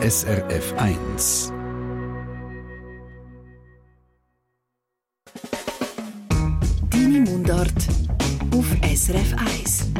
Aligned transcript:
SRF 0.00 0.74
1. 0.76 1.52
Deine 6.88 7.20
Mundart 7.22 7.72
auf 8.54 8.66
SRF 8.94 9.34
1. 9.36 9.90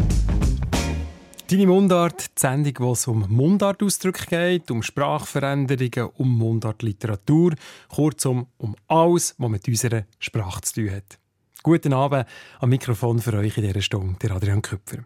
Deine 1.50 1.66
Mundart, 1.66 2.28
die 2.28 2.40
Sendung, 2.40 2.74
wo 2.78 2.92
es 2.92 3.08
um 3.08 3.26
Mundartausdrücke 3.28 4.26
geht, 4.26 4.70
um 4.70 4.84
Sprachveränderungen, 4.84 6.12
um 6.16 6.38
Mundartliteratur, 6.38 7.54
kurzum 7.88 8.46
um 8.58 8.76
alles, 8.86 9.34
was 9.38 9.50
mit 9.50 9.66
unserer 9.66 10.04
Sprache 10.20 10.60
zu 10.60 10.74
tun 10.74 10.92
hat. 10.92 11.18
Guten 11.64 11.92
Abend 11.92 12.26
am 12.60 12.70
Mikrofon 12.70 13.18
für 13.18 13.32
euch 13.34 13.58
in 13.58 13.64
dieser 13.64 13.82
Stunde, 13.82 14.16
der 14.22 14.30
Adrian 14.30 14.62
Köpfer. 14.62 14.98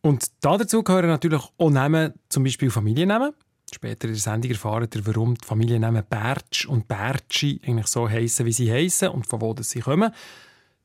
Und 0.00 0.26
dazu 0.40 0.82
gehören 0.82 1.06
natürlich 1.06 1.42
auch 1.56 1.70
Namen, 1.70 2.14
zum 2.28 2.42
Beispiel 2.42 2.72
Familiennamen. 2.72 3.32
Später 3.74 4.08
in 4.08 4.14
der 4.14 4.20
Sendung 4.20 4.50
erfahren 4.50 4.88
ihr, 4.94 5.06
warum 5.06 5.34
die 5.34 5.46
Familiennamen 5.46 6.04
Bertsch 6.08 6.66
und 6.66 6.88
Bertschi 6.88 7.60
eigentlich 7.66 7.86
so 7.86 8.08
heißen, 8.08 8.46
wie 8.46 8.52
sie 8.52 8.72
heißen 8.72 9.08
und 9.08 9.26
von 9.26 9.40
wo 9.40 9.54
sie 9.60 9.80
kommen. 9.80 10.12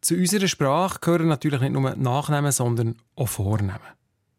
Zu 0.02 0.16
unserer 0.16 0.48
Sprache 0.50 1.00
gehören 1.00 1.28
natürlich 1.28 1.62
nicht 1.62 1.72
nur 1.72 1.96
Nachnamen, 1.96 2.52
sondern 2.52 2.96
auch 3.16 3.30
Vornamen. 3.30 3.80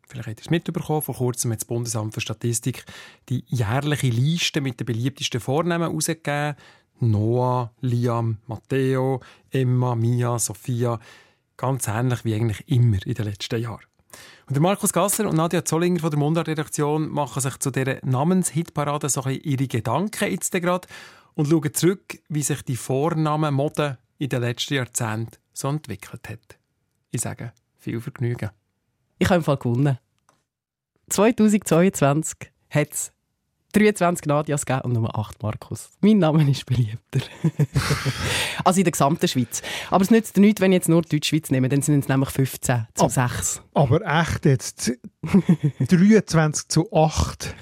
Vielleicht 0.07 0.29
habt 0.29 0.41
ihr 0.41 0.45
es 0.45 0.51
mitbekommen, 0.51 1.03
vor 1.03 1.15
kurzem 1.15 1.53
hat 1.53 1.61
das 1.61 1.65
Bundesamt 1.65 2.13
für 2.13 2.21
Statistik 2.21 2.85
die 3.31 3.45
jährliche 3.49 4.09
Liste 4.09 4.61
mit 4.61 4.79
den 4.79 4.85
beliebtesten 4.85 5.41
Vornamen 5.41 5.89
herausgegeben. 5.89 6.57
Noah, 7.01 7.73
Liam, 7.81 8.39
Matteo, 8.47 9.21
Emma, 9.51 9.95
Mia, 9.95 10.39
Sophia. 10.39 11.01
Ganz 11.57 11.89
ähnlich 11.89 12.25
wie 12.25 12.35
eigentlich 12.35 12.69
immer 12.69 13.05
in 13.07 13.15
den 13.15 13.25
letzten 13.25 13.61
Jahren. 13.61 13.85
Und 14.49 14.61
Markus 14.61 14.93
Gasser 14.93 15.29
und 15.29 15.37
Nadja 15.37 15.65
Zollinger 15.65 16.01
von 16.01 16.11
der 16.11 16.19
Mundart-Redaktion 16.19 17.09
machen 17.09 17.41
sich 17.41 17.59
zu 17.59 17.71
dieser 17.71 17.99
Namenshitparade 18.03 19.09
so 19.09 19.27
ihre 19.29 19.67
Gedanken 19.67 20.31
jetzt 20.31 20.53
gerade 20.53 20.87
und 21.35 21.49
schauen 21.49 21.73
zurück, 21.73 22.19
wie 22.29 22.43
sich 22.43 22.63
die 22.63 22.77
Vornamenmode 22.77 23.99
in 24.19 24.29
den 24.29 24.43
letzten 24.43 24.75
Jahrzehnten 24.75 25.39
so 25.53 25.69
entwickelt 25.69 26.29
hat. 26.29 26.59
Ich 27.11 27.23
sage, 27.23 27.53
viel 27.79 28.01
Vergnügen. 28.01 28.51
Ich 29.19 29.29
habe 29.29 29.37
im 29.37 29.45
Fall 29.45 29.57
gewonnen. 29.57 29.99
2022 31.09 32.51
hat 32.71 32.93
es 32.93 33.13
23 33.75 34.27
Nadias 34.27 34.65
gegeben 34.65 34.85
und 34.85 34.93
nur 34.95 35.19
8 35.19 35.43
Markus. 35.43 35.91
Mein 36.01 36.19
Name 36.19 36.49
ist 36.51 36.65
beliebter. 36.67 37.21
also 38.65 38.79
in 38.79 38.85
der 38.85 38.93
gesamten 38.93 39.29
Schweiz. 39.29 39.63
Aber 39.91 40.03
es 40.03 40.11
nützt 40.11 40.37
nichts, 40.37 40.61
wenn 40.61 40.73
ich 40.73 40.77
jetzt 40.77 40.89
nur 40.89 41.03
die 41.03 41.17
Deutschschweiz 41.17 41.51
nehme, 41.51 41.69
dann 41.69 41.83
sind 41.83 42.01
es 42.01 42.09
nämlich 42.09 42.31
15 42.31 42.87
zu 42.95 43.09
6. 43.09 43.63
Aber 43.75 44.01
echt 44.07 44.45
jetzt 44.47 44.93
23 45.89 46.69
zu 46.69 46.93
8. 46.93 47.55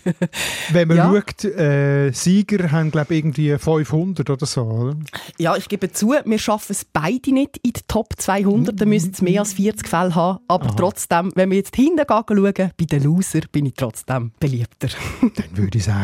Wenn 0.71 0.89
man 0.89 0.97
Ja. 0.97 1.11
schaut, 1.13 1.45
äh, 1.45 2.11
Sieger 2.13 2.71
haben 2.71 2.91
glaube 2.91 3.15
ich 3.15 3.21
irgendwie 3.25 3.57
500 3.57 4.29
oder 4.29 4.47
so, 4.47 4.63
oder? 4.63 4.97
Ja, 5.39 5.57
ich 5.57 5.69
gebe 5.69 5.91
zu, 5.93 6.15
wir 6.25 6.39
schaffen 6.39 6.73
es 6.73 6.85
beide 6.85 7.33
nicht 7.33 7.59
in 7.63 7.73
die 7.73 7.81
Top 7.89 8.15
200. 8.17 8.79
Da 8.81 8.85
müssten 8.85 9.13
es 9.13 9.23
mehr 9.23 9.41
als 9.41 9.55
40 9.55 9.89
Fälle 9.89 10.15
haben. 10.15 10.41
Aber 10.49 10.75
trotzdem, 10.77 11.33
wenn 11.35 11.51
wir 11.51 11.59
jetzt 11.59 11.75
hinten 11.77 12.05
schauen, 12.09 12.53
bei 12.53 12.85
den 12.85 13.03
Loser 13.03 13.41
bin 13.51 13.67
ich 13.67 13.75
trotzdem 13.75 14.33
beliebter. 14.39 14.89
Dann 15.21 15.57
würde 15.57 15.79
ich 15.79 15.85
sagen, 15.85 16.02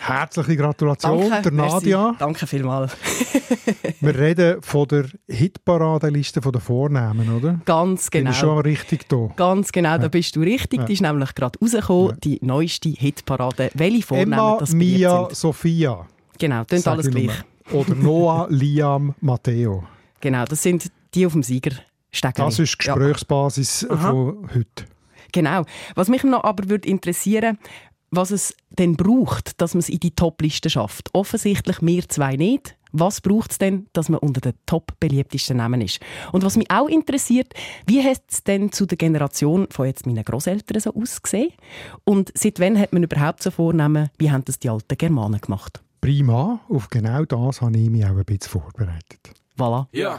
herzliche 0.00 0.56
Gratulation 0.56 1.30
der 1.30 1.52
Nadia. 1.52 2.02
Merci. 2.02 2.18
Danke 2.18 2.46
vielmals. 2.46 2.96
Wir 4.00 4.18
reden 4.18 4.62
von 4.62 4.88
der 4.88 5.06
Hitparadenliste 5.28 6.40
der 6.40 6.60
Vornamen, 6.60 7.28
oder? 7.36 7.60
Ganz 7.64 8.10
Bin 8.10 8.20
genau. 8.20 8.30
ich 8.30 8.36
schon 8.36 8.58
richtig 8.58 9.08
da? 9.08 9.28
Ganz 9.36 9.70
genau, 9.70 9.98
da 9.98 10.08
bist 10.08 10.34
du 10.36 10.40
richtig. 10.40 10.80
Ja. 10.80 10.86
Die 10.86 10.92
ist 10.94 11.02
nämlich 11.02 11.34
gerade 11.34 11.58
rausgekommen, 11.60 12.18
die 12.22 12.38
neueste 12.42 12.88
Hitparade. 12.88 13.70
Welche 13.74 14.02
Vornamen 14.02 14.32
Emma, 14.32 14.56
das 14.58 14.72
Mia, 14.72 15.26
sind. 15.26 15.36
Sophia. 15.36 16.06
Genau, 16.38 16.62
sag 16.68 16.86
alles 16.94 17.10
gleich. 17.10 17.30
Oder 17.70 17.94
Noah, 17.94 18.46
Liam, 18.50 19.14
Matteo. 19.20 19.84
Genau, 20.20 20.44
das 20.44 20.62
sind 20.62 20.90
die 21.14 21.26
auf 21.26 21.32
dem 21.32 21.42
Sieger 21.42 21.72
Das 22.10 22.58
ist 22.58 22.82
die 22.82 22.86
Ja. 22.86 22.94
Gesprächsbasis 22.94 23.86
Aha. 23.88 24.10
von 24.10 24.48
heute. 24.54 24.84
Genau. 25.32 25.64
Was 25.94 26.08
mich 26.08 26.24
noch 26.24 26.44
aber 26.44 26.68
würde 26.68 26.88
interessieren, 26.88 27.58
was 28.12 28.30
es 28.30 28.54
denn 28.70 28.96
braucht, 28.96 29.60
dass 29.60 29.74
man 29.74 29.80
es 29.80 29.88
in 29.88 29.98
die 29.98 30.14
Top-Liste 30.14 30.70
schafft. 30.70 31.08
Offensichtlich 31.14 31.78
wir 31.80 32.08
zwei 32.08 32.36
nicht. 32.36 32.76
Was 32.92 33.22
braucht 33.22 33.52
es 33.52 33.58
denn, 33.58 33.86
dass 33.94 34.10
man 34.10 34.20
unter 34.20 34.42
den 34.42 34.52
top 34.66 34.92
beliebtesten 35.00 35.56
Namen 35.56 35.80
ist? 35.80 35.98
Und 36.30 36.44
was 36.44 36.58
mich 36.58 36.70
auch 36.70 36.88
interessiert, 36.88 37.54
wie 37.86 38.04
hat 38.04 38.22
es 38.30 38.44
denn 38.44 38.70
zu 38.70 38.84
der 38.84 38.98
Generation 38.98 39.66
von 39.70 39.86
jetzt 39.86 40.06
meinen 40.06 40.22
Großeltern 40.22 40.78
so 40.78 40.94
ausgesehen? 40.94 41.52
Und 42.04 42.30
seit 42.34 42.60
wann 42.60 42.78
hat 42.78 42.92
man 42.92 43.02
überhaupt 43.02 43.42
so 43.42 43.50
Vornamen? 43.50 44.10
Wie 44.18 44.30
haben 44.30 44.44
das 44.44 44.58
die 44.58 44.68
alten 44.68 44.98
Germanen 44.98 45.40
gemacht? 45.40 45.80
Prima, 46.02 46.60
auf 46.68 46.90
genau 46.90 47.24
das 47.24 47.62
habe 47.62 47.78
ich 47.78 47.88
mich 47.88 48.04
auch 48.04 48.10
ein 48.10 48.24
bisschen 48.26 48.50
vorbereitet. 48.50 49.30
Voilà. 49.56 49.86
Ja. 49.92 50.18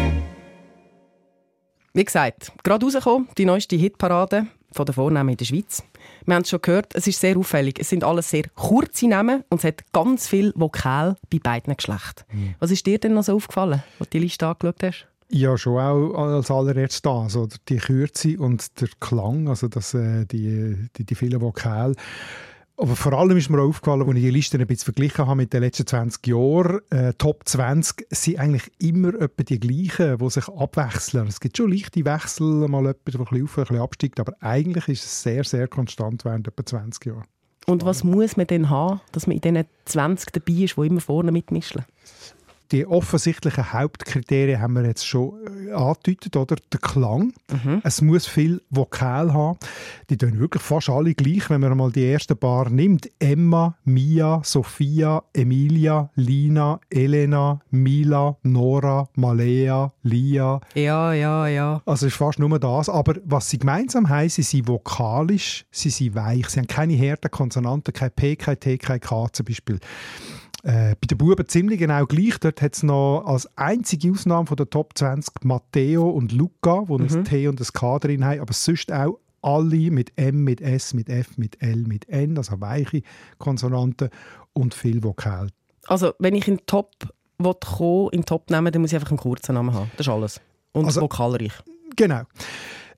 Wie 1.93 2.05
gesagt, 2.05 2.53
gerade 2.63 2.85
rausgekommen, 2.85 3.27
die 3.37 3.43
neueste 3.43 3.75
Hitparade 3.75 4.47
von 4.71 4.85
der 4.85 4.95
Vornamen 4.95 5.31
in 5.31 5.37
der 5.37 5.43
Schweiz. 5.43 5.83
Wir 6.25 6.35
haben 6.35 6.43
es 6.43 6.49
schon 6.49 6.61
gehört, 6.61 6.95
es 6.95 7.05
ist 7.05 7.19
sehr 7.19 7.37
auffällig. 7.37 7.79
Es 7.79 7.89
sind 7.89 8.05
alles 8.05 8.29
sehr 8.29 8.43
kurze 8.55 9.07
Namen 9.07 9.43
und 9.49 9.57
es 9.57 9.65
hat 9.65 9.83
ganz 9.91 10.25
viel 10.25 10.53
Vokal 10.55 11.17
bei 11.29 11.39
beiden 11.39 11.75
Geschlechtern. 11.75 12.25
Was 12.59 12.71
ist 12.71 12.85
dir 12.85 12.97
denn 12.97 13.13
noch 13.13 13.23
so 13.23 13.35
aufgefallen, 13.35 13.83
als 13.99 14.09
du 14.09 14.17
die 14.17 14.19
Liste 14.19 14.47
angeschaut 14.47 14.83
hast? 14.83 15.07
Ja, 15.27 15.57
schon 15.57 15.79
auch 15.79 16.13
als 16.13 16.49
allererstes 16.49 17.01
das, 17.01 17.35
oder? 17.35 17.55
Die 17.67 17.77
Kürze 17.77 18.37
und 18.37 18.79
der 18.79 18.87
Klang, 19.01 19.49
also 19.49 19.67
das, 19.67 19.93
äh, 19.93 20.25
die, 20.25 20.87
die, 20.95 21.03
die 21.05 21.15
vielen 21.15 21.41
Vokale. 21.41 21.95
Aber 22.81 22.95
vor 22.95 23.13
allem 23.13 23.37
ist 23.37 23.47
mir 23.47 23.61
auch 23.61 23.67
aufgefallen, 23.67 24.01
als 24.01 24.15
ich 24.15 24.23
die 24.23 24.31
Liste 24.31 24.57
ein 24.57 24.65
bisschen 24.65 24.85
verglichen 24.85 25.27
habe 25.27 25.35
mit 25.35 25.53
den 25.53 25.61
letzten 25.61 25.85
20 25.85 26.25
Jahren, 26.25 26.79
äh, 26.89 27.13
Top 27.13 27.47
20 27.47 28.07
sind 28.09 28.39
eigentlich 28.39 28.71
immer 28.79 29.13
etwa 29.21 29.43
die 29.43 29.59
gleichen, 29.59 30.17
die 30.17 30.29
sich 30.31 30.47
abwechseln. 30.47 31.27
Es 31.27 31.39
gibt 31.39 31.57
schon 31.57 31.71
leichte 31.71 32.03
Wechsel, 32.03 32.67
mal 32.67 32.79
jemand, 32.79 32.97
der 33.05 33.19
ein 33.19 33.25
bisschen 33.25 33.43
auf, 33.43 33.57
ein 33.59 33.63
bisschen 33.65 33.81
absteigt, 33.81 34.19
aber 34.19 34.33
eigentlich 34.39 34.87
ist 34.87 35.03
es 35.03 35.21
sehr, 35.21 35.43
sehr 35.43 35.67
konstant 35.67 36.25
während 36.25 36.47
etwa 36.47 36.65
20 36.65 37.05
Jahren. 37.05 37.25
Und 37.67 37.85
was 37.85 38.03
muss 38.03 38.35
man 38.35 38.47
denn 38.47 38.71
haben, 38.71 38.99
dass 39.11 39.27
man 39.27 39.35
in 39.35 39.41
diesen 39.41 39.65
20 39.85 40.31
dabei 40.33 40.53
ist, 40.53 40.75
die 40.75 40.87
immer 40.87 41.01
vorne 41.01 41.31
mitmischen? 41.31 41.85
Die 42.71 42.87
offensichtlichen 42.87 43.73
Hauptkriterien 43.73 44.61
haben 44.61 44.73
wir 44.73 44.85
jetzt 44.85 45.05
schon 45.05 45.33
äh, 45.67 45.71
angedeutet, 45.73 46.37
oder? 46.37 46.55
Der 46.71 46.79
Klang. 46.79 47.33
Es 47.83 48.01
muss 48.01 48.27
viel 48.27 48.61
Vokal 48.69 49.33
haben. 49.33 49.57
Die 50.09 50.17
tun 50.17 50.39
wirklich 50.39 50.63
fast 50.63 50.89
alle 50.89 51.13
gleich, 51.13 51.49
wenn 51.49 51.59
man 51.59 51.77
mal 51.77 51.91
die 51.91 52.09
ersten 52.09 52.37
paar 52.37 52.69
nimmt. 52.69 53.09
Emma, 53.19 53.75
Mia, 53.83 54.41
Sophia, 54.43 55.21
Emilia, 55.33 56.09
Lina, 56.15 56.79
Elena, 56.89 57.59
Mila, 57.71 58.37
Nora, 58.43 59.09
Malea, 59.15 59.91
Lia. 60.03 60.61
Ja, 60.73 61.13
ja, 61.13 61.47
ja. 61.47 61.81
Also 61.85 62.07
es 62.07 62.13
ist 62.13 62.17
fast 62.17 62.39
nur 62.39 62.57
das. 62.57 62.87
Aber 62.87 63.15
was 63.25 63.49
sie 63.49 63.59
gemeinsam 63.59 64.07
haben, 64.07 64.29
sie 64.29 64.43
sind 64.43 64.69
vokalisch, 64.69 65.65
sie 65.71 65.89
sind 65.89 66.15
weich. 66.15 66.47
Sie 66.47 66.59
haben 66.59 66.67
keine 66.67 66.97
harten 66.97 67.31
Konsonanten, 67.31 67.93
kein 67.93 68.11
P, 68.11 68.37
kein 68.37 68.59
T, 68.59 68.77
kein 68.77 69.01
K 69.01 69.27
zum 69.33 69.45
Beispiel. 69.45 69.79
Äh, 70.63 70.95
bei 71.01 71.07
den 71.09 71.17
Buben 71.17 71.47
ziemlich 71.47 71.79
genau 71.79 72.05
gleich. 72.05 72.37
Dort 72.39 72.61
hat 72.61 72.75
es 72.75 72.83
noch 72.83 73.23
als 73.25 73.47
einzige 73.57 74.11
Ausnahme 74.11 74.45
von 74.47 74.57
der 74.57 74.69
Top 74.69 74.97
20 74.97 75.43
Matteo 75.43 76.07
und 76.09 76.31
Luca, 76.31 76.83
wo 76.87 76.97
ein 76.97 77.23
T 77.25 77.47
und 77.47 77.59
ein 77.59 77.67
K 77.73 77.99
drin 77.99 78.23
haben, 78.23 78.39
aber 78.41 78.53
sonst 78.53 78.91
auch 78.91 79.17
alle 79.41 79.89
mit 79.89 80.11
M, 80.17 80.43
mit 80.43 80.61
S, 80.61 80.93
mit 80.93 81.09
F, 81.09 81.37
mit 81.37 81.61
L, 81.63 81.77
mit 81.87 82.07
N, 82.09 82.37
also 82.37 82.61
weiche 82.61 83.01
Konsonanten 83.39 84.09
und 84.53 84.75
viel 84.75 85.03
Vokal. 85.03 85.49
Also, 85.87 86.13
wenn 86.19 86.35
ich 86.35 86.47
in 86.47 86.57
den 86.57 86.65
Top 86.67 86.91
kommen, 87.39 88.09
in 88.11 88.19
den 88.21 88.25
Top 88.25 88.51
nehmen, 88.51 88.71
dann 88.71 88.81
muss 88.83 88.91
ich 88.91 88.95
einfach 88.95 89.09
einen 89.09 89.17
kurzen 89.17 89.55
Namen 89.55 89.73
haben. 89.73 89.89
Das 89.97 90.05
ist 90.05 90.13
alles. 90.13 90.41
Und 90.73 90.85
Also- 90.85 91.01
vokalreich. 91.01 91.53
Genau. 91.95 92.21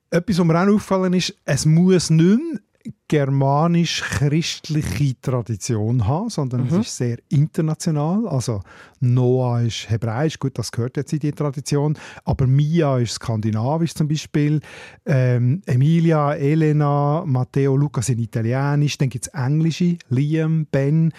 Etwas, 0.10 0.38
was 0.38 0.46
mir 0.46 0.56
auch 0.62 0.68
aufgefallen 0.68 1.14
ist, 1.14 1.34
es 1.46 1.66
muss 1.66 2.10
nicht 2.10 2.38
mehr 2.38 2.60
germanisch-christliche 3.08 5.22
Tradition 5.22 6.08
haben, 6.08 6.30
sondern 6.30 6.68
es 6.68 6.74
ist 6.74 6.98
sehr 6.98 7.20
international. 7.30 8.28
Also 8.28 8.62
Noah 9.00 9.62
ist 9.62 9.90
hebräisch, 9.90 10.40
gut, 10.40 10.58
das 10.58 10.72
gehört 10.72 10.98
jetzt 10.98 11.14
in 11.14 11.20
die 11.20 11.32
Tradition, 11.32 11.96
aber 12.26 12.48
Mia 12.48 12.98
ist 12.98 13.14
skandinavisch 13.14 13.94
zum 13.94 14.08
Beispiel, 14.08 14.60
ähm, 15.06 15.62
Emilia, 15.66 16.34
Elena, 16.34 17.24
Matteo, 17.26 17.78
Luca 17.78 18.02
sind 18.02 18.20
italienisch, 18.20 18.98
dann 18.98 19.10
gibt 19.10 19.28
es 19.28 19.34
englische, 19.34 19.98
Liam, 20.10 20.66
Ben, 20.72 21.14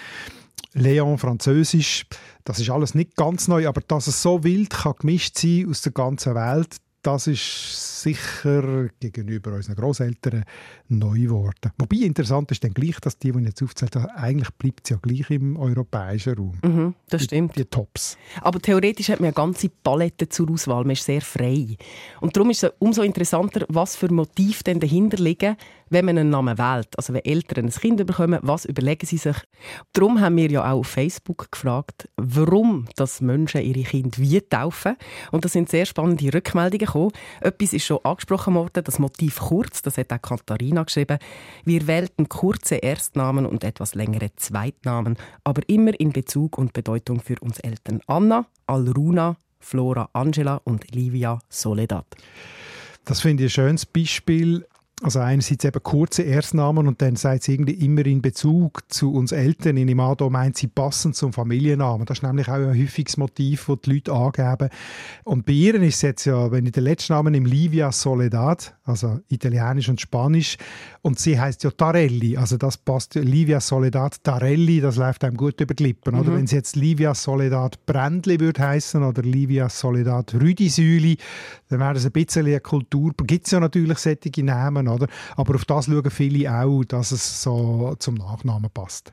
Leon 0.75 1.19
Französisch. 1.19 2.06
Das 2.44 2.58
ist 2.58 2.70
alles 2.70 2.94
nicht 2.94 3.17
ganz 3.17 3.49
neu, 3.49 3.69
aber 3.69 3.81
dass 3.81 4.06
es 4.06 4.20
so 4.20 4.44
wild 4.44 4.70
kann 4.70 4.94
gemischt 4.99 5.38
sein 5.38 5.67
aus 5.70 5.82
der 5.82 5.93
ganzen 5.93 6.34
Welt, 6.34 6.76
das 7.04 7.26
ist 7.26 8.02
sicher 8.02 8.88
gegenüber 8.98 9.52
unseren 9.52 9.76
Großeltern 9.76 10.44
neu 10.88 11.20
geworden. 11.20 11.72
Wobei 11.78 11.96
interessant 11.98 12.50
ist 12.50 12.64
dann 12.64 12.72
gleich, 12.72 12.98
dass 13.00 13.18
die, 13.18 13.30
die 13.30 13.38
ich 13.40 13.46
jetzt 13.46 13.62
aufzählt 13.62 13.94
habe, 13.96 14.14
eigentlich 14.16 14.50
bleibt 14.52 14.80
es 14.84 14.90
ja 14.90 14.96
gleich 14.96 15.30
im 15.30 15.56
europäischen 15.56 16.34
Raum. 16.34 16.58
Mhm, 16.62 16.94
das 17.08 17.24
stimmt. 17.24 17.56
Die, 17.56 17.62
die, 17.62 17.68
Tops. 17.68 18.16
Aber 18.40 18.58
theoretisch 18.58 19.10
hat 19.10 19.20
man 19.20 19.26
eine 19.26 19.34
ganze 19.34 19.68
Palette 19.68 20.28
zur 20.28 20.50
Auswahl. 20.50 20.84
Man 20.84 20.92
ist 20.92 21.04
sehr 21.04 21.20
frei. 21.20 21.76
Und 22.20 22.36
darum 22.36 22.50
ist 22.50 22.64
es 22.64 22.72
umso 22.78 23.02
interessanter, 23.02 23.66
was 23.68 23.96
für 23.96 24.10
Motive 24.10 24.64
denn 24.64 24.80
dahinter 24.80 25.18
liegen, 25.18 25.56
wenn 25.94 26.05
man 26.05 26.19
einen 26.19 26.31
Namen 26.31 26.58
wählt. 26.58 26.88
Also 26.96 27.14
wenn 27.14 27.25
Eltern 27.25 27.67
ein 27.67 27.70
Kind 27.70 28.05
bekommen, 28.05 28.41
was 28.43 28.64
überlegen 28.64 29.06
sie 29.06 29.17
sich? 29.17 29.37
Darum 29.93 30.20
haben 30.20 30.37
wir 30.37 30.50
ja 30.50 30.70
auch 30.70 30.81
auf 30.81 30.88
Facebook 30.88 31.50
gefragt, 31.50 32.08
warum 32.17 32.87
das 32.96 33.20
Menschen 33.20 33.62
ihre 33.62 33.85
Kinder 33.85 34.19
wie 34.19 34.41
taufen. 34.41 34.96
Und 35.31 35.44
da 35.44 35.49
sind 35.49 35.70
sehr 35.70 35.87
spannende 35.87 36.35
Rückmeldungen 36.35 36.87
gekommen. 36.87 37.12
Etwas 37.41 37.73
ist 37.73 37.87
schon 37.87 38.00
angesprochen 38.02 38.55
worden, 38.55 38.85
das 38.85 38.99
Motiv 38.99 39.38
kurz, 39.38 39.82
das 39.82 39.96
hat 39.96 40.12
auch 40.12 40.20
Katharina 40.20 40.82
geschrieben. 40.82 41.19
Wir 41.64 41.87
wählten 41.87 42.29
kurze 42.29 42.76
Erstnamen 42.76 43.46
und 43.46 43.64
etwas 43.64 43.94
längere 43.94 44.35
Zweitnamen, 44.37 45.17
aber 45.44 45.62
immer 45.69 45.99
in 45.99 46.12
Bezug 46.12 46.58
und 46.58 46.73
Bedeutung 46.73 47.20
für 47.20 47.37
uns 47.41 47.61
Eltern. 47.61 48.00
Anna, 48.06 48.46
Alruna, 48.67 49.37
Flora 49.61 50.11
Angela 50.12 50.61
und 50.64 50.93
Livia 50.93 51.38
Soledad. 51.49 52.06
Das 53.05 53.20
finde 53.20 53.44
ich 53.44 53.52
ein 53.52 53.67
schönes 53.67 53.87
Beispiel 53.87 54.67
also 55.02 55.19
einerseits 55.19 55.64
eben 55.64 55.82
kurze 55.82 56.23
Erstnamen 56.23 56.87
und 56.87 57.02
dann 57.02 57.17
sagt 57.17 57.43
sie 57.43 57.55
irgendwie 57.55 57.75
immer 57.75 58.06
in 58.06 58.23
Bezug 58.23 58.82
zu 58.88 59.12
uns 59.12 59.32
Eltern. 59.32 59.76
In 59.76 59.88
Imado 59.88 60.31
meint 60.31 60.56
sie 60.56 60.69
passend 60.69 61.17
zum 61.17 61.32
Familiennamen. 61.32 62.06
Das 62.06 62.19
ist 62.19 62.23
nämlich 62.23 62.49
auch 62.49 62.55
ein 62.55 62.81
häufiges 62.81 63.17
Motiv, 63.17 63.67
das 63.67 63.79
die 63.85 63.93
Leute 63.94 64.12
angeben. 64.12 64.69
Und 65.25 65.46
bei 65.46 65.52
ihr 65.52 65.75
ist 65.82 65.96
es 65.96 66.02
jetzt 66.02 66.25
ja, 66.26 66.50
wenn 66.52 66.64
ich 66.64 66.73
den 66.73 66.85
letzten 66.85 67.12
Namen 67.12 67.32
nehme, 67.32 67.49
Livia 67.49 67.91
Soledad, 67.91 68.75
also 68.85 69.19
Italienisch 69.29 69.88
und 69.88 70.00
Spanisch, 70.00 70.56
und 71.02 71.19
sie 71.19 71.38
heißt 71.38 71.64
ja 71.64 71.70
Tarelli, 71.70 72.37
also 72.37 72.56
das 72.56 72.79
passt, 72.79 73.17
Livia 73.17 73.61
Soledad 73.61 74.23
Tarelli, 74.23 74.81
das 74.81 74.96
läuft 74.96 75.25
einem 75.25 75.37
gut 75.37 75.61
über 75.61 75.75
die 75.75 75.82
Lippen. 75.82 76.14
Mhm. 76.14 76.20
Oder 76.20 76.35
wenn 76.35 76.46
sie 76.46 76.56
jetzt 76.56 76.76
Livia 76.76 77.14
Soledad 77.14 77.85
Brändli 77.85 78.38
würde 78.38 78.62
heißen 78.62 79.02
oder 79.02 79.23
Livia 79.23 79.69
Soledad 79.69 80.35
Rüdisüli, 80.35 81.19
dann 81.69 81.81
wäre 81.81 81.94
das 81.94 82.06
ein 82.06 82.12
bisschen 82.12 82.46
eine 82.46 82.61
Kultur. 82.61 83.12
Gibt 83.26 83.46
es 83.46 83.52
ja 83.52 83.61
natürlich 83.61 83.99
solche 83.99 84.44
Namen, 84.44 84.83
oder? 84.88 85.06
Aber 85.36 85.54
auf 85.54 85.64
das 85.64 85.86
schauen 85.86 86.10
viele 86.10 86.52
auch, 86.52 86.84
dass 86.84 87.12
es 87.12 87.42
so 87.42 87.94
zum 87.98 88.14
Nachnamen 88.14 88.70
passt. 88.70 89.12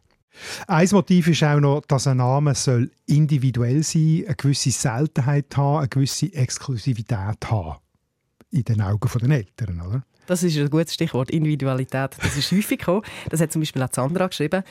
Ein 0.68 0.88
Motiv 0.92 1.28
ist 1.28 1.44
auch 1.44 1.60
noch, 1.60 1.82
dass 1.88 2.08
ein 2.08 2.18
Name 2.18 2.56
soll 2.56 2.92
individuell 3.06 3.84
sein, 3.84 4.24
eine 4.26 4.36
gewisse 4.36 4.72
Seltenheit 4.72 5.56
haben, 5.58 5.80
eine 5.80 5.88
gewisse 5.88 6.34
Exklusivität 6.34 7.50
haben. 7.50 7.78
In 8.50 8.64
den 8.64 8.82
Augen 8.82 9.10
der 9.22 9.38
Eltern, 9.38 9.82
oder? 9.82 10.04
Das 10.28 10.44
ist 10.44 10.58
ein 10.58 10.70
gutes 10.70 10.94
Stichwort, 10.94 11.30
Individualität. 11.30 12.16
Das 12.22 12.38
ist 12.38 12.52
häufig 12.52 12.80
gekommen. 12.80 13.02
Das 13.30 13.42
hat 13.42 13.52
zum 13.52 13.62
Beispiel 13.62 13.84
auch 13.84 13.90
Sandra 13.92 14.28
geschrieben. 14.28 14.64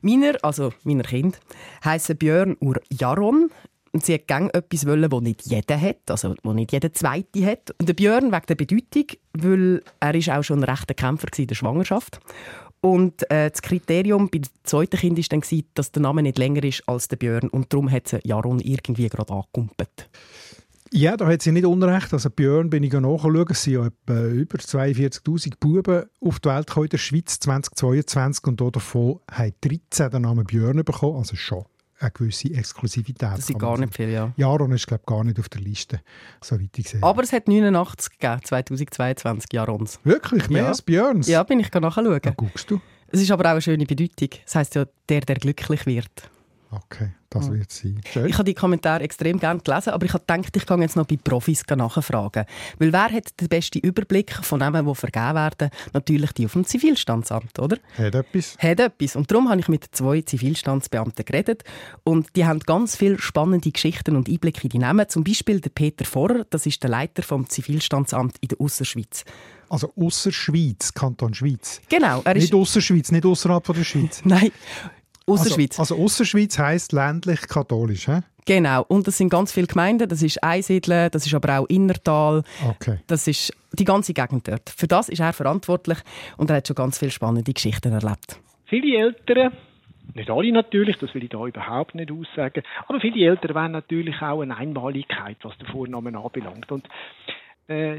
Meiner, 0.00 0.38
also 0.42 0.72
meiner 0.84 1.02
Kind, 1.02 1.38
heißen 1.84 2.16
Björn 2.16 2.56
Ur 2.60 2.80
Jaron. 2.90 3.50
Und 3.92 4.04
sie 4.04 4.14
hat 4.14 4.26
gerne 4.26 4.52
etwas 4.54 4.86
wollen, 4.86 5.08
das 5.08 5.20
nicht 5.20 5.42
jeder 5.42 5.78
hat, 5.78 6.10
also 6.10 6.34
das 6.34 6.54
nicht 6.54 6.72
jeder 6.72 6.92
Zweite 6.94 7.44
hat. 7.44 7.74
Und 7.78 7.88
der 7.88 7.94
Björn 7.94 8.32
wegen 8.32 8.46
der 8.48 8.54
Bedeutung, 8.54 9.04
weil 9.34 9.82
er 10.00 10.14
ist 10.14 10.30
auch 10.30 10.42
schon 10.42 10.60
ein 10.60 10.64
rechter 10.64 10.94
Kämpfer 10.94 11.28
in 11.36 11.46
der 11.46 11.54
Schwangerschaft. 11.54 12.18
Und 12.80 13.30
äh, 13.30 13.50
das 13.50 13.62
Kriterium 13.62 14.28
bei 14.28 14.38
dem 14.38 14.50
zweiten 14.64 14.96
Kind 14.96 15.18
war 15.18 15.24
dann, 15.28 15.62
dass 15.74 15.92
der 15.92 16.02
Name 16.02 16.22
nicht 16.22 16.38
länger 16.38 16.64
ist 16.64 16.82
als 16.88 17.06
der 17.06 17.16
Björn. 17.16 17.48
Und 17.48 17.72
darum 17.72 17.90
hat 17.90 18.08
sie 18.08 18.18
Jaron 18.24 18.60
irgendwie 18.60 19.08
gerade 19.08 19.32
angekumpelt. 19.32 20.08
Ja, 20.94 21.16
da 21.16 21.26
hat 21.26 21.42
sie 21.42 21.52
nicht 21.52 21.64
unrecht. 21.64 22.12
Also 22.12 22.28
Björn 22.28 22.70
bin 22.70 22.82
ich 22.82 22.92
nachschauen. 22.92 23.46
Es 23.50 23.62
sind 23.62 23.74
ja 23.74 23.86
etwa 23.86 24.24
über 24.26 24.58
42'000 24.58 25.54
Buben 25.60 26.04
auf 26.20 26.40
die 26.40 26.48
Welt 26.48 26.66
gekommen 26.66 26.86
in 26.86 26.90
der 26.90 26.98
Schweiz 26.98 27.40
2022 27.40 28.46
und 28.46 28.60
davon 28.60 29.20
haben 29.30 29.54
13 29.60 30.10
den 30.10 30.22
Namen 30.22 30.44
Björn 30.44 30.84
bekommen. 30.84 31.16
Also 31.18 31.36
schon 31.36 31.64
eine 32.02 32.10
gewisse 32.10 32.52
Exklusivität. 32.52 33.22
Das 33.22 33.46
sind 33.46 33.58
gar 33.58 33.78
nicht 33.78 33.94
viele, 33.94 34.12
ja. 34.12 34.32
Jaron 34.36 34.72
ist, 34.72 34.86
glaube 34.86 35.04
gar 35.06 35.24
nicht 35.24 35.38
auf 35.38 35.48
der 35.48 35.60
Liste, 35.60 36.00
soweit 36.40 36.76
ich 36.76 36.88
sehe. 36.88 37.02
Aber 37.02 37.22
es 37.22 37.32
hat 37.32 37.48
89 37.48 38.18
gegeben, 38.18 38.40
2022 38.44 39.52
Jarons. 39.52 40.00
Wirklich? 40.04 40.48
Mehr 40.50 40.64
ja. 40.64 40.68
als 40.68 40.82
Björns? 40.82 41.28
Ja, 41.28 41.42
bin 41.42 41.60
ich 41.60 41.72
nachschauen. 41.72 42.20
Da 42.22 42.30
guckst 42.30 42.70
du. 42.70 42.80
Es 43.08 43.20
ist 43.20 43.30
aber 43.30 43.44
auch 43.44 43.50
eine 43.50 43.62
schöne 43.62 43.84
Bedeutung. 43.84 44.30
Das 44.44 44.54
heisst 44.54 44.74
ja, 44.74 44.86
der, 45.08 45.20
der 45.20 45.36
glücklich 45.36 45.86
wird. 45.86 46.30
Okay, 46.74 47.10
das 47.28 47.50
wird 47.50 47.70
sein. 47.70 48.00
Schön. 48.10 48.26
Ich 48.26 48.34
habe 48.34 48.44
die 48.44 48.54
Kommentare 48.54 49.04
extrem 49.04 49.38
gerne 49.38 49.60
gelesen, 49.60 49.90
aber 49.90 50.06
ich 50.06 50.14
habe 50.14 50.24
gedacht, 50.26 50.56
ich 50.56 50.64
kann 50.64 50.80
jetzt 50.80 50.96
noch 50.96 51.04
bei 51.04 51.18
Profis 51.22 51.64
nachfragen. 51.68 52.46
Weil 52.78 52.92
wer 52.94 53.12
hat 53.12 53.38
den 53.38 53.48
besten 53.48 53.80
Überblick 53.80 54.32
von 54.32 54.58
denen, 54.58 54.86
die 54.86 54.94
vergeben 54.94 55.34
werden? 55.34 55.68
Natürlich 55.92 56.32
die 56.32 56.46
auf 56.46 56.54
dem 56.54 56.64
Zivilstandsamt, 56.64 57.58
oder? 57.58 57.76
Hat 57.98 58.14
etwas. 58.14 58.56
Hat 58.58 58.80
etwas. 58.80 59.16
Und 59.16 59.30
darum 59.30 59.50
habe 59.50 59.60
ich 59.60 59.68
mit 59.68 59.84
zwei 59.92 60.22
Zivilstandsbeamten 60.22 61.26
geredet 61.26 61.62
und 62.04 62.34
die 62.36 62.46
haben 62.46 62.60
ganz 62.60 62.96
viele 62.96 63.18
spannende 63.18 63.70
Geschichten 63.70 64.16
und 64.16 64.30
Einblicke 64.30 64.62
in 64.62 64.70
die 64.70 64.78
Namen. 64.78 65.06
Zum 65.10 65.24
Beispiel 65.24 65.60
der 65.60 65.70
Peter 65.70 66.06
Vorer, 66.06 66.46
das 66.48 66.64
ist 66.64 66.82
der 66.82 66.88
Leiter 66.88 67.22
vom 67.22 67.50
Zivilstandsamt 67.50 68.36
in 68.40 68.48
der 68.48 68.60
Ausserschweiz. 68.62 69.26
Also 69.68 69.92
Ausserschweiz, 69.94 70.94
Kanton 70.94 71.34
Schweiz. 71.34 71.82
Genau. 71.90 72.22
Er 72.24 72.36
ist 72.36 72.44
nicht 72.44 72.54
Ausserschweiz, 72.54 73.10
nicht 73.10 73.26
außerhalb 73.26 73.64
der 73.64 73.84
Schweiz. 73.84 74.20
Nein. 74.24 74.52
Ausserschweiz. 75.32 75.78
Also, 75.78 75.94
also 75.94 76.04
Ausserschweiz 76.04 76.58
heisst 76.58 76.92
ländlich 76.92 77.40
katholisch, 77.48 78.08
hä? 78.08 78.20
Genau. 78.44 78.84
Und 78.88 79.06
das 79.06 79.18
sind 79.18 79.28
ganz 79.28 79.52
viele 79.52 79.66
Gemeinden. 79.66 80.08
Das 80.08 80.22
ist 80.22 80.42
Einsiedeln, 80.42 81.10
das 81.10 81.26
ist 81.26 81.34
aber 81.34 81.60
auch 81.60 81.66
Innertal. 81.66 82.42
Okay. 82.68 82.98
Das 83.06 83.28
ist 83.28 83.52
die 83.72 83.84
ganze 83.84 84.14
Gegend 84.14 84.48
dort. 84.48 84.68
Für 84.68 84.88
das 84.88 85.08
ist 85.08 85.20
er 85.20 85.32
verantwortlich 85.32 85.98
und 86.36 86.50
er 86.50 86.56
hat 86.56 86.66
schon 86.66 86.76
ganz 86.76 86.98
viele 86.98 87.10
spannende 87.10 87.52
Geschichten 87.52 87.92
erlebt. 87.92 88.40
Viele 88.66 88.98
Eltern 88.98 89.52
nicht 90.14 90.30
alle 90.30 90.52
natürlich, 90.52 90.98
das 90.98 91.14
will 91.14 91.24
ich 91.24 91.30
da 91.30 91.46
überhaupt 91.46 91.94
nicht 91.94 92.10
aussagen. 92.10 92.62
Aber 92.86 93.00
viele 93.00 93.24
Eltern 93.24 93.54
wollen 93.54 93.72
natürlich 93.72 94.20
auch 94.20 94.42
eine 94.42 94.56
Einmaligkeit, 94.56 95.38
was 95.42 95.56
den 95.58 95.68
Vornamen 95.68 96.16
anbelangt. 96.16 96.70
Und 96.70 96.86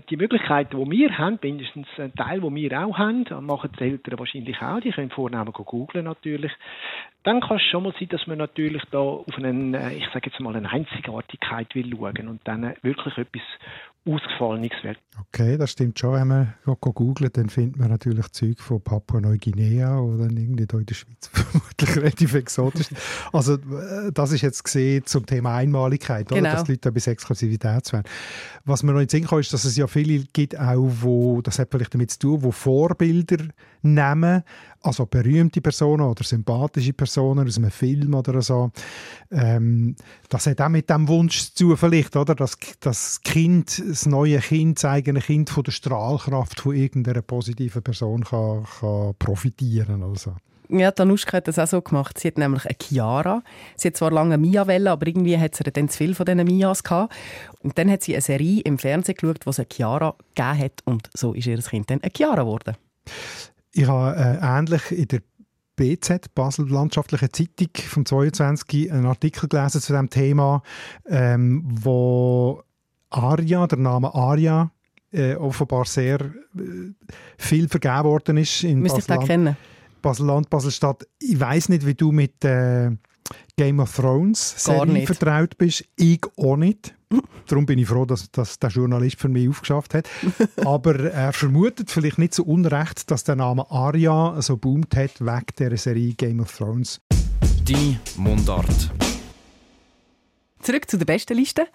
die 0.09 0.17
Möglichkeiten, 0.17 0.83
die 0.83 0.91
wir 0.91 1.17
haben, 1.17 1.39
mindestens 1.41 1.87
ein 1.97 2.13
Teil, 2.15 2.41
den 2.41 2.55
wir 2.55 2.85
auch 2.85 2.97
haben, 2.97 3.25
machen 3.41 3.69
die 3.79 3.83
Eltern 3.83 4.19
wahrscheinlich 4.19 4.61
auch, 4.61 4.79
die 4.79 4.91
können 4.91 5.09
Vornamen 5.09 5.51
googeln 5.53 6.05
natürlich, 6.05 6.51
dann 7.23 7.39
kann 7.41 7.57
es 7.57 7.63
schon 7.63 7.83
mal 7.83 7.93
sein, 7.97 8.09
dass 8.09 8.27
man 8.27 8.37
natürlich 8.37 8.83
da 8.91 8.99
auf 8.99 9.37
einen, 9.37 9.73
äh, 9.73 9.93
ich 9.93 10.05
sage 10.13 10.29
jetzt 10.29 10.39
mal, 10.39 10.55
eine 10.55 10.69
Einzigartigkeit 10.69 11.73
will 11.73 11.95
schauen 11.95 12.27
und 12.27 12.41
dann 12.43 12.73
wirklich 12.81 13.17
etwas 13.17 13.41
Ausgefallenes 14.05 14.71
wird. 14.81 14.97
Okay, 15.19 15.57
das 15.57 15.71
stimmt 15.71 15.97
schon. 15.97 16.13
Wenn 16.13 16.27
man 16.27 16.53
googelt, 16.65 17.37
dann 17.37 17.49
findet 17.49 17.79
man 17.79 17.89
natürlich 17.89 18.27
Zeug 18.31 18.59
von 18.59 18.81
Papua-Neuguinea 18.81 19.97
oder 19.99 20.23
irgendwie 20.25 20.65
da 20.65 20.77
in 20.77 20.85
der 20.85 20.95
Schweiz 20.95 21.29
vermutlich 21.31 21.95
relativ 21.95 22.33
exotisch. 22.33 22.87
Also 23.31 23.53
äh, 23.53 24.11
das 24.13 24.33
ist 24.33 24.41
jetzt 24.41 24.63
gesehen 24.63 25.05
zum 25.05 25.25
Thema 25.25 25.55
Einmaligkeit, 25.55 26.27
genau. 26.27 26.41
oder? 26.41 26.51
dass 26.51 26.63
die 26.65 26.73
Leute 26.73 26.89
ein 26.89 26.93
bisschen 26.93 27.13
Exklusivität 27.13 27.93
wollen. 27.93 28.03
Was 28.65 28.83
man 28.83 28.95
noch 28.95 29.01
nicht 29.01 29.11
sehen 29.11 29.25
kann, 29.25 29.39
ist, 29.39 29.53
dass 29.53 29.63
es 29.63 29.77
ja 29.77 29.87
viele 29.87 30.25
gibt, 30.33 30.59
auch 30.59 30.87
wo, 31.01 31.41
das 31.41 31.59
hat 31.59 31.69
vielleicht 31.71 31.93
damit 31.93 32.11
zu 32.11 32.19
tun, 32.19 32.43
wo 32.43 32.51
Vorbilder 32.51 33.45
nehmen, 33.83 34.43
also 34.81 35.05
berühmte 35.05 35.61
Personen 35.61 36.03
oder 36.03 36.23
sympathische 36.23 36.93
Personen 36.93 37.47
aus 37.47 37.57
einem 37.57 37.71
Film 37.71 38.13
oder 38.13 38.41
so. 38.41 38.71
Ähm, 39.31 39.95
das 40.29 40.47
hat 40.47 40.61
auch 40.61 40.69
mit 40.69 40.89
dem 40.89 41.07
Wunsch 41.07 41.53
zu 41.53 41.75
vielleicht, 41.75 42.15
oder? 42.15 42.35
Dass 42.35 42.57
das 42.79 43.21
Kind, 43.21 43.69
das 43.93 44.07
neue 44.07 44.39
Kind, 44.39 44.79
das 44.79 44.85
eigene 44.85 45.21
Kind 45.21 45.51
von 45.51 45.63
der 45.63 45.71
Strahlkraft 45.71 46.59
von 46.59 46.75
irgendeiner 46.75 47.21
positiven 47.21 47.83
Person 47.83 48.23
kann, 48.23 48.65
kann 48.79 49.13
profitieren 49.19 50.01
also. 50.01 50.35
Ja, 50.69 50.89
Danuschka 50.89 51.37
hat 51.37 51.47
das 51.47 51.59
auch 51.59 51.67
so 51.67 51.81
gemacht. 51.81 52.19
Sie 52.19 52.27
hat 52.27 52.39
nämlich 52.39 52.65
eine 52.65 52.75
Chiara. 52.81 53.43
Sie 53.75 53.89
hat 53.89 53.97
zwar 53.97 54.09
lange 54.09 54.39
Mia 54.39 54.65
Welle, 54.65 54.89
aber 54.89 55.05
irgendwie 55.05 55.37
hat 55.37 55.53
sie 55.53 55.63
dann 55.63 55.89
zu 55.89 55.97
viel 55.97 56.15
von 56.15 56.25
diesen 56.25 56.43
Mias 56.45 56.83
gehabt. 56.83 57.13
Und 57.61 57.77
dann 57.77 57.91
hat 57.91 58.01
sie 58.01 58.13
eine 58.13 58.21
Serie 58.21 58.61
im 58.61 58.79
Fernsehen 58.79 59.15
geschaut, 59.15 59.45
wo 59.45 59.51
es 59.51 59.59
eine 59.59 59.67
Chiara 59.71 60.15
gegeben 60.33 60.57
hat. 60.57 60.81
Und 60.85 61.09
so 61.13 61.33
ist 61.33 61.45
ihr 61.45 61.59
Kind 61.59 61.91
dann 61.91 62.01
eine 62.01 62.11
Chiara 62.11 62.41
geworden. 62.41 62.75
Ich 63.73 63.87
habe 63.87 64.15
äh, 64.17 64.39
ähnlich 64.41 64.91
in 64.91 65.07
der 65.09 65.21
BZ, 65.75 66.33
Basel 66.33 66.67
Landschaftliche 66.67 67.29
Zeitung 67.31 67.69
vom 67.75 68.05
22 68.05 68.91
einen 68.91 69.05
Artikel 69.05 69.49
gelesen 69.49 69.81
zu 69.81 69.93
diesem 69.93 70.09
Thema, 70.09 70.63
ähm, 71.07 71.63
wo 71.65 72.63
Aria, 73.13 73.67
der 73.67 73.79
Name 73.79 74.13
Aria, 74.13 74.71
äh, 75.11 75.35
offenbar 75.35 75.85
sehr 75.85 76.19
äh, 76.21 76.93
viel 77.37 77.69
vergeben 77.69 78.03
worden 78.05 78.37
ist. 78.37 78.63
In 78.63 78.79
Müsst 78.79 79.09
ihr 79.09 79.17
kennen? 79.17 79.55
Basel-Land, 80.01 80.49
Basel-Stadt. 80.49 81.07
Ich 81.19 81.39
weiß 81.39 81.69
nicht, 81.69 81.85
wie 81.85 81.93
du 81.93 82.11
mit 82.11 82.43
äh, 82.43 82.91
Game 83.55 83.79
of 83.79 83.95
Thrones 83.95 84.63
Serie 84.63 85.05
vertraut 85.05 85.57
bist. 85.57 85.85
Ich 85.95 86.21
auch 86.37 86.57
nicht. 86.57 86.95
Darum 87.47 87.65
bin 87.65 87.79
ich 87.79 87.87
froh, 87.87 88.05
dass, 88.05 88.31
dass 88.31 88.59
der 88.59 88.69
Journalist 88.69 89.19
für 89.19 89.29
mich 89.29 89.49
aufgeschafft 89.49 89.93
hat. 89.93 90.09
Aber 90.65 90.99
er 90.99 91.33
vermutet 91.33 91.89
vielleicht 91.89 92.17
nicht 92.17 92.33
so 92.33 92.43
unrecht, 92.43 93.09
dass 93.11 93.23
der 93.23 93.35
Name 93.35 93.69
Arya 93.69 94.41
so 94.41 94.57
boomt 94.57 94.95
hat 94.95 95.21
wegen 95.21 95.45
der 95.59 95.77
Serie 95.77 96.13
Game 96.13 96.39
of 96.39 96.55
Thrones. 96.55 96.99
Deine 97.65 97.99
Mundart. 98.17 98.91
Zurück 100.63 100.89
zu 100.89 100.97
der 100.97 101.05
besten 101.05 101.35
Liste, 101.35 101.67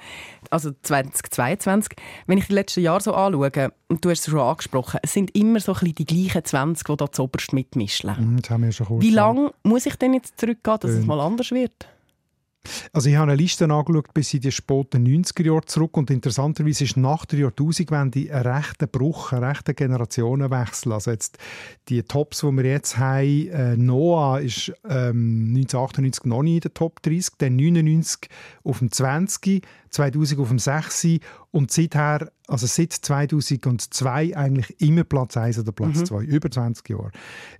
also 0.50 0.70
2022. 0.82 1.92
Wenn 2.26 2.38
ich 2.38 2.46
die 2.46 2.54
letzten 2.54 2.80
Jahre 2.80 3.00
so 3.00 3.14
anschaue, 3.14 3.72
und 3.88 4.04
du 4.04 4.10
hast 4.10 4.20
es 4.20 4.30
schon 4.30 4.40
angesprochen, 4.40 5.00
es 5.02 5.12
sind 5.12 5.34
immer 5.36 5.60
so 5.60 5.72
ein 5.72 5.78
bisschen 5.78 5.94
die 5.94 6.04
gleichen 6.06 6.44
20, 6.44 6.86
die 6.86 6.96
da 6.96 7.12
zuoberst 7.12 7.52
mitmischen. 7.52 8.10
Mhm, 8.18 8.42
das 8.42 8.50
haben 8.50 8.62
wir 8.64 8.72
schon 8.72 8.86
kurz 8.86 9.02
Wie 9.02 9.10
lange 9.10 9.52
muss 9.62 9.86
ich 9.86 9.96
denn 9.96 10.14
jetzt 10.14 10.38
zurückgehen, 10.40 10.78
dass 10.80 10.90
es 10.90 10.96
Fünf. 10.96 11.06
mal 11.06 11.20
anders 11.20 11.50
wird? 11.50 11.88
Also 12.92 13.08
ich 13.08 13.16
habe 13.16 13.32
eine 13.32 13.40
Liste 13.40 13.64
angeschaut 13.64 14.12
bis 14.14 14.34
in 14.34 14.40
die 14.40 14.52
späten 14.52 15.06
90er 15.06 15.44
Jahre 15.44 15.64
zurück 15.64 15.96
und 15.96 16.10
interessanterweise 16.10 16.84
ist 16.84 16.96
nach 16.96 17.24
der 17.26 17.40
Jahrtausendwende 17.40 18.32
ein 18.32 18.46
rechter 18.46 18.86
Bruch, 18.86 19.32
ein 19.32 19.44
rechter 19.44 19.74
Generationenwechsel. 19.74 20.92
Also 20.92 21.10
jetzt 21.10 21.38
die 21.88 22.02
Tops, 22.02 22.40
die 22.40 22.52
wir 22.52 22.64
jetzt 22.64 22.98
haben, 22.98 23.48
äh, 23.48 23.76
Noah 23.76 24.40
ist 24.40 24.72
ähm, 24.84 25.54
1998 25.56 26.24
noch 26.24 26.42
nie 26.42 26.56
in 26.56 26.60
der 26.60 26.74
Top 26.74 27.02
30, 27.02 27.34
dann 27.38 27.56
99 27.56 28.28
auf 28.64 28.78
dem 28.78 28.90
20, 28.90 29.62
2000 29.90 30.40
auf 30.40 30.48
dem 30.48 30.58
6 30.58 31.06
und 31.50 31.70
seither, 31.70 32.30
also 32.46 32.66
seit 32.66 32.92
2002 32.92 34.36
eigentlich 34.36 34.80
immer 34.80 35.04
Platz 35.04 35.36
1 35.36 35.58
oder 35.58 35.72
Platz 35.72 36.04
2, 36.04 36.22
über 36.24 36.50
20 36.50 36.88
Jahre. 36.90 37.10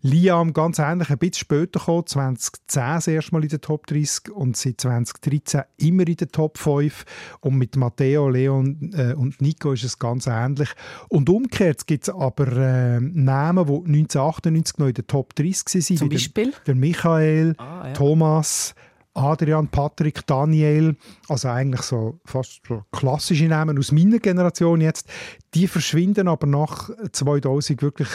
Liam 0.02 0.52
ganz 0.52 0.78
ähnlich, 0.78 1.10
ein 1.10 1.18
bisschen 1.18 1.40
später 1.40 1.78
gekommen, 1.80 2.06
2010 2.06 2.82
das 2.94 3.06
erste 3.06 3.32
Mal 3.32 3.42
in 3.44 3.48
der 3.48 3.60
Top 3.60 3.86
30 3.86 4.30
und 4.30 4.56
seit 4.56 4.80
2013 4.80 5.62
immer 5.78 6.06
in 6.06 6.16
der 6.16 6.28
Top 6.28 6.58
5 6.58 7.04
und 7.40 7.56
mit 7.56 7.76
Matteo, 7.76 8.28
Leon 8.28 8.92
äh, 8.94 9.14
und 9.14 9.40
Nico 9.40 9.72
ist 9.72 9.84
es 9.84 9.98
ganz 9.98 10.26
ähnlich. 10.26 10.68
Und 11.08 11.28
umgekehrt 11.30 11.86
gibt 11.86 12.08
es 12.08 12.14
aber 12.14 12.46
äh, 12.56 13.00
Namen, 13.00 13.66
die 13.66 13.72
1998 13.72 14.78
noch 14.78 14.86
in 14.88 14.94
der 14.94 15.06
Top 15.06 15.34
30 15.34 15.74
waren. 15.74 15.96
Zum 15.96 16.06
wie 16.06 16.08
der- 16.10 16.16
Beispiel? 16.16 16.52
Der 16.66 16.74
Michael, 16.74 17.54
Ah, 17.58 17.88
ja. 17.88 17.92
Thomas, 17.94 18.74
Adrian, 19.18 19.68
Patrick, 19.68 20.26
Daniel, 20.26 20.96
also 21.28 21.48
eigentlich 21.48 21.82
so 21.82 22.20
fast 22.24 22.62
klassische 22.92 23.46
Namen 23.46 23.78
aus 23.78 23.92
meiner 23.92 24.18
Generation 24.18 24.80
jetzt, 24.80 25.08
die 25.54 25.68
verschwinden 25.68 26.28
aber 26.28 26.46
nach 26.46 26.90
2000 27.12 27.82
wirklich 27.82 28.08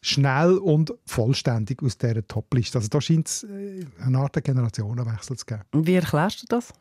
schnell 0.00 0.58
und 0.58 0.92
vollständig 1.06 1.82
aus 1.82 1.96
dieser 1.96 2.26
Top-Liste. 2.26 2.78
Also 2.78 2.88
da 2.88 3.00
scheint 3.00 3.26
es 3.28 3.44
äh, 3.44 3.84
eine 4.00 4.18
Art 4.18 4.42
Generationenwechsel 4.42 5.36
zu 5.36 5.46
geben. 5.46 5.62
Wie 5.72 5.94
erklärst 5.94 6.42
du 6.42 6.46
das? 6.48 6.74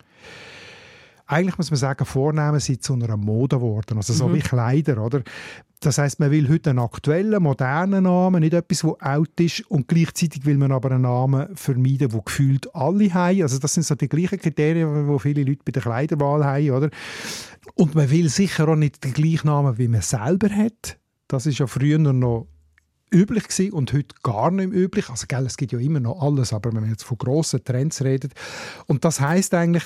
Eigentlich 1.33 1.57
muss 1.57 1.71
man 1.71 1.79
sagen, 1.79 2.05
Vornamen 2.05 2.59
sind 2.59 2.83
zu 2.83 2.93
einer 2.93 3.17
Mode 3.17 3.55
geworden, 3.55 3.97
also 3.97 4.13
so 4.13 4.31
wie 4.35 4.39
Kleider, 4.39 5.03
oder? 5.03 5.23
Das 5.79 5.97
heißt, 5.97 6.19
man 6.19 6.29
will 6.29 6.47
heute 6.47 6.69
einen 6.69 6.79
aktuellen, 6.79 7.41
modernen 7.41 8.03
Namen, 8.03 8.41
nicht 8.41 8.53
etwas, 8.53 8.83
wo 8.83 8.97
out 9.01 9.39
ist, 9.39 9.61
und 9.69 9.87
gleichzeitig 9.87 10.45
will 10.45 10.57
man 10.57 10.71
aber 10.71 10.91
einen 10.91 11.01
Namen 11.01 11.47
vermeiden, 11.55 12.13
wo 12.13 12.21
gefühlt 12.21 12.73
alle 12.75 13.11
haben. 13.11 13.41
Also 13.41 13.57
das 13.57 13.73
sind 13.73 13.83
so 13.83 13.95
die 13.95 14.09
gleichen 14.09 14.39
Kriterien, 14.39 15.11
die 15.11 15.19
viele 15.19 15.43
Leute 15.43 15.61
bei 15.65 15.71
der 15.71 15.81
Kleiderwahl 15.81 16.45
haben, 16.45 16.69
oder? 16.69 16.89
Und 17.73 17.95
man 17.95 18.11
will 18.11 18.29
sicher 18.29 18.69
auch 18.69 18.75
nicht 18.75 19.03
den 19.03 19.13
gleichen 19.13 19.47
Namen, 19.47 19.79
wie 19.79 19.87
man 19.87 20.01
selber 20.01 20.49
hat. 20.49 20.99
Das 21.27 21.47
ist 21.47 21.57
ja 21.57 21.65
früher 21.65 21.97
noch 21.97 22.47
üblich 23.13 23.47
gewesen 23.47 23.73
und 23.73 23.93
heute 23.93 24.15
gar 24.23 24.51
nicht 24.51 24.71
mehr 24.71 24.79
üblich. 24.79 25.09
Also 25.09 25.25
gell, 25.27 25.45
es 25.45 25.57
gibt 25.57 25.71
ja 25.71 25.79
immer 25.79 25.99
noch 25.99 26.21
alles, 26.21 26.51
aber 26.51 26.73
wenn 26.73 26.81
man 26.81 26.89
jetzt 26.89 27.03
von 27.03 27.17
grossen 27.17 27.63
Trends 27.63 28.03
redet. 28.03 28.33
Und 28.87 29.05
das 29.05 29.21
heißt 29.21 29.53
eigentlich, 29.53 29.85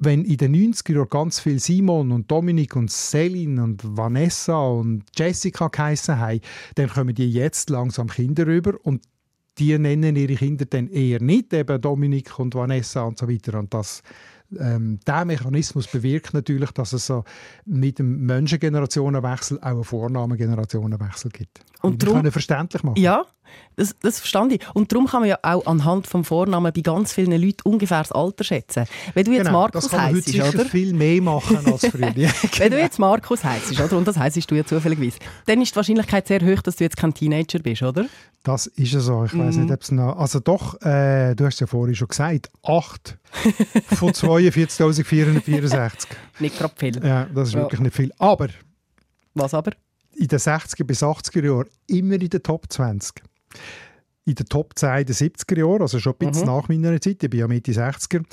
wenn 0.00 0.24
in 0.24 0.36
den 0.36 0.54
90er 0.54 0.94
Jahren 0.94 1.08
ganz 1.08 1.40
viel 1.40 1.58
Simon 1.58 2.12
und 2.12 2.30
Dominik 2.30 2.76
und 2.76 2.90
Celine 2.90 3.62
und 3.62 3.82
Vanessa 3.84 4.58
und 4.58 5.04
Jessica 5.16 5.68
geheissen 5.68 6.18
haben, 6.18 6.40
dann 6.76 6.88
kommen 6.88 7.14
die 7.14 7.30
jetzt 7.30 7.70
langsam 7.70 8.08
Kinder 8.08 8.46
rüber 8.46 8.74
und 8.82 9.02
die 9.58 9.76
nennen 9.76 10.14
ihre 10.14 10.34
Kinder 10.34 10.66
dann 10.66 10.88
eher 10.88 11.20
nicht 11.20 11.52
eben 11.52 11.80
Dominik 11.80 12.38
und 12.38 12.54
Vanessa 12.54 13.02
und 13.02 13.18
so 13.18 13.28
weiter. 13.28 13.58
Und 13.58 13.74
das, 13.74 14.02
ähm, 14.58 14.98
der 15.06 15.24
Mechanismus 15.24 15.86
bewirkt 15.86 16.32
natürlich, 16.34 16.70
dass 16.70 16.92
es 16.92 17.06
so 17.06 17.24
mit 17.66 17.98
dem 17.98 18.24
Menschengenerationenwechsel 18.26 19.58
auch 19.60 19.64
einen 19.66 19.84
Vornamengenerationenwechsel 19.84 21.30
gibt. 21.30 21.60
Und 21.82 22.02
drum- 22.02 22.14
können 22.16 22.32
verständlich 22.32 22.82
machen. 22.82 23.00
Ja, 23.00 23.24
das, 23.76 23.94
das 24.00 24.18
verstand 24.18 24.52
ich. 24.52 24.60
Und 24.74 24.90
darum 24.92 25.06
kann 25.06 25.20
man 25.20 25.28
ja 25.28 25.38
auch 25.42 25.64
anhand 25.66 26.06
vom 26.06 26.24
Vornamen 26.24 26.72
bei 26.72 26.80
ganz 26.80 27.12
vielen 27.12 27.40
Leuten 27.40 27.62
ungefähr 27.64 27.98
das 27.98 28.10
Alter 28.12 28.42
schätzen. 28.44 28.84
Wenn 29.14 29.24
du 29.24 29.32
jetzt 29.32 29.46
Genau, 29.46 29.60
Markus 29.60 29.92
heisst, 29.92 30.34
oder? 30.34 30.64
viel 30.64 30.92
mehr 30.92 31.22
machen 31.22 31.58
als 31.64 31.86
früher. 31.90 32.10
Ja, 32.16 32.30
Wenn 32.58 32.72
du 32.72 32.78
jetzt 32.80 32.98
Markus 32.98 33.44
heisst, 33.44 33.78
oder? 33.80 33.96
Und 33.96 34.08
das 34.08 34.16
heisst 34.18 34.50
du 34.50 34.54
ja 34.56 34.64
zufälligerweise, 34.64 35.18
dann 35.46 35.62
ist 35.62 35.72
die 35.72 35.76
Wahrscheinlichkeit 35.76 36.26
sehr 36.26 36.40
hoch, 36.40 36.60
dass 36.62 36.76
du 36.76 36.84
jetzt 36.84 36.96
kein 36.96 37.14
Teenager 37.14 37.60
bist, 37.60 37.82
oder? 37.82 38.06
Das 38.48 38.66
ist 38.66 38.92
ja 38.92 39.00
so. 39.00 39.24
Ich 39.24 39.36
weiß 39.38 39.56
Mhm. 39.56 39.62
nicht, 39.64 39.72
ob 39.74 39.82
es 39.82 39.90
noch. 39.90 40.16
Also 40.18 40.40
doch, 40.40 40.80
äh, 40.82 41.34
du 41.34 41.44
hast 41.44 41.54
es 41.54 41.60
ja 41.60 41.66
vorhin 41.66 41.94
schon 41.94 42.08
gesagt, 42.08 42.48
8 42.62 43.18
von 43.96 44.12
42.464. 44.12 46.06
Nicht 46.40 46.58
gerade 46.58 46.74
viel. 46.76 47.04
Ja, 47.04 47.26
das 47.26 47.48
ist 47.48 47.54
Ja. 47.54 47.60
wirklich 47.60 47.80
nicht 47.80 47.94
viel. 47.96 48.12
Aber 48.18 48.48
Was 49.34 49.54
aber? 49.54 49.72
in 50.16 50.28
den 50.28 50.38
60er 50.38 50.84
bis 50.84 51.02
80er 51.02 51.44
Jahren 51.44 51.68
immer 51.86 52.14
in 52.20 52.28
der 52.30 52.42
Top 52.42 52.66
20. 52.72 53.22
In 54.24 54.34
der 54.34 54.46
Top 54.46 54.78
10 54.78 55.00
in 55.00 55.06
den 55.06 55.14
70er 55.14 55.58
Jahren, 55.58 55.82
also 55.82 55.98
schon 56.00 56.14
ein 56.14 56.18
bisschen 56.30 56.46
Mhm. 56.48 56.54
nach 56.54 56.68
meiner 56.68 57.00
Zeit, 57.00 57.22
ich 57.22 57.30
bin 57.30 57.40
ja 57.40 57.46
Mitte 57.46 57.72
60er. 57.72 58.24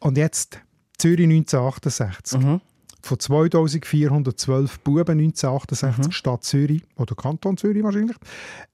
Und 0.00 0.16
jetzt 0.18 0.60
Zürich 0.98 1.26
1968. 1.26 2.40
Mhm. 2.40 2.60
Von 3.02 3.18
2412 3.18 4.80
Buben 4.80 5.18
1968, 5.18 6.06
Mhm. 6.06 6.12
Stadt 6.12 6.44
Zürich, 6.44 6.82
oder 6.96 7.14
Kanton 7.14 7.56
Zürich 7.56 7.82
wahrscheinlich, 7.84 8.16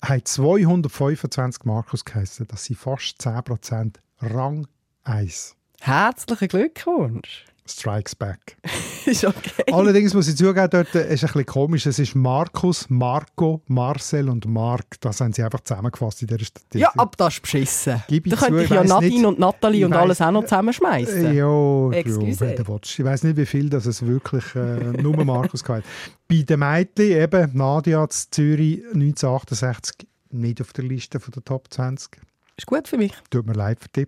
haben 0.02 0.24
225 0.24 1.64
Markus 1.64 2.04
geheissen. 2.04 2.46
Das 2.48 2.64
sind 2.64 2.78
fast 2.78 3.20
10% 3.20 4.00
Rang 4.20 4.66
1. 5.04 5.56
Herzlichen 5.80 6.48
Glückwunsch. 6.48 7.44
Strikes 7.64 8.14
back. 8.16 8.56
ist 9.06 9.24
okay. 9.24 9.64
Allerdings 9.72 10.14
muss 10.14 10.26
ich 10.28 10.36
zugeben, 10.36 10.68
dort 10.70 10.94
äh, 10.94 11.12
ist 11.14 11.22
ein 11.22 11.26
bisschen 11.28 11.46
komisch. 11.46 11.86
Es 11.86 11.98
ist 11.98 12.14
Markus, 12.16 12.90
Marco, 12.90 13.62
Marcel 13.68 14.28
und 14.28 14.46
Mark. 14.46 15.00
Das 15.00 15.20
haben 15.20 15.32
sie 15.32 15.42
einfach 15.42 15.60
zusammengefasst 15.60 16.22
in 16.22 16.28
dieser 16.28 16.44
Statistik. 16.44 16.80
Ja, 16.80 16.90
aber 16.96 17.12
das 17.16 17.34
ist 17.34 17.42
beschissen. 17.42 18.02
Gib 18.08 18.28
Da 18.28 18.36
könnte 18.36 18.64
ich 18.64 18.70
ja 18.70 18.82
Nadine 18.84 19.14
nicht. 19.14 19.24
und 19.24 19.38
Nathalie 19.38 19.86
und 19.86 19.92
weiss- 19.92 20.00
alles 20.00 20.20
auch 20.20 20.30
noch 20.32 20.42
zusammenschmeißen. 20.44 21.34
Ja, 21.34 21.90
Excuse. 21.92 22.40
willst. 22.40 22.98
Ich 22.98 23.04
weiß 23.04 23.22
nicht, 23.24 23.36
wie 23.36 23.46
viel 23.46 23.70
das 23.70 23.86
es 23.86 24.04
wirklich 24.04 24.44
äh, 24.56 25.00
nur 25.00 25.24
Markus 25.24 25.62
hat. 25.68 25.84
Bei 26.28 26.42
den 26.42 26.58
Mädchen, 26.60 27.12
eben 27.12 27.50
Nadia 27.56 28.08
zu 28.08 28.30
Zürich 28.30 28.82
1968, 28.92 30.08
nicht 30.30 30.60
auf 30.60 30.72
der 30.72 30.84
Liste 30.84 31.20
von 31.20 31.30
der 31.32 31.44
Top 31.44 31.72
20. 31.72 32.20
Ist 32.62 32.66
gut 32.68 32.86
für 32.86 32.96
mich. 32.96 33.12
Tut 33.28 33.44
mir 33.44 33.54
leid 33.54 33.78
dich. 33.96 34.06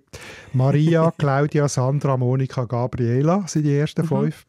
Maria, 0.53 1.11
Claudia, 1.19 1.69
Sandra, 1.69 2.17
Monika, 2.17 2.67
Gabriela 2.67 3.43
sind 3.49 3.65
die 3.65 3.77
ersten 3.77 4.07
fünf. 4.07 4.47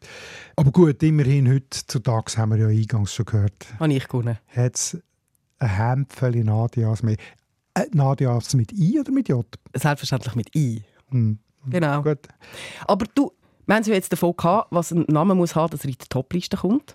Aber 0.54 0.70
gut, 0.70 1.02
immerhin 1.02 1.52
heutzutage, 1.52 2.36
haben 2.36 2.52
wir 2.52 2.58
ja 2.58 2.68
eingangs 2.68 3.12
schon 3.12 3.24
gehört, 3.24 3.66
Habe 3.80 3.92
ich 3.92 4.06
gewonnen. 4.06 4.38
hat 4.54 4.76
es 4.76 4.96
ein 5.58 5.68
Hämpfchen 5.68 6.46
Nadias 6.46 7.02
mehr. 7.02 7.16
Äh, 7.74 7.86
Nadias 7.90 8.54
mit 8.54 8.72
I 8.72 9.00
oder 9.00 9.10
mit 9.10 9.28
J? 9.28 9.44
Selbstverständlich 9.74 10.36
mit 10.36 10.54
I. 10.54 10.84
Hm. 11.10 11.40
Genau. 11.66 12.00
Gut. 12.00 12.28
Aber 12.86 13.06
du, 13.12 13.32
wir 13.66 13.74
haben 13.74 13.82
es 13.82 13.88
ja 13.88 13.94
jetzt 13.94 14.12
davon 14.12 14.36
gehabt, 14.36 14.68
was 14.70 14.92
ein 14.92 15.04
Name 15.08 15.34
muss 15.34 15.56
haben, 15.56 15.72
dass 15.72 15.80
er 15.80 15.86
in 15.90 15.96
die 16.00 16.08
Topliste 16.08 16.58
kommt. 16.58 16.94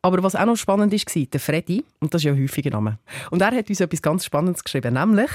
Aber 0.00 0.22
was 0.22 0.34
auch 0.34 0.46
noch 0.46 0.56
spannend 0.56 0.94
war, 0.94 1.26
der 1.26 1.40
Freddy, 1.40 1.84
und 2.00 2.14
das 2.14 2.22
ist 2.22 2.24
ja 2.24 2.32
ein 2.32 2.42
häufiger 2.42 2.70
Name, 2.70 2.98
und 3.30 3.42
er 3.42 3.52
hat 3.54 3.68
uns 3.68 3.80
etwas 3.80 4.00
ganz 4.00 4.24
Spannendes 4.24 4.64
geschrieben, 4.64 4.94
nämlich, 4.94 5.30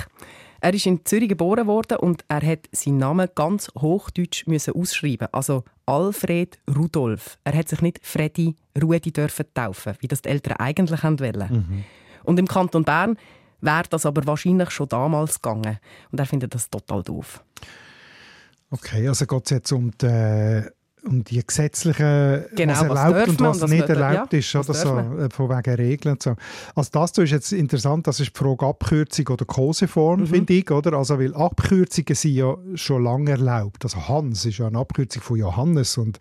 er 0.61 0.73
ist 0.73 0.85
in 0.85 1.05
Zürich 1.05 1.29
geboren 1.29 1.67
worden 1.67 1.97
und 1.97 2.23
er 2.27 2.41
hat 2.41 2.67
seinen 2.71 2.97
Namen 2.97 3.29
ganz 3.35 3.69
hochdeutsch 3.77 4.47
müssen 4.47 4.73
ausschreiben, 4.73 5.27
also 5.31 5.63
Alfred 5.85 6.59
Rudolf. 6.75 7.37
Er 7.43 7.57
hat 7.57 7.69
sich 7.69 7.81
nicht 7.81 7.99
Freddy 8.03 8.55
Rudi 8.81 9.11
dürfen 9.11 9.45
taufen, 9.53 9.95
wie 9.99 10.07
das 10.07 10.21
die 10.21 10.29
Eltern 10.29 10.57
eigentlich 10.57 11.03
haben 11.03 11.19
wollen. 11.19 11.85
Und 12.23 12.39
im 12.39 12.47
Kanton 12.47 12.83
Bern 12.83 13.17
wäre 13.61 13.83
das 13.89 14.05
aber 14.05 14.25
wahrscheinlich 14.25 14.69
schon 14.71 14.89
damals 14.89 15.41
gegangen. 15.41 15.79
Und 16.11 16.19
er 16.19 16.25
findet 16.25 16.53
das 16.53 16.69
total 16.69 17.03
doof. 17.03 17.43
Okay, 18.69 19.07
also 19.07 19.25
geht 19.25 19.45
es 19.45 19.51
jetzt 19.51 19.71
um 19.71 19.91
die, 19.97 20.63
um 21.07 21.23
die 21.23 21.45
gesetzlichen, 21.45 22.45
Genau, 22.55 22.73
was 22.73 22.81
erlaubt 22.81 23.27
und 23.29 23.39
man 23.39 23.49
was 23.49 23.57
und 23.57 23.61
was 23.63 23.69
nicht 23.71 23.79
nicht, 23.79 23.89
erlaubt 23.89 24.33
ja, 24.33 24.39
ist, 24.39 24.55
oder 24.55 24.73
so, 24.73 24.93
man? 24.93 25.19
äh, 25.19 25.29
von 25.29 25.49
wegen 25.49 25.75
Regeln 25.75 26.13
und 26.13 26.23
so. 26.23 26.35
Also 26.75 26.89
das 26.93 27.11
da 27.13 27.23
ist 27.23 27.31
jetzt 27.31 27.51
interessant, 27.53 28.07
das 28.07 28.19
ist 28.19 28.31
die 28.35 28.37
Frage 28.37 28.65
Abkürzung 28.65 29.27
oder 29.29 29.45
Koseform, 29.45 30.21
Mhm. 30.21 30.27
finde 30.27 30.53
ich, 30.53 30.69
oder? 30.71 30.93
Also 30.93 31.19
weil 31.19 31.33
Abkürzungen 31.33 32.15
sind 32.15 32.33
ja 32.33 32.55
schon 32.75 33.03
lange 33.03 33.31
erlaubt. 33.31 33.83
Also 33.83 34.07
Hans 34.07 34.45
ist 34.45 34.57
ja 34.57 34.67
eine 34.67 34.77
Abkürzung 34.79 35.21
von 35.21 35.37
Johannes 35.37 35.97
und 35.97 36.19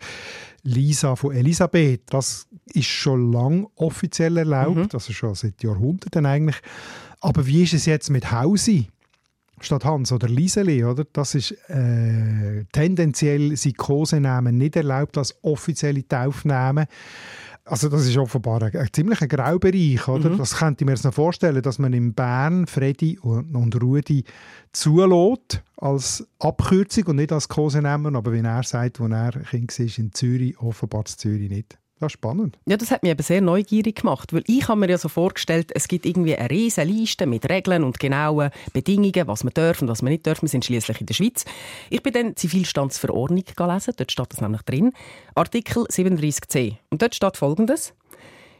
Lisa 0.63 1.15
von 1.15 1.33
Elisabeth, 1.33 2.01
das 2.09 2.47
ist 2.73 2.87
schon 2.87 3.31
lang 3.31 3.67
offiziell 3.75 4.37
erlaubt, 4.37 4.75
Mhm. 4.75 4.89
also 4.93 5.13
schon 5.13 5.33
seit 5.35 5.63
Jahrhunderten 5.63 6.25
eigentlich. 6.25 6.57
Aber 7.21 7.45
wie 7.47 7.63
ist 7.63 7.73
es 7.73 7.85
jetzt 7.85 8.09
mit 8.09 8.31
Hausi? 8.31 8.87
Statt 9.61 9.85
Hans 9.85 10.11
oder 10.11 10.27
Liseli, 10.27 10.83
oder? 10.83 11.05
Das 11.11 11.35
ist 11.35 11.51
äh, 11.69 12.65
tendenziell 12.71 13.55
sind 13.55 13.77
Kosenamen 13.77 14.57
nicht 14.57 14.75
erlaubt 14.75 15.17
als 15.17 15.35
offizielle 15.43 16.07
Taufnamen. 16.07 16.85
Also 17.65 17.89
das 17.89 18.07
ist 18.07 18.17
offenbar 18.17 18.63
ein, 18.63 18.75
ein 18.75 18.87
ziemlicher 18.91 19.27
Graubereich, 19.27 20.07
oder? 20.07 20.29
Mhm. 20.29 20.37
Das 20.37 20.55
könnte 20.55 20.83
ich 20.83 20.85
mir 20.85 20.93
jetzt 20.93 21.03
noch 21.03 21.13
vorstellen, 21.13 21.61
dass 21.61 21.79
man 21.79 21.91
in 21.93 22.13
Bern 22.13 22.65
Freddy 22.65 23.19
und, 23.19 23.55
und 23.55 23.81
Rudi 23.81 24.23
zulässt 24.71 25.63
als 25.75 26.25
Abkürzung 26.39 27.05
und 27.07 27.15
nicht 27.17 27.31
als 27.31 27.49
Kosenamen, 27.49 28.15
aber 28.15 28.31
wie 28.31 28.39
er 28.39 28.63
sagt, 28.63 28.99
wo 28.99 29.07
er 29.07 29.31
Kind 29.31 29.77
war 29.77 29.97
in 29.97 30.13
Zürich, 30.13 30.57
offenbar 30.59 31.01
in 31.01 31.17
Zürich 31.17 31.49
nicht. 31.49 31.77
Das 31.99 32.07
ist 32.07 32.13
spannend. 32.13 32.59
Ja, 32.67 32.77
das 32.77 32.91
hat 32.91 33.01
mich 33.01 33.11
eben 33.11 33.23
sehr 33.23 33.41
neugierig 33.41 34.01
gemacht, 34.01 34.31
weil 34.31 34.43
ich 34.45 34.67
habe 34.67 34.79
mir 34.79 34.89
ja 34.89 34.99
so 34.99 35.09
vorgestellt, 35.09 35.71
es 35.73 35.87
gibt 35.87 36.05
irgendwie 36.05 36.35
eine 36.35 36.49
riesige 36.49 36.85
Liste 36.85 37.25
mit 37.25 37.49
Regeln 37.49 37.83
und 37.83 37.99
genauen 37.99 38.51
Bedingungen, 38.71 39.27
was 39.27 39.43
man 39.43 39.53
darf 39.53 39.81
und 39.81 39.87
was 39.87 40.03
man 40.03 40.11
nicht 40.11 40.27
darf. 40.27 40.43
Wir 40.43 40.49
sind 40.49 40.63
schließlich 40.63 41.01
in 41.01 41.07
der 41.07 41.15
Schweiz. 41.15 41.45
Ich 41.89 42.03
bin 42.03 42.13
dann 42.13 42.35
Zivilstandsverordnung 42.35 43.43
gelesen, 43.55 43.93
dort 43.97 44.11
steht 44.11 44.31
das 44.31 44.41
nämlich 44.41 44.61
drin, 44.61 44.91
Artikel 45.33 45.85
37c. 45.85 46.77
Und 46.91 47.01
dort 47.01 47.15
steht 47.15 47.35
Folgendes: 47.35 47.95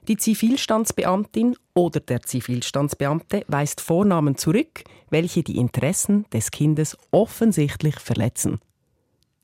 Die 0.07 0.17
Zivilstandsbeamtin 0.17 1.55
oder 1.75 1.99
der 1.99 2.23
Zivilstandsbeamte 2.23 3.43
weist 3.47 3.81
Vornamen 3.81 4.35
zurück, 4.35 4.83
welche 5.11 5.43
die 5.43 5.57
Interessen 5.57 6.25
des 6.33 6.49
Kindes 6.49 6.97
offensichtlich 7.11 7.99
verletzen. 7.99 8.59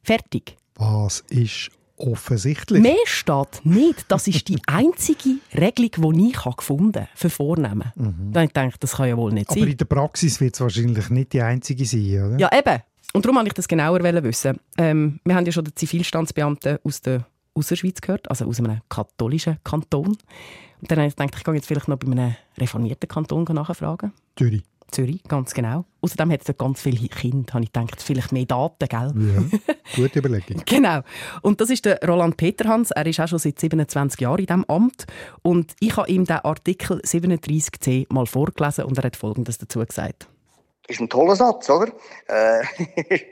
Fertig. 0.01 0.57
Was 0.75 1.19
ist 1.29 1.69
Offensichtlich. 2.05 2.81
Mehr 2.81 2.95
steht 3.05 3.61
nicht. 3.63 4.05
Das 4.09 4.27
ist 4.27 4.47
die 4.49 4.59
einzige 4.67 5.37
Regelung, 5.53 6.13
die 6.13 6.29
ich 6.29 6.55
gefunden 6.57 7.01
habe 7.01 7.07
für 7.15 7.29
Vornehmen. 7.29 7.93
Mhm. 7.95 8.33
Da 8.33 8.43
ich 8.43 8.51
denke, 8.51 8.75
das 8.79 8.97
kann 8.97 9.07
ja 9.07 9.15
wohl 9.15 9.31
nicht 9.31 9.49
Aber 9.49 9.55
sein. 9.55 9.63
Aber 9.63 9.71
in 9.71 9.77
der 9.77 9.85
Praxis 9.85 10.41
wird 10.41 10.55
es 10.55 10.61
wahrscheinlich 10.61 11.09
nicht 11.09 11.33
die 11.33 11.41
einzige 11.41 11.85
sein, 11.85 12.23
oder? 12.25 12.39
Ja, 12.39 12.49
eben. 12.57 12.81
Und 13.13 13.23
darum 13.23 13.37
wollte 13.37 13.49
ich 13.49 13.53
das 13.53 13.67
genauer 13.67 14.01
wissen. 14.01 14.59
Ähm, 14.77 15.19
wir 15.23 15.35
haben 15.35 15.45
ja 15.45 15.51
schon 15.51 15.63
den 15.63 15.75
Zivilstandsbeamten 15.75 16.79
aus 16.83 17.01
der 17.01 17.25
Ausserschweiz 17.53 18.01
gehört, 18.01 18.29
also 18.29 18.45
aus 18.45 18.59
einem 18.59 18.81
katholischen 18.89 19.59
Kanton. 19.63 20.07
Und 20.07 20.91
dann 20.91 20.97
habe 20.97 21.07
ich 21.07 21.15
gedacht, 21.15 21.35
ich 21.37 21.43
gehe 21.43 21.53
jetzt 21.53 21.67
vielleicht 21.67 21.87
noch 21.87 21.97
bei 21.97 22.11
einem 22.11 22.35
reformierten 22.57 23.07
Kanton 23.07 23.45
nachfragen. 23.45 24.11
Zürich. 24.35 24.63
Zürich, 24.91 25.23
ganz 25.23 25.53
genau. 25.53 25.85
Außerdem 26.01 26.31
hat 26.31 26.41
es 26.41 26.47
dort 26.47 26.59
ganz 26.59 26.81
viele 26.81 27.07
Kinder, 27.07 27.53
habe 27.53 27.63
ich 27.63 27.71
gedacht, 27.71 28.01
vielleicht 28.01 28.31
mehr 28.31 28.45
Daten, 28.45 28.87
gell? 28.87 29.13
Ja, 29.15 29.73
gute 29.95 30.19
Überlegung. 30.19 30.61
genau. 30.65 31.01
Und 31.41 31.61
das 31.61 31.69
ist 31.69 31.85
der 31.85 31.99
Roland 32.05 32.37
Peterhans. 32.37 32.91
Er 32.91 33.05
ist 33.05 33.19
auch 33.19 33.27
schon 33.27 33.39
seit 33.39 33.59
27 33.59 34.21
Jahren 34.21 34.39
in 34.39 34.45
diesem 34.45 34.65
Amt. 34.65 35.05
Und 35.41 35.75
ich 35.79 35.95
habe 35.97 36.09
ihm 36.09 36.25
den 36.25 36.37
Artikel 36.37 36.99
37c 36.99 38.11
mal 38.13 38.25
vorgelesen 38.25 38.85
und 38.85 38.97
er 38.97 39.05
hat 39.05 39.15
Folgendes 39.15 39.57
dazu 39.57 39.79
gesagt. 39.79 40.27
Das 40.87 40.97
ist 40.97 41.01
ein 41.01 41.09
toller 41.09 41.35
Satz, 41.35 41.69
oder? 41.69 41.91
Äh, 42.27 42.63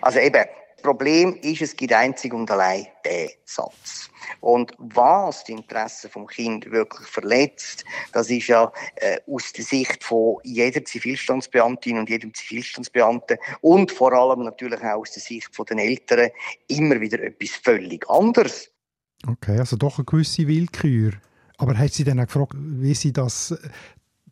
also 0.00 0.18
eben, 0.18 0.44
Problem 0.80 1.36
ist, 1.42 1.62
es 1.62 1.76
gibt 1.76 1.92
einzig 1.92 2.32
und 2.32 2.50
allein 2.50 2.86
den 3.04 3.30
Satz. 3.44 4.10
Und 4.40 4.72
was 4.78 5.44
die 5.44 5.52
Interessen 5.52 6.10
vom 6.10 6.26
Kind 6.26 6.70
wirklich 6.70 7.06
verletzt, 7.06 7.84
das 8.12 8.30
ist 8.30 8.48
ja 8.48 8.72
äh, 8.96 9.18
aus 9.26 9.52
der 9.52 9.64
Sicht 9.64 10.02
von 10.02 10.36
jeder 10.44 10.84
Zivilstandsbeamtin 10.84 11.98
und 11.98 12.08
jedem 12.08 12.32
Zivilstandsbeamten 12.34 13.38
und 13.60 13.90
vor 13.90 14.12
allem 14.12 14.44
natürlich 14.44 14.80
auch 14.80 15.00
aus 15.00 15.12
der 15.12 15.22
Sicht 15.22 15.54
von 15.54 15.66
den 15.66 15.78
Eltern 15.78 16.30
immer 16.68 17.00
wieder 17.00 17.20
etwas 17.22 17.50
völlig 17.50 18.08
anderes. 18.08 18.70
Okay, 19.26 19.58
also 19.58 19.76
doch 19.76 19.98
eine 19.98 20.04
gewisse 20.04 20.46
Willkür. 20.46 21.12
Aber 21.58 21.76
hat 21.76 21.92
sie 21.92 22.04
dann 22.04 22.20
auch 22.20 22.26
gefragt, 22.26 22.54
wie 22.56 22.94
sie 22.94 23.12
das 23.12 23.54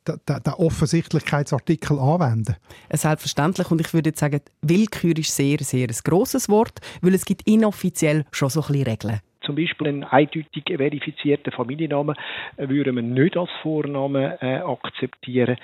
den, 0.08 0.42
den 0.42 0.52
Offensichtlichkeitsartikel 0.54 1.98
anwenden? 1.98 2.56
Selbstverständlich. 2.90 3.70
Und 3.70 3.80
ich 3.80 3.92
würde 3.94 4.10
jetzt 4.10 4.20
sagen, 4.20 4.40
Willkür 4.62 5.16
ist 5.16 5.34
sehr, 5.34 5.58
sehr 5.58 5.88
ein 5.88 5.96
grosses 6.04 6.48
Wort, 6.48 6.80
weil 7.02 7.14
es 7.14 7.24
gibt 7.24 7.42
inoffiziell 7.46 8.24
schon 8.32 8.48
so 8.48 8.60
ein 8.60 8.66
bisschen 8.66 8.84
Regeln. 8.84 9.20
Zum 9.44 9.56
Beispiel 9.56 9.88
einen 9.88 10.04
eindeutig 10.04 10.64
verifizierten 10.66 11.52
Familiennamen 11.52 12.16
äh, 12.56 12.68
würden 12.68 12.96
wir 12.96 13.02
nicht 13.02 13.36
als 13.36 13.50
Vornamen 13.62 14.32
äh, 14.40 14.58
akzeptieren. 14.58 15.56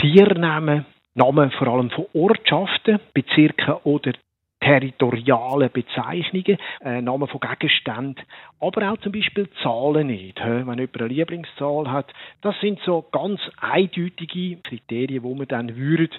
Tiernamen, 0.00 0.86
Namen 1.14 1.50
vor 1.50 1.68
allem 1.68 1.90
von 1.90 2.06
Ortschaften, 2.14 3.00
Bezirken 3.12 3.74
oder 3.84 4.12
territoriale 4.60 5.68
Bezeichnungen, 5.68 6.58
äh, 6.80 7.00
Namen 7.00 7.28
von 7.28 7.40
Gegenständen, 7.40 8.24
aber 8.60 8.92
auch 8.92 8.98
zum 8.98 9.12
Beispiel 9.12 9.48
Zahlen 9.62 10.08
nicht. 10.08 10.38
Wenn 10.40 10.78
jemand 10.78 11.00
eine 11.00 11.08
Lieblingszahl 11.08 11.90
hat, 11.90 12.12
das 12.42 12.54
sind 12.60 12.80
so 12.84 13.06
ganz 13.12 13.40
eindeutige 13.58 14.56
Kriterien, 14.62 15.22
wo 15.22 15.34
man 15.34 15.48
dann 15.48 15.76
würde 15.76 16.10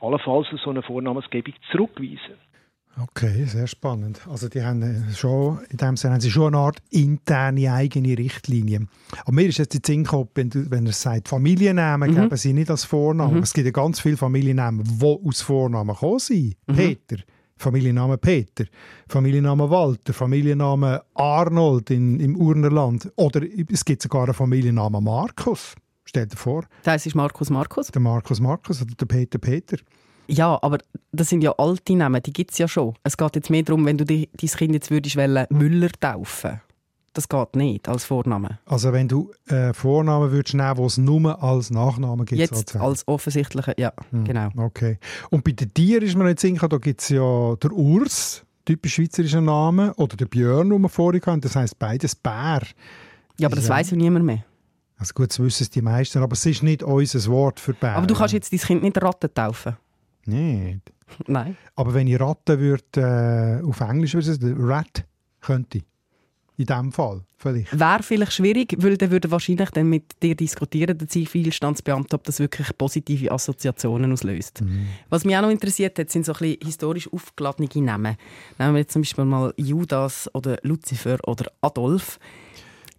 allenfalls 0.00 0.48
so 0.62 0.70
eine 0.70 0.82
Vornamensgebung 0.82 1.54
zurückweisen. 1.70 2.36
Okay, 3.00 3.44
sehr 3.44 3.68
spannend. 3.68 4.26
Also 4.28 4.48
die 4.48 4.62
haben 4.62 4.82
äh, 4.82 5.14
schon, 5.14 5.60
in 5.70 5.76
dem 5.76 5.96
Sinne 5.96 6.14
haben 6.14 6.20
sie 6.20 6.30
schon 6.30 6.54
eine 6.54 6.64
Art 6.64 6.78
interne 6.90 7.72
eigene 7.72 8.18
Richtlinie. 8.18 8.88
Aber 9.20 9.32
mir 9.32 9.46
ist 9.46 9.58
jetzt 9.58 9.74
die 9.74 9.80
Sinn 9.84 10.02
gekommen, 10.02 10.28
wenn, 10.34 10.50
du, 10.50 10.68
wenn 10.70 10.84
er 10.84 10.92
sagt, 10.92 11.28
Familiennamen 11.28 12.10
mhm. 12.10 12.14
geben 12.22 12.36
sie 12.36 12.52
nicht 12.52 12.70
als 12.70 12.84
Vornamen. 12.84 13.36
Mhm. 13.36 13.42
Es 13.42 13.52
gibt 13.52 13.66
ja 13.66 13.70
ganz 13.72 14.00
viele 14.00 14.16
Familiennamen, 14.16 14.82
die 14.84 15.04
aus 15.04 15.42
Vornamen 15.42 15.94
kommen 15.94 16.18
sind. 16.18 16.56
Mhm. 16.66 16.74
Peter. 16.74 17.22
Familienname 17.58 18.18
Peter, 18.18 18.64
Familienname 19.08 19.68
Walter, 19.68 20.12
Familienname 20.12 21.02
Arnold 21.14 21.90
in, 21.90 22.20
im 22.20 22.36
Urnerland 22.36 23.10
oder 23.16 23.42
es 23.70 23.84
gibt 23.84 24.02
sogar 24.02 24.24
einen 24.24 24.34
Familiennamen 24.34 25.02
Markus. 25.02 25.74
Stell 26.04 26.26
dir 26.26 26.36
vor. 26.36 26.64
Das 26.84 27.04
ist 27.04 27.14
Markus 27.14 27.50
Markus. 27.50 27.88
Der 27.88 28.00
Markus 28.00 28.40
Markus 28.40 28.80
oder 28.80 28.94
der 28.94 29.06
Peter 29.06 29.38
Peter. 29.38 29.76
Ja, 30.26 30.58
aber 30.62 30.78
das 31.10 31.28
sind 31.30 31.42
ja 31.42 31.52
alte 31.56 31.96
Namen, 31.96 32.22
die 32.22 32.32
gibt 32.32 32.52
es 32.52 32.58
ja 32.58 32.68
schon. 32.68 32.94
Es 33.02 33.16
geht 33.16 33.34
jetzt 33.36 33.50
mehr 33.50 33.62
darum, 33.62 33.84
wenn 33.86 33.96
du 33.96 34.04
dein 34.04 34.26
Kind 34.36 34.74
jetzt 34.74 34.90
würdest 34.90 35.16
Müller 35.50 35.90
taufen 36.00 36.60
das 37.12 37.28
geht 37.28 37.56
nicht 37.56 37.88
als 37.88 38.04
Vorname. 38.04 38.58
Also 38.66 38.92
wenn 38.92 39.08
du 39.08 39.32
äh, 39.46 39.72
Vornamen 39.72 40.30
würdest 40.30 40.54
nehmen, 40.54 40.76
wo 40.76 40.86
es 40.86 40.98
nur 40.98 41.42
als 41.42 41.70
Nachname 41.70 42.24
gibt? 42.24 42.40
Jetzt 42.40 42.54
sozusagen. 42.54 42.84
als 42.84 43.06
offensichtliche, 43.08 43.74
ja, 43.78 43.92
hm, 44.10 44.24
genau. 44.24 44.48
Okay. 44.56 44.98
Und 45.30 45.44
bei 45.44 45.52
den 45.52 45.72
Tieren 45.72 46.04
ist 46.04 46.16
mir 46.16 46.24
nicht 46.24 46.40
sicher, 46.40 46.68
da 46.68 46.78
gibt 46.78 47.00
es 47.00 47.08
ja 47.08 47.56
der 47.56 47.72
Urs, 47.72 48.44
typisch 48.64 48.94
schweizerischer 48.94 49.40
Name, 49.40 49.94
oder 49.94 50.16
der 50.16 50.26
Björn, 50.26 50.70
den 50.70 50.80
wir 50.82 50.88
vorhin 50.88 51.22
hatten, 51.22 51.40
das 51.40 51.56
heisst 51.56 51.78
beides 51.78 52.14
Bär. 52.14 52.62
Ja, 53.38 53.48
aber 53.48 53.56
das 53.56 53.68
ja. 53.68 53.74
weiß 53.74 53.90
ja 53.92 53.96
niemand 53.96 54.24
mehr. 54.24 54.44
Also 54.96 55.14
gut, 55.14 55.30
das 55.30 55.38
wissen 55.38 55.62
es 55.62 55.70
die 55.70 55.82
meisten, 55.82 56.22
aber 56.22 56.32
es 56.32 56.44
ist 56.44 56.62
nicht 56.62 56.82
unser 56.82 57.30
Wort 57.30 57.60
für 57.60 57.72
Bär. 57.72 57.96
Aber 57.96 58.06
du 58.06 58.14
kannst 58.14 58.34
jetzt 58.34 58.52
dein 58.52 58.58
Kind 58.58 58.82
nicht 58.82 59.00
Ratten 59.00 59.32
taufen? 59.32 59.76
Nicht. 60.26 60.92
Nein. 61.26 61.56
Aber 61.74 61.94
wenn 61.94 62.06
ich 62.06 62.20
Ratte 62.20 62.58
würde, 62.58 63.60
äh, 63.62 63.66
auf 63.66 63.80
Englisch 63.80 64.14
würde 64.14 64.30
es 64.30 64.38
Rat 64.42 65.04
könnte 65.40 65.82
in 66.58 66.66
diesem 66.66 66.92
Fall 66.92 67.22
vielleicht. 67.36 67.78
Wäre 67.78 68.02
vielleicht 68.02 68.32
schwierig, 68.32 68.74
weil 68.78 68.96
dann 68.96 69.10
würde 69.12 69.30
wahrscheinlich 69.30 69.70
dann 69.70 69.88
mit 69.88 70.20
dir 70.22 70.34
diskutieren, 70.34 70.98
der 70.98 71.08
Zivilstandsbeamte, 71.08 72.16
ob 72.16 72.24
das 72.24 72.40
wirklich 72.40 72.76
positive 72.76 73.30
Assoziationen 73.30 74.12
auslöst. 74.12 74.62
Mhm. 74.62 74.88
Was 75.08 75.24
mich 75.24 75.36
auch 75.36 75.42
noch 75.42 75.50
interessiert 75.50 75.98
hat, 75.98 76.10
sind 76.10 76.26
so 76.26 76.32
ein 76.32 76.38
bisschen 76.38 76.58
historisch 76.64 77.12
aufgeladene 77.12 77.68
Namen. 77.76 78.16
Nehmen 78.58 78.74
wir 78.74 78.80
jetzt 78.80 78.92
zum 78.92 79.02
Beispiel 79.02 79.24
mal 79.24 79.54
Judas 79.56 80.28
oder 80.34 80.58
Lucifer 80.62 81.18
oder 81.26 81.46
Adolf. 81.60 82.18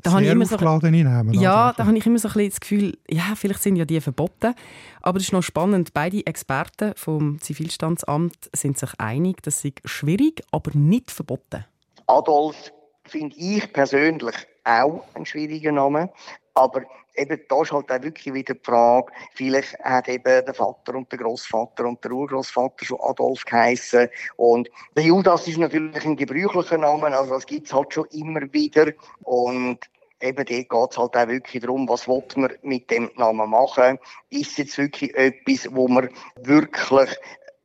Da 0.01 0.11
Sehr 0.11 0.15
habe 0.15 0.25
ich 0.25 0.31
immer 0.31 0.45
so, 0.45 0.55
Namen. 0.55 1.33
Ja, 1.33 1.73
da 1.73 1.85
habe 1.85 1.97
ich 1.97 2.05
immer 2.05 2.17
so 2.17 2.29
ein 2.29 2.33
bisschen 2.33 2.49
das 2.51 2.59
Gefühl, 2.61 2.97
ja, 3.09 3.35
vielleicht 3.35 3.61
sind 3.61 3.75
ja 3.75 3.83
die 3.83 3.99
verboten. 3.99 4.55
Aber 5.01 5.17
es 5.17 5.25
ist 5.25 5.33
noch 5.33 5.43
spannend, 5.43 5.93
beide 5.93 6.25
Experten 6.25 6.93
vom 6.95 7.41
Zivilstandsamt 7.41 8.49
sind 8.55 8.77
sich 8.77 8.91
einig, 8.97 9.43
das 9.43 9.65
ist 9.65 9.81
schwierig, 9.83 10.41
aber 10.51 10.71
nicht 10.73 11.11
verboten. 11.11 11.65
Adolf 12.07 12.71
finde 13.09 13.35
ich 13.37 13.71
persönlich 13.73 14.35
auch 14.63 15.03
ein 15.13 15.25
schwieriger 15.25 15.71
Name. 15.71 16.09
Aber 16.53 16.83
eben, 17.15 17.39
da 17.47 17.61
ist 17.61 17.71
halt 17.71 17.91
auch 17.91 18.01
wirklich 18.01 18.33
wieder 18.33 18.53
die 18.53 18.63
Frage, 18.63 19.11
vielleicht 19.33 19.77
hat 19.79 20.07
eben 20.07 20.45
der 20.45 20.53
Vater 20.53 20.95
und 20.95 21.11
der 21.11 21.19
Großvater 21.19 21.85
und 21.85 22.03
der 22.03 22.11
Urgroßvater 22.11 22.85
schon 22.85 22.99
Adolf 23.01 23.45
geheißen. 23.45 24.09
Und 24.37 24.69
der 24.95 25.03
Judas 25.03 25.47
ist 25.47 25.57
natürlich 25.57 26.05
ein 26.05 26.15
gebräuchlicher 26.15 26.77
Name, 26.77 27.07
also 27.07 27.33
das 27.33 27.45
gibt 27.45 27.67
es 27.67 27.73
halt 27.73 27.93
schon 27.93 28.05
immer 28.11 28.41
wieder. 28.53 28.91
Und 29.23 29.79
eben 30.21 30.35
dort 30.35 30.47
geht 30.47 30.91
es 30.91 30.97
halt 30.97 31.15
auch 31.15 31.27
wirklich 31.27 31.61
darum, 31.61 31.87
was 31.87 32.07
will 32.07 32.23
man 32.35 32.51
mit 32.61 32.89
dem 32.91 33.09
Namen 33.15 33.49
machen. 33.49 33.99
Ist 34.29 34.57
jetzt 34.57 34.77
wirklich 34.77 35.15
etwas, 35.15 35.73
wo 35.73 35.87
man 35.87 36.09
wirklich 36.41 37.17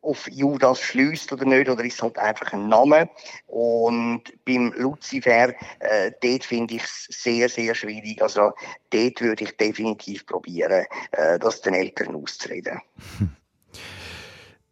auf 0.05 0.29
Judas 0.31 0.81
schließt 0.81 1.33
oder 1.33 1.45
nicht, 1.45 1.69
oder 1.69 1.85
ist 1.85 2.03
halt 2.03 2.19
einfach 2.19 2.53
ein 2.53 2.69
Name. 2.69 3.09
Und 3.47 4.23
beim 4.45 4.73
Lucifer, 4.77 5.55
äh, 5.81 6.13
dort 6.23 6.45
finde 6.45 6.75
ich 6.75 6.83
es 6.83 7.07
sehr, 7.11 7.49
sehr 7.49 7.75
schwierig. 7.75 8.23
Also 8.23 8.53
dort 8.91 9.21
würde 9.21 9.45
ich 9.45 9.57
definitiv 9.57 10.27
probieren, 10.27 10.87
äh, 11.13 11.39
das 11.39 11.61
den 11.61 11.75
Eltern 11.75 12.15
auszureden. 12.15 12.81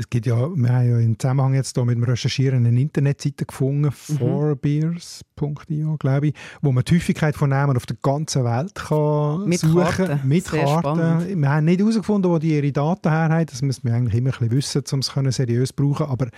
Es 0.02 0.10
gibt 0.10 0.26
ja, 0.26 0.36
wir 0.36 0.68
haben 0.68 0.88
ja 0.88 0.98
im 0.98 1.16
Zusammenhang 1.16 1.54
jetzt 1.54 1.76
hier 1.76 1.84
mit 1.84 1.96
dem 1.96 2.02
Recherchieren 2.02 2.66
eine 2.66 2.80
Internetseite 2.80 3.46
gefunden, 3.46 3.92
mhm. 4.08 4.18
fourbeers.ch. 4.18 5.22
.io, 5.68 5.96
glaube 5.96 6.28
ich, 6.28 6.34
wo 6.60 6.72
man 6.72 6.84
die 6.84 6.94
Häufigkeit 6.94 7.34
von 7.34 7.50
Namen 7.50 7.76
auf 7.76 7.86
der 7.86 7.96
ganzen 8.02 8.44
Welt 8.44 8.74
kann 8.74 9.44
Mit 9.48 9.60
suchen 9.60 9.82
Karten. 9.82 10.28
Mit 10.28 10.46
Sehr 10.46 10.64
Karten. 10.64 10.80
spannend. 10.80 11.40
Wir 11.40 11.48
haben 11.50 11.64
nicht 11.64 11.80
herausgefunden, 11.80 12.30
wo 12.30 12.38
die 12.38 12.56
ihre 12.56 12.72
Daten 12.72 13.10
her 13.10 13.28
haben. 13.28 13.46
Das 13.46 13.62
müsste 13.62 13.86
man 13.86 13.96
eigentlich 13.96 14.14
immer 14.14 14.30
ein 14.30 14.48
bisschen 14.48 14.82
wissen, 14.82 14.84
um 14.92 15.26
es 15.26 15.36
seriös 15.36 15.70
zu 15.70 15.74
brauchen. 15.76 16.06
Aber 16.06 16.28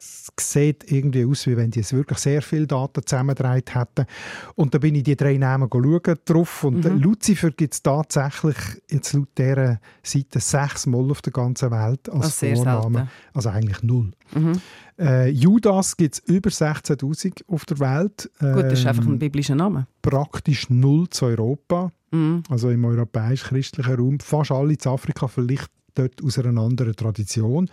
es 0.00 0.32
sieht 0.40 0.90
irgendwie 0.90 1.24
aus, 1.24 1.46
wie 1.46 1.56
wenn 1.56 1.70
die 1.70 1.80
es 1.80 1.92
wirklich 1.92 2.18
sehr 2.18 2.42
viele 2.42 2.66
Daten 2.66 3.04
zusammengetragen 3.04 3.62
hätten. 3.72 4.06
Und 4.54 4.74
da 4.74 4.78
bin 4.78 4.94
ich 4.94 5.04
die 5.04 5.16
drei 5.16 5.36
Namen 5.36 5.68
schauen 5.70 6.00
drauf. 6.24 6.64
Und 6.64 6.84
Mhm. 6.84 7.00
Lucifer 7.00 7.50
gibt 7.50 7.74
es 7.74 7.82
tatsächlich 7.82 8.56
jetzt 8.90 9.12
laut 9.12 9.28
dieser 9.36 9.80
Seite 10.02 10.40
sechsmal 10.40 11.10
auf 11.10 11.22
der 11.22 11.32
ganzen 11.32 11.70
Welt 11.70 12.08
als 12.08 12.38
sehr 12.38 12.56
Vorname. 12.56 13.07
Also 13.34 13.48
eigentlich 13.50 13.82
null. 13.82 14.10
Mhm. 14.34 14.52
Äh, 14.98 15.28
Judas 15.30 15.96
gibt 15.96 16.14
es 16.14 16.20
über 16.26 16.50
16'000 16.50 17.42
auf 17.48 17.64
der 17.66 17.78
Welt. 17.78 18.30
Gut, 18.40 18.64
das 18.64 18.80
ist 18.80 18.86
einfach 18.86 19.04
ein 19.04 19.12
Ähm, 19.12 19.18
biblischer 19.18 19.54
Name. 19.54 19.86
praktisch 20.02 20.68
null 20.70 21.08
zu 21.10 21.26
Europa, 21.26 21.92
Mhm. 22.10 22.42
also 22.48 22.70
im 22.70 22.84
europäisch-christlichen 22.84 23.94
Raum. 23.94 24.18
Fast 24.20 24.50
alle 24.50 24.72
in 24.72 24.86
Afrika, 24.86 25.28
vielleicht 25.28 25.70
dort 25.94 26.22
aus 26.24 26.38
einer 26.38 26.60
anderen 26.60 26.94
Tradition. 26.96 27.68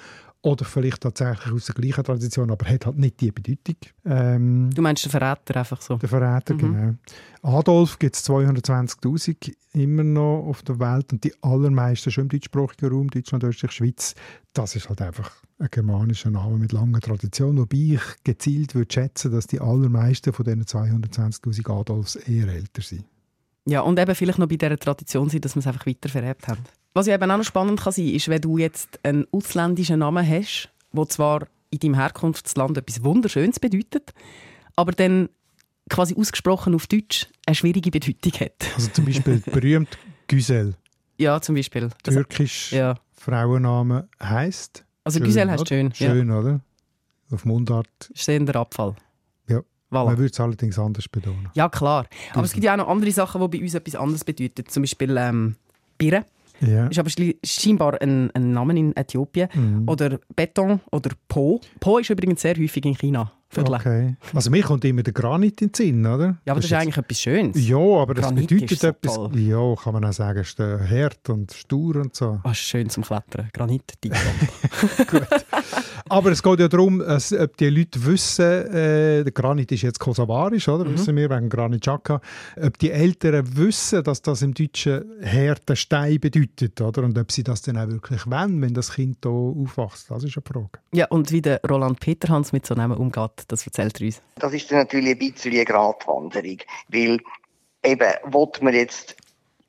Oder 0.46 0.64
vielleicht 0.64 1.02
tatsächlich 1.02 1.52
aus 1.52 1.66
der 1.66 1.74
gleichen 1.74 2.04
Tradition, 2.04 2.52
aber 2.52 2.70
hat 2.70 2.86
halt 2.86 3.00
nicht 3.00 3.20
die 3.20 3.32
Bedeutung. 3.32 3.78
Ähm, 4.06 4.70
Du 4.72 4.82
meinst 4.84 5.04
den 5.04 5.10
Verräter 5.10 5.56
einfach 5.58 5.82
so. 5.82 5.96
der 5.98 6.08
Verräter, 6.08 6.54
Mhm. 6.54 6.58
genau. 6.60 6.94
Adolf 7.42 7.98
gibt 7.98 8.16
es 8.16 8.24
220'000 8.30 9.54
immer 9.74 10.04
noch 10.04 10.46
auf 10.48 10.62
der 10.62 10.80
Welt 10.80 11.12
und 11.14 11.24
die 11.24 11.34
allermeisten 11.42 12.12
schon 12.12 12.26
im 12.26 12.30
deutschsprachigen 12.30 12.90
Raum, 12.90 13.10
Deutschland, 13.10 13.44
Österreich, 13.44 13.72
Schweiz. 13.72 14.14
Das 14.54 14.76
ist 14.76 14.88
halt 14.88 15.02
einfach 15.02 15.32
ein 15.58 15.68
germanischer 15.72 16.30
Name 16.30 16.58
mit 16.60 16.72
langer 16.74 17.00
Tradition, 17.02 17.58
wobei 17.58 17.78
ich 17.96 18.02
gezielt 18.24 18.76
würde 18.76 18.94
schätzen, 18.94 19.32
dass 19.32 19.48
die 19.48 19.60
allermeisten 19.60 20.32
von 20.32 20.46
diesen 20.46 20.64
220'000 20.66 21.70
Adolfs 21.72 22.16
eher 22.18 22.50
älter 22.50 22.82
sind. 22.84 23.06
Ja, 23.68 23.82
und 23.82 23.98
eben 24.00 24.14
vielleicht 24.14 24.38
noch 24.38 24.48
bei 24.48 24.58
dieser 24.58 24.78
Tradition 24.78 25.28
sein, 25.28 25.42
dass 25.42 25.56
wir 25.56 25.62
es 25.62 25.66
einfach 25.68 25.88
weiter 25.88 26.08
vererbt 26.08 26.48
haben. 26.48 26.62
Was 26.96 27.08
ja 27.08 27.16
eben 27.16 27.30
auch 27.30 27.38
noch 27.38 27.44
spannend 27.44 27.82
kann 27.82 27.92
sein, 27.92 28.08
ist, 28.08 28.30
wenn 28.30 28.40
du 28.40 28.58
jetzt 28.58 29.00
einen 29.04 29.28
ausländischen 29.34 30.00
Namen 30.00 30.26
hast, 30.28 30.70
der 30.94 31.10
zwar 31.10 31.48
in 31.70 31.80
deinem 31.80 31.96
Herkunftsland 31.96 32.78
etwas 32.78 33.04
Wunderschönes 33.04 33.60
bedeutet, 33.60 34.14
aber 34.78 34.94
dann 34.94 35.28
quasi 35.90 36.16
ausgesprochen 36.16 36.74
auf 36.74 36.88
Deutsch 36.88 37.28
eine 37.46 37.54
schwierige 37.54 37.92
Bedeutung 37.92 38.32
hat. 38.40 38.54
Also 38.76 38.90
zum 38.92 39.04
Beispiel 39.04 39.44
berühmt 39.52 39.90
Güsel, 40.30 40.76
Ja, 41.18 41.42
zum 41.42 41.56
Beispiel. 41.56 41.90
Türkisch 42.02 42.72
ja. 42.72 42.96
Frauenname 43.12 44.08
heisst. 44.24 44.86
Also 45.04 45.20
Schön, 45.20 45.26
Güsel 45.28 45.52
heißt 45.52 45.62
oder? 45.62 45.68
schön. 45.68 45.94
Ja. 45.98 46.12
Schön, 46.12 46.32
oder? 46.32 46.62
Auf 47.30 47.44
Mundart. 47.44 48.10
Stehender 48.14 48.56
Abfall. 48.56 48.96
Ja. 49.50 49.60
Voilà. 49.92 50.06
Man 50.06 50.18
würde 50.18 50.32
es 50.32 50.40
allerdings 50.40 50.80
anders 50.80 51.10
betonen. 51.10 51.50
Ja, 51.56 51.68
klar. 51.68 52.08
Aber 52.34 52.46
es 52.46 52.54
gibt 52.54 52.64
ja 52.64 52.72
auch 52.72 52.78
noch 52.78 52.88
andere 52.88 53.12
Sachen, 53.12 53.42
die 53.42 53.58
bei 53.58 53.64
uns 53.64 53.74
etwas 53.74 53.96
anderes 53.96 54.24
bedeuten. 54.24 54.66
Zum 54.66 54.84
Beispiel 54.84 55.18
ähm, 55.18 55.58
Birre. 55.98 56.26
Ja. 56.62 56.88
Ist 56.88 57.00
aber 57.00 57.10
scheinbar 57.44 58.02
ein, 58.02 58.32
ein 58.32 58.52
Name 58.52 58.78
in 58.78 58.96
Äthiopien. 58.96 59.50
Mhm. 59.54 59.90
Oder 59.90 60.20
Beton 60.36 60.80
oder 60.92 61.12
Po. 61.28 61.60
Po 61.80 61.98
ist 61.98 62.10
übrigens 62.10 62.42
sehr 62.42 62.56
häufig 62.56 62.86
in 62.86 62.96
China. 62.96 63.32
Viertel. 63.56 63.74
Okay. 63.76 64.16
Also 64.36 64.50
mir 64.52 64.64
kommt 64.64 64.84
immer 64.86 65.02
der 65.04 65.14
Granit 65.14 65.62
in 65.62 65.70
den 65.70 65.74
Sinn, 65.74 66.06
oder? 66.06 66.38
Ja, 66.46 66.54
aber 66.54 66.56
das 66.56 66.66
ist 66.66 66.72
jetzt- 66.72 66.82
eigentlich 66.82 66.98
etwas 66.98 67.20
Schönes. 67.20 67.68
Ja, 67.68 67.78
aber 67.78 68.14
das 68.14 68.26
Granit 68.26 68.48
bedeutet 68.50 68.72
ist 68.72 68.82
so 68.82 68.88
etwas. 68.88 69.16
toll. 69.16 69.40
Ja, 69.40 69.76
kann 69.76 69.94
man 69.94 70.06
auch 70.06 70.14
sagen, 70.14 70.40
ist 70.40 70.60
der 70.60 70.80
hart 70.90 71.30
und 71.30 71.52
stur 71.54 71.96
und 71.98 72.16
so. 72.16 72.40
Ah, 72.44 72.52
ist 72.52 72.58
schön 72.60 72.90
zum 72.90 73.04
Klettern. 73.04 73.50
Granit, 73.54 73.94
Diamant. 74.04 74.24
Aber 76.08 76.32
es 76.32 76.44
geht 76.44 76.60
ja 76.60 76.68
darum, 76.68 77.00
dass, 77.00 77.34
ob 77.34 77.58
die 77.58 77.68
Leute 77.70 78.06
wissen, 78.06 78.44
äh, 78.44 79.24
der 79.24 79.32
Granit 79.32 79.72
ist 79.72 79.82
jetzt 79.82 80.00
kosovarisch, 80.00 80.68
oder? 80.68 80.86
Mhm. 80.86 80.94
Wissen 80.94 81.16
wir, 81.16 81.30
wegen 81.32 81.50
Granit 81.50 81.82
Xhaka. 81.82 82.22
Ob 82.62 82.78
die 82.78 82.92
Eltern 82.92 83.58
wissen, 83.58 84.04
dass 84.04 84.22
das 84.22 84.44
im 84.44 84.54
Deutschen 84.54 85.04
harten 85.24 85.76
Stein 85.76 86.20
bedeutet, 86.20 86.80
oder? 86.80 87.04
Und 87.04 87.18
ob 87.18 87.32
sie 87.32 87.44
das 87.44 87.64
dann 87.64 87.78
auch 87.78 87.88
wirklich 87.88 88.28
wollen, 88.28 88.62
wenn 88.62 88.74
das 88.76 88.92
Kind 88.94 89.18
hier 89.24 89.32
aufwächst. 89.32 90.12
Das 90.12 90.24
ist 90.24 90.38
eine 90.38 90.44
Frage. 90.46 90.70
ja, 90.94 91.08
und 91.08 91.32
wie 91.32 91.42
der 91.42 91.60
Roland 91.68 92.00
Peterhans 92.00 92.54
mit 92.54 92.68
so 92.68 92.76
Namen 92.76 92.98
umgeht, 92.98 93.45
das 93.48 93.66
erzählt 93.66 94.00
er 94.00 94.08
uns. 94.08 94.22
Das 94.36 94.54
ist 94.54 94.72
natürlich 94.72 95.12
ein 95.12 95.20
bisschen 95.20 95.54
eine 95.54 95.66
Gratwanderung, 95.66 96.58
weil 96.90 97.20
eben, 97.84 98.14
will 98.24 98.50
man 98.62 98.74
jetzt 98.74 99.16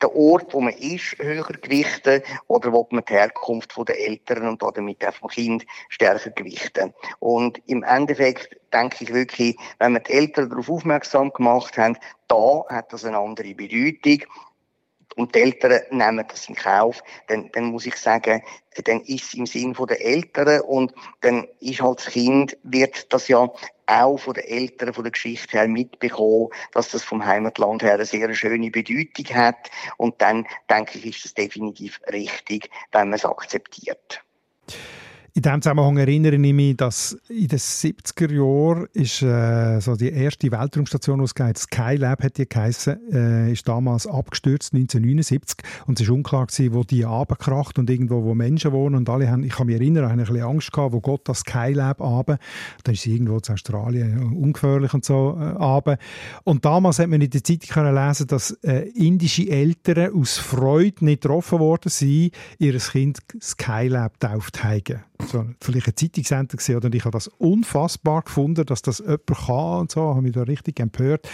den 0.02 0.10
Ort, 0.10 0.52
wo 0.52 0.60
man 0.60 0.74
ist, 0.74 1.16
höher 1.18 1.44
gewichten 1.44 2.22
oder 2.48 2.72
will 2.72 2.86
man 2.90 3.04
die 3.08 3.14
Herkunft 3.14 3.74
der 3.88 3.98
Eltern 3.98 4.48
und 4.48 4.62
damit 4.62 5.06
auch 5.06 5.14
vom 5.14 5.30
Kind 5.30 5.64
stärker 5.88 6.30
gewichten. 6.30 6.92
Und 7.18 7.62
im 7.66 7.82
Endeffekt 7.82 8.56
denke 8.72 9.04
ich 9.04 9.12
wirklich, 9.12 9.56
wenn 9.78 9.94
wir 9.94 10.00
die 10.00 10.12
Eltern 10.12 10.50
darauf 10.50 10.68
aufmerksam 10.68 11.32
gemacht 11.32 11.78
haben, 11.78 11.96
da 12.28 12.64
hat 12.68 12.92
das 12.92 13.04
eine 13.04 13.18
andere 13.18 13.54
Bedeutung 13.54 14.28
und 15.16 15.34
die 15.34 15.40
Eltern 15.40 15.80
nehmen 15.90 16.24
das 16.28 16.48
in 16.48 16.54
Kauf, 16.54 17.02
dann, 17.26 17.50
dann 17.52 17.64
muss 17.64 17.86
ich 17.86 17.96
sagen, 17.96 18.42
dann 18.84 19.00
ist 19.00 19.24
es 19.24 19.34
im 19.34 19.46
Sinn 19.46 19.74
der 19.88 20.04
Eltern 20.04 20.60
und 20.60 20.94
dann 21.22 21.48
ist 21.60 21.80
halt 21.80 21.98
das 21.98 22.06
Kind, 22.06 22.56
wird 22.62 23.12
das 23.12 23.28
ja 23.28 23.50
auch 23.86 24.16
von 24.18 24.34
den 24.34 24.44
Eltern, 24.44 24.92
von 24.92 25.04
der 25.04 25.12
Geschichte 25.12 25.58
her 25.58 25.68
mitbekommen, 25.68 26.48
dass 26.72 26.90
das 26.90 27.02
vom 27.02 27.24
Heimatland 27.24 27.82
her 27.82 27.94
eine 27.94 28.04
sehr 28.04 28.32
schöne 28.34 28.70
Bedeutung 28.70 29.34
hat 29.34 29.70
und 29.96 30.20
dann 30.20 30.46
denke 30.70 30.98
ich, 30.98 31.06
ist 31.06 31.24
es 31.24 31.34
definitiv 31.34 32.00
richtig, 32.12 32.70
wenn 32.92 33.08
man 33.08 33.14
es 33.14 33.24
akzeptiert. 33.24 34.22
In 35.36 35.42
diesem 35.42 35.60
Zusammenhang 35.60 35.98
erinnere 35.98 36.36
ich 36.36 36.54
mich, 36.54 36.78
dass 36.78 37.12
in 37.28 37.48
den 37.48 37.58
70er 37.58 38.32
Jahren 38.32 38.86
ist, 38.94 39.20
äh, 39.20 39.80
so 39.80 39.94
die 39.94 40.08
erste 40.08 40.50
Weltraumstation 40.50 41.20
ausgegangen, 41.20 41.56
Skylab 41.56 42.22
hat 42.22 42.38
die 42.38 42.48
geheissen, 42.48 42.98
äh, 43.12 43.52
ist 43.52 43.68
damals 43.68 44.06
abgestürzt, 44.06 44.72
1979. 44.72 45.58
Und 45.86 46.00
es 46.00 46.08
war 46.08 46.14
unklar, 46.14 46.46
gewesen, 46.46 46.72
wo 46.72 46.84
die 46.84 47.02
runterkracht 47.02 47.78
und 47.78 47.90
irgendwo, 47.90 48.24
wo 48.24 48.34
Menschen 48.34 48.72
wohnen. 48.72 48.94
Und 48.94 49.10
alle 49.10 49.30
haben, 49.30 49.44
ich 49.44 49.52
kann 49.52 49.66
mich 49.66 49.76
erinnern, 49.76 50.04
haben 50.04 50.12
ein 50.12 50.24
bisschen 50.24 50.42
Angst 50.42 50.72
gehabt, 50.72 50.94
wo 50.94 51.02
geht 51.02 51.20
das 51.24 51.40
Skylab 51.40 52.00
runter. 52.00 52.38
Da 52.84 52.92
ist 52.92 53.02
sie 53.02 53.12
irgendwo 53.12 53.38
zu 53.38 53.52
Australien, 53.52 54.18
äh, 54.18 54.42
ungefährlich 54.42 54.94
und 54.94 55.04
so, 55.04 55.38
äh. 55.38 55.96
Und 56.44 56.64
damals 56.64 56.98
hat 56.98 57.08
man 57.08 57.20
in 57.20 57.28
der 57.28 57.44
Zeitung 57.44 57.68
können 57.68 57.94
lesen, 57.94 58.26
dass 58.26 58.52
äh, 58.62 58.88
indische 58.94 59.50
Eltern 59.50 60.14
aus 60.14 60.38
Freude 60.38 61.04
nicht 61.04 61.20
getroffen 61.20 61.58
worden 61.58 61.90
sind, 61.90 62.32
ihr 62.58 62.78
Kind 62.78 63.18
Skylab 63.38 64.18
getauft 64.18 64.64
haben 64.64 64.82
so 65.26 65.44
vielleicht 65.60 65.86
eine 65.86 65.94
Zeitungssendung 65.94 66.56
gesehen 66.58 66.80
und 66.82 66.94
ich 66.94 67.04
habe 67.04 67.12
das 67.12 67.28
unfassbar 67.28 68.22
gefunden, 68.22 68.64
dass 68.66 68.82
das 68.82 68.98
jemand 68.98 69.26
kann 69.26 69.80
und 69.80 69.90
so, 69.92 70.02
habe 70.02 70.22
mich 70.22 70.32
da 70.32 70.42
richtig 70.42 70.80
empört. 70.80 71.28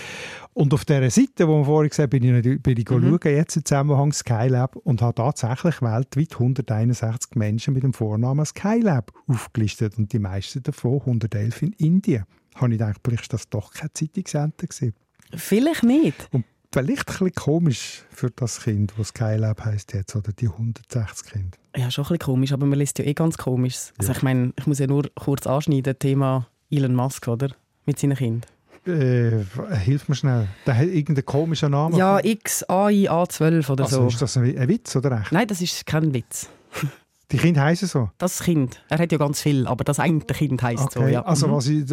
Und 0.55 0.75
auf 0.75 0.85
dieser 0.85 1.11
Seite, 1.11 1.49
wo 1.49 1.59
wir 1.61 1.65
vorhin 1.65 1.89
gesehen 1.91 2.03
haben, 2.05 2.11
bin 2.11 2.45
ich, 2.45 2.63
bin 2.63 2.77
ich 2.79 2.89
Mhm. 2.91 3.19
schauen, 3.23 3.35
jetzt 3.35 3.57
im 3.57 3.65
Zusammenhang 3.65 4.13
Skylab 4.13 4.77
und 4.77 5.01
habe 5.03 5.15
tatsächlich 5.15 5.81
weltweit 5.83 6.33
161 6.33 7.37
Menschen 7.37 7.75
mit 7.75 7.83
dem 7.83 7.93
Vornamen 7.93 8.45
Skylab 8.45 9.13
aufgelistet 9.27 9.97
und 9.99 10.13
die 10.13 10.19
meisten 10.19 10.63
davon, 10.63 11.01
111 11.01 11.63
in 11.63 11.73
Indien. 11.73 12.25
Habe 12.55 12.73
ich 12.73 12.79
gedacht, 12.79 13.01
vielleicht 13.05 13.23
ist 13.23 13.33
das 13.33 13.49
doch 13.49 13.73
keine 13.73 13.93
Zeitungssendung 13.95 14.69
gewesen. 14.69 14.95
Vielleicht 15.35 15.83
nicht. 15.83 16.29
Und 16.33 16.45
vielleicht 16.73 17.09
ein 17.09 17.13
bisschen 17.19 17.35
komisch 17.35 18.03
für 18.11 18.31
das 18.31 18.61
Kind, 18.63 18.93
das 18.97 19.09
Skylab 19.09 19.65
heisst 19.65 19.93
jetzt, 19.93 20.15
oder 20.17 20.33
die 20.33 20.49
160 20.49 21.31
Kinder. 21.31 21.59
Ja, 21.77 21.91
schon 21.91 22.05
ein 22.05 22.09
bisschen 22.09 22.19
komisch, 22.19 22.53
aber 22.53 22.67
man 22.67 22.79
liest 22.79 22.99
ja 22.99 23.05
eh 23.05 23.15
ganz 23.15 23.37
komisch. 23.39 23.93
Also 23.99 24.13
Ja. 24.13 24.17
ich 24.19 24.23
meine, 24.23 24.53
ich 24.59 24.67
muss 24.67 24.79
ja 24.79 24.87
nur 24.87 25.05
kurz 25.15 25.47
anschneiden, 25.47 25.99
Thema 25.99 26.47
Elon 26.71 26.95
Musk, 26.95 27.29
oder? 27.29 27.49
Mit 27.87 27.99
seinen 27.99 28.17
Kindern. 28.17 28.43
Äh, 28.87 29.45
hilf 29.77 30.09
mir 30.09 30.15
schnell. 30.17 30.49
Der 30.67 30.77
hat 30.77 30.87
irgendeinen 30.87 31.25
komischen 31.25 31.71
Namen. 31.71 31.95
Ja, 31.97 32.19
X, 32.25 32.65
AI, 32.69 33.09
A12 33.09 33.71
oder 33.71 33.85
also 33.85 34.03
so. 34.03 34.07
ist 34.09 34.21
das 34.23 34.37
ein, 34.37 34.59
ein 34.59 34.69
Witz 34.69 34.97
oder 34.97 35.21
echt? 35.21 35.31
Nein, 35.31 35.47
das 35.47 35.61
ist 35.61 35.87
kein 35.87 36.13
Witz. 36.13 36.49
Die 37.33 37.39
Kinder 37.39 37.63
heißen 37.63 37.89
so. 37.89 38.11
Das 38.19 38.43
Kind, 38.43 38.83
er 38.91 38.99
hat 38.99 39.11
ja 39.11 39.19
ganz 39.19 39.41
viel, 39.43 39.67
aber 39.67 39.85
das 39.85 39.99
eigentliche 39.99 40.47
Kind 40.47 40.63
heisst 40.63 40.93
so. 40.93 41.01
Okay. 41.01 41.13
Ja. 41.15 41.23
Also 41.25 41.49
Mhm. 41.49 41.53
was 41.53 41.67
ich, 41.67 41.91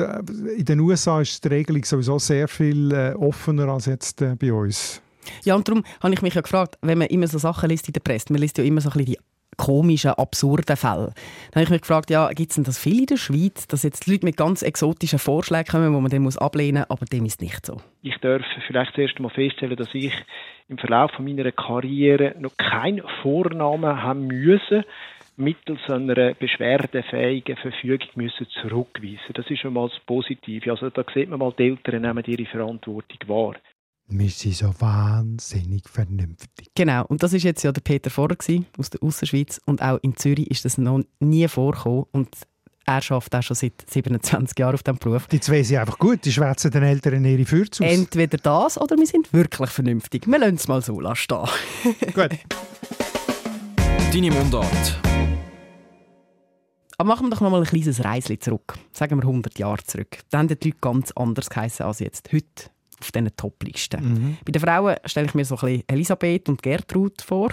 in 0.57 0.65
den 0.65 0.79
USA 0.81 1.21
ist 1.21 1.43
die 1.43 1.47
Regelung 1.47 1.83
sowieso 1.85 2.19
sehr 2.19 2.47
viel 2.47 2.91
äh, 2.91 3.13
offener 3.13 3.67
als 3.69 3.85
jetzt 3.85 4.21
äh, 4.21 4.35
bei 4.35 4.51
uns. 4.53 5.01
ja, 5.43 5.55
und 5.55 5.67
darum 5.67 5.83
habe 6.01 6.13
ich 6.13 6.21
mich 6.21 6.33
ja 6.33 6.41
gefragt, 6.41 6.77
wenn 6.81 6.97
man 6.97 7.07
immer 7.07 7.27
so 7.27 7.37
Sachen 7.37 7.69
liest 7.69 7.87
in 7.87 7.93
der 7.93 8.01
Presse, 8.01 8.27
man 8.33 8.41
liest 8.41 8.57
ja 8.57 8.63
immer 8.63 8.81
so 8.81 8.89
ein 8.89 8.93
bisschen 8.97 9.13
die 9.13 9.19
komischen, 9.57 10.11
absurden 10.11 10.77
Fälle. 10.77 11.11
Dann 11.51 11.55
habe 11.55 11.63
ich 11.63 11.69
mich 11.69 11.81
gefragt, 11.81 12.09
ja, 12.09 12.29
gibt 12.29 12.51
es 12.51 12.55
denn 12.55 12.63
das 12.63 12.77
viel 12.77 12.99
in 13.01 13.05
der 13.07 13.17
Schweiz, 13.17 13.67
dass 13.67 13.83
jetzt 13.83 14.07
Leute 14.07 14.25
mit 14.25 14.37
ganz 14.37 14.61
exotischen 14.61 15.19
Vorschlägen 15.19 15.67
kommen, 15.69 15.93
die 15.93 15.99
man 16.01 16.09
dann 16.09 16.21
muss 16.21 16.37
ablehnen 16.37 16.79
muss, 16.87 16.89
aber 16.91 17.05
dem 17.05 17.25
ist 17.25 17.41
nicht 17.41 17.65
so. 17.65 17.77
Ich 18.01 18.15
darf 18.21 18.41
vielleicht 18.67 18.93
zuerst 18.95 19.17
einmal 19.17 19.31
feststellen, 19.33 19.75
dass 19.75 19.89
ich 19.93 20.13
im 20.69 20.77
Verlauf 20.77 21.11
von 21.11 21.25
meiner 21.25 21.51
Karriere 21.51 22.35
noch 22.39 22.55
keinen 22.57 23.01
Vornamen 23.21 24.01
haben 24.01 24.27
müssen, 24.27 24.83
mittels 25.39 25.79
einer 25.87 26.33
beschwerdefähigen 26.33 27.57
Verfügung 27.57 28.07
müssen 28.15 28.47
zurückweisen. 28.61 29.33
Das 29.33 29.49
ist 29.49 29.59
schon 29.59 29.73
mal 29.73 29.89
das 29.89 29.99
Positive. 30.05 30.71
Also 30.71 30.89
da 30.89 31.03
sieht 31.13 31.29
man 31.29 31.39
mal, 31.39 31.53
die 31.57 31.69
Eltern 31.69 32.01
nehmen 32.01 32.23
ihre 32.25 32.45
Verantwortung 32.45 33.17
wahr. 33.27 33.55
Wir 34.11 34.29
sind 34.29 34.55
so 34.55 34.73
wahnsinnig 34.79 35.87
vernünftig. 35.87 36.67
Genau, 36.75 37.05
und 37.05 37.21
das 37.21 37.33
ist 37.33 37.43
jetzt 37.43 37.63
ja 37.63 37.71
der 37.71 37.81
Peter 37.81 38.09
Vorher 38.09 38.37
gewesen, 38.37 38.65
aus 38.77 38.89
der 38.89 39.03
Ausserschweiz 39.03 39.61
und 39.65 39.83
auch 39.83 39.99
in 40.01 40.15
Zürich 40.15 40.49
ist 40.49 40.65
das 40.65 40.79
noch 40.79 41.01
nie 41.19 41.47
vorgekommen 41.47 42.05
und 42.11 42.29
Er 42.87 42.95
arbeitet 42.95 43.35
auch 43.35 43.43
schon 43.43 43.55
seit 43.55 43.87
27 43.87 44.57
Jahren 44.57 44.73
auf 44.73 44.81
diesem 44.81 44.97
Beruf. 44.97 45.27
Die 45.27 45.39
zwei 45.39 45.61
sind 45.61 45.77
einfach 45.77 45.99
gut, 45.99 46.25
die 46.25 46.31
schwätzen 46.31 46.71
den 46.71 46.81
Eltern 46.81 47.23
ihre 47.23 47.45
Fürze 47.45 47.85
aus. 47.85 47.91
Entweder 47.91 48.39
das 48.39 48.81
oder 48.81 48.97
wir 48.97 49.05
sind 49.05 49.31
wirklich 49.31 49.69
vernünftig. 49.69 50.25
Wir 50.25 50.39
lassen 50.39 50.55
es 50.55 50.67
mal 50.67 50.81
so 50.81 50.99
stehen. 51.13 51.45
gut. 52.15 52.31
Deine 54.11 54.31
Mundart. 54.31 54.99
Aber 56.99 57.07
machen 57.07 57.27
wir 57.27 57.29
doch 57.29 57.39
noch 57.39 57.49
mal 57.49 57.61
ein 57.61 57.65
kleines 57.65 58.03
Reisli 58.03 58.37
zurück. 58.39 58.73
Sagen 58.91 59.15
wir 59.17 59.23
100 59.23 59.57
Jahre 59.57 59.81
zurück. 59.85 60.19
Dann 60.31 60.39
haben 60.41 60.47
die 60.49 60.67
Leute 60.67 60.77
ganz 60.81 61.11
anders 61.13 61.49
geheißen 61.49 61.85
als 61.85 61.99
jetzt. 61.99 62.29
Heute 62.33 62.69
auf 62.99 63.13
diesen 63.13 63.33
Top-Listen. 63.37 64.03
Mhm. 64.03 64.37
Bei 64.43 64.51
den 64.51 64.61
Frauen 64.61 64.97
stelle 65.05 65.27
ich 65.27 65.33
mir 65.33 65.45
so 65.45 65.55
ein 65.55 65.61
bisschen 65.61 65.83
Elisabeth 65.87 66.49
und 66.49 66.61
Gertrud 66.61 67.21
vor. 67.21 67.51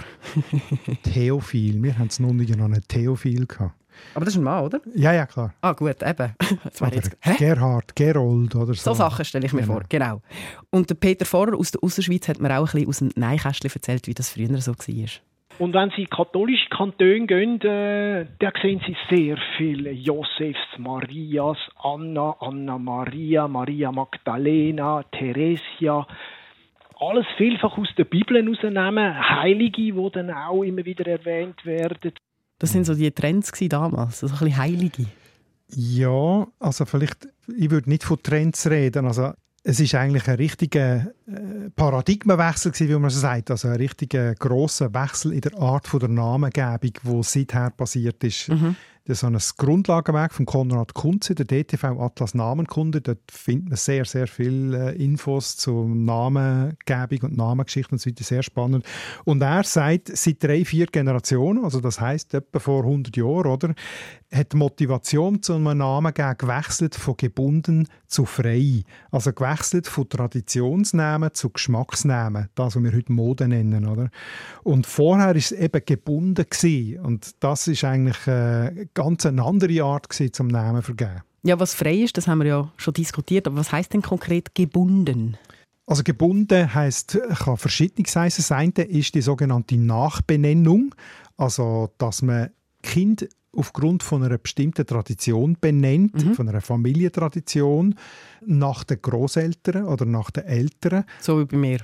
Theophil. 1.03 1.81
Wir 1.81 1.97
haben 1.97 2.07
es 2.07 2.19
noch 2.19 2.33
nicht 2.33 2.53
noch 2.57 2.65
einen 2.65 2.85
Theophil 2.85 3.45
gehabt. 3.47 3.73
Aber 4.15 4.25
das 4.25 4.33
ist 4.33 4.39
ein 4.39 4.43
Mann, 4.43 4.65
oder? 4.65 4.81
Ja, 4.93 5.13
ja, 5.13 5.25
klar. 5.25 5.53
Ah, 5.61 5.71
gut, 5.71 6.03
eben. 6.03 6.35
Jetzt? 6.91 7.17
Gerhard, 7.37 7.95
Gerold 7.95 8.53
oder 8.53 8.73
so. 8.73 8.91
So 8.91 8.93
Sachen 8.95 9.23
stelle 9.23 9.45
ich 9.45 9.53
mir 9.53 9.61
Genau. 9.61 9.73
vor, 9.73 9.83
genau. 9.87 10.21
Und 10.69 10.89
der 10.89 10.95
Peter 10.95 11.25
Vorer 11.25 11.57
aus 11.57 11.71
der 11.71 11.81
Ausserschweiz 11.81 12.27
hat 12.27 12.41
mir 12.41 12.49
auch 12.59 12.73
ein 12.73 12.85
bisschen 12.85 12.89
aus 12.89 12.97
dem 12.99 13.11
Neinkästchen 13.15 13.71
erzählt, 13.73 14.05
wie 14.07 14.13
das 14.13 14.29
früher 14.31 14.59
so 14.61 14.73
war. 14.73 15.09
Und 15.59 15.73
wenn 15.73 15.89
Sie 15.95 16.03
in 16.03 16.09
katholische 16.09 16.69
Kantone 16.69 17.25
gehen, 17.25 17.59
äh, 17.61 18.27
da 18.39 18.51
sehen 18.61 18.79
Sie 18.85 18.95
sehr 19.09 19.37
viele 19.57 19.91
Josefs, 19.91 20.77
Marias, 20.77 21.57
Anna, 21.81 22.35
Anna 22.39 22.77
Maria, 22.77 23.47
Maria 23.47 23.91
Magdalena, 23.91 25.03
Theresia. 25.11 26.05
Alles 26.99 27.25
vielfach 27.37 27.77
aus 27.77 27.89
der 27.97 28.05
Bibel 28.05 28.41
herausnehmen. 28.41 29.41
Heilige, 29.41 29.81
die 29.81 30.09
dann 30.13 30.31
auch 30.31 30.63
immer 30.63 30.85
wieder 30.85 31.07
erwähnt 31.07 31.65
werden. 31.65 32.13
Das 32.59 32.71
sind 32.71 32.85
so 32.85 32.93
die 32.93 33.11
Trends 33.11 33.51
damals, 33.69 34.19
so 34.19 34.27
ein 34.27 34.31
bisschen 34.31 34.57
Heilige. 34.57 35.05
Ja, 35.69 36.47
also 36.59 36.85
vielleicht, 36.85 37.27
ich 37.55 37.69
würde 37.71 37.89
nicht 37.89 38.03
von 38.03 38.21
Trends 38.21 38.69
reden. 38.69 39.05
Also 39.05 39.33
es 39.67 39.81
ist 39.81 39.95
eigentlich 39.95 40.25
ein 40.29 40.35
richtiger 40.35 41.07
äh, 41.27 41.69
Paradigmenwechsel 41.75 42.71
wie 42.73 42.95
man 42.95 43.09
so 43.09 43.19
sagt. 43.19 43.51
Also 43.51 43.67
ein 43.67 43.75
richtiger 43.75 44.33
grosser 44.35 44.93
Wechsel 44.93 45.33
in 45.33 45.41
der 45.41 45.57
Art 45.59 45.87
von 45.87 45.99
der 45.99 46.07
Namengebung, 46.07 46.91
wo 47.03 47.21
seither 47.21 47.69
passiert 47.71 48.23
ist. 48.23 48.47
Das 49.07 49.23
ist 49.23 49.23
ein 49.23 49.37
Grundlagenwerk 49.55 50.33
von 50.33 50.45
Konrad 50.45 50.93
Kunze, 50.93 51.33
der 51.33 51.45
DTV 51.45 51.97
Atlas 51.97 52.33
Namenkunde. 52.33 52.99
Dort 52.99 53.31
findet 53.31 53.69
man 53.69 53.77
sehr, 53.77 54.03
sehr 54.03 54.27
viele 54.27 54.91
äh, 54.91 55.01
Infos 55.01 55.55
zur 55.55 55.87
Namengebung 55.87 57.19
und 57.21 57.37
Namengeschichte 57.37 57.93
und 57.93 57.99
so 57.99 58.09
weiter. 58.09 58.25
Sehr 58.25 58.43
spannend. 58.43 58.85
Und 59.23 59.41
er 59.41 59.63
sagt, 59.63 60.09
seit 60.13 60.43
drei, 60.43 60.65
vier 60.65 60.87
Generationen, 60.87 61.63
also 61.63 61.79
das 61.79 62.01
heißt 62.01 62.33
etwa 62.33 62.59
vor 62.59 62.83
100 62.83 63.15
Jahren, 63.15 63.47
oder, 63.47 63.75
hat 64.29 64.51
die 64.51 64.57
Motivation 64.57 65.41
zu 65.41 65.53
einem 65.53 65.77
Namen 65.77 66.13
gewechselt 66.13 66.95
von 66.95 67.15
gebunden 67.15 67.87
zu 68.07 68.25
frei. 68.25 68.83
Also 69.09 69.31
gewechselt 69.31 69.87
von 69.87 70.09
Traditionsnamen 70.09 71.33
zu 71.33 71.49
Geschmacksnamen. 71.49 72.49
Das, 72.55 72.75
was 72.75 72.83
wir 72.83 72.91
heute 72.91 73.13
Mode 73.13 73.47
nennen. 73.47 73.87
Oder? 73.87 74.09
Und 74.63 74.85
vorher 74.85 75.27
war 75.27 75.35
es 75.35 75.53
eben 75.53 75.81
gebunden. 75.85 76.45
Gewesen. 76.49 76.99
Und 76.99 77.41
das 77.41 77.67
ist 77.67 77.85
eigentlich 77.85 78.27
äh, 78.27 78.87
ganz 78.97 79.25
eine 79.25 79.43
andere 79.43 79.83
Art 79.83 80.09
gewesen, 80.09 80.33
zum 80.33 80.47
Namen 80.47 80.81
zu 80.81 80.93
vergeben. 80.95 81.21
Ja, 81.43 81.59
was 81.59 81.73
frei 81.73 81.95
ist, 81.95 82.17
das 82.17 82.27
haben 82.27 82.39
wir 82.39 82.47
ja 82.47 82.71
schon 82.77 82.95
diskutiert, 82.95 83.47
aber 83.47 83.57
was 83.57 83.71
heißt 83.71 83.93
denn 83.93 84.01
konkret 84.01 84.55
gebunden? 84.55 85.37
Also 85.85 86.03
gebunden 86.03 86.73
heißt 86.73 87.17
kann 87.37 87.57
verschiedenes 87.57 88.15
heißen. 88.15 88.41
Das 88.41 88.51
eine 88.51 88.89
ist 88.89 89.15
die 89.15 89.21
sogenannte 89.21 89.77
Nachbenennung, 89.77 90.93
also 91.37 91.89
dass 91.97 92.21
man 92.21 92.49
Kind 92.81 93.29
aufgrund 93.53 94.03
von 94.03 94.23
einer 94.23 94.37
bestimmten 94.37 94.85
Tradition 94.85 95.57
benennt, 95.59 96.21
von 96.35 96.49
einer 96.49 96.61
Familientradition, 96.61 97.95
nach 98.45 98.83
den 98.83 99.01
Großeltern 99.01 99.85
oder 99.85 100.05
nach 100.05 100.31
den 100.31 100.43
Eltern. 100.45 101.05
So 101.21 101.39
wie 101.39 101.45
bei 101.45 101.57
mir. 101.57 101.79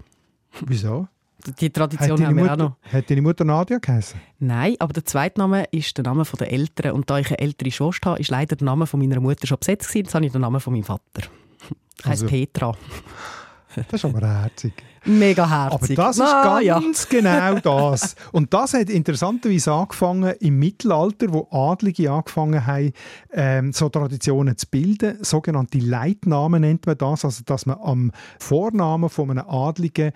Wieso? 0.66 1.08
Die 1.60 1.70
Tradition 1.70 2.20
Hat 2.22 2.28
haben 2.28 2.36
wir 2.38 2.44
auch 2.46 2.50
Mutter, 2.52 2.64
noch. 2.64 2.94
hat 2.94 3.10
deine 3.10 3.22
Mutter 3.22 3.44
Nadia 3.44 3.78
geheißen? 3.78 4.20
Nein, 4.40 4.76
aber 4.80 4.94
der 4.94 5.04
zweite 5.06 5.40
Name 5.42 5.66
ist 5.72 5.98
der 5.98 6.06
Name 6.06 6.24
der 6.40 6.52
Eltern. 6.52 6.92
Und 6.94 7.10
da 7.10 7.20
ich 7.20 7.28
eine 7.28 7.40
ältere 7.40 7.70
Schwester 7.72 8.12
habe, 8.12 8.20
ist 8.22 8.30
leider 8.32 8.56
der 8.56 8.66
Name 8.66 8.88
von 8.88 9.00
meiner 9.00 9.20
Mutter 9.20 9.46
schon 9.46 9.58
besetzt 9.60 9.88
gewesen. 9.90 10.06
Jetzt 10.06 10.16
habe 10.16 10.26
ich 10.26 10.32
den 10.32 10.42
Namen 10.42 10.62
von 10.62 10.72
meinem 10.74 10.84
Vater. 10.84 11.02
Ich 12.00 12.06
heiße 12.06 12.24
Also- 12.24 12.28
Petra. 12.28 12.72
Das 13.76 13.86
ist 14.04 14.06
aber 14.06 14.28
herzig. 14.28 14.72
Mega 15.04 15.46
Aber 15.46 15.72
herzig. 15.80 15.96
das 15.96 16.18
ist 16.18 16.22
Ah, 16.22 16.60
ja. 16.62 16.80
ganz 16.80 17.10
genau 17.10 17.56
das. 17.60 18.16
Und 18.32 18.54
das 18.54 18.76
hat 18.76 18.88
interessanterweise 18.92 19.74
angefangen 19.74 20.32
im 20.42 20.60
Mittelalter, 20.60 21.34
wo 21.34 21.48
Adlige 21.50 22.12
angefangen 22.12 22.66
haben, 22.68 22.94
ähm, 23.32 23.74
so 23.74 23.90
Traditionen 23.90 24.56
zu 24.60 24.68
bilden. 24.68 25.18
Sogenannte 25.24 25.80
Leitnamen 25.80 26.62
nennt 26.62 26.86
man 26.86 27.00
das, 27.00 27.26
also 27.26 27.42
dass 27.46 27.66
man 27.66 27.80
am 27.82 28.12
Vornamen 28.40 29.10
von 29.10 29.32
einem 29.32 29.50
Adligen 29.50 30.12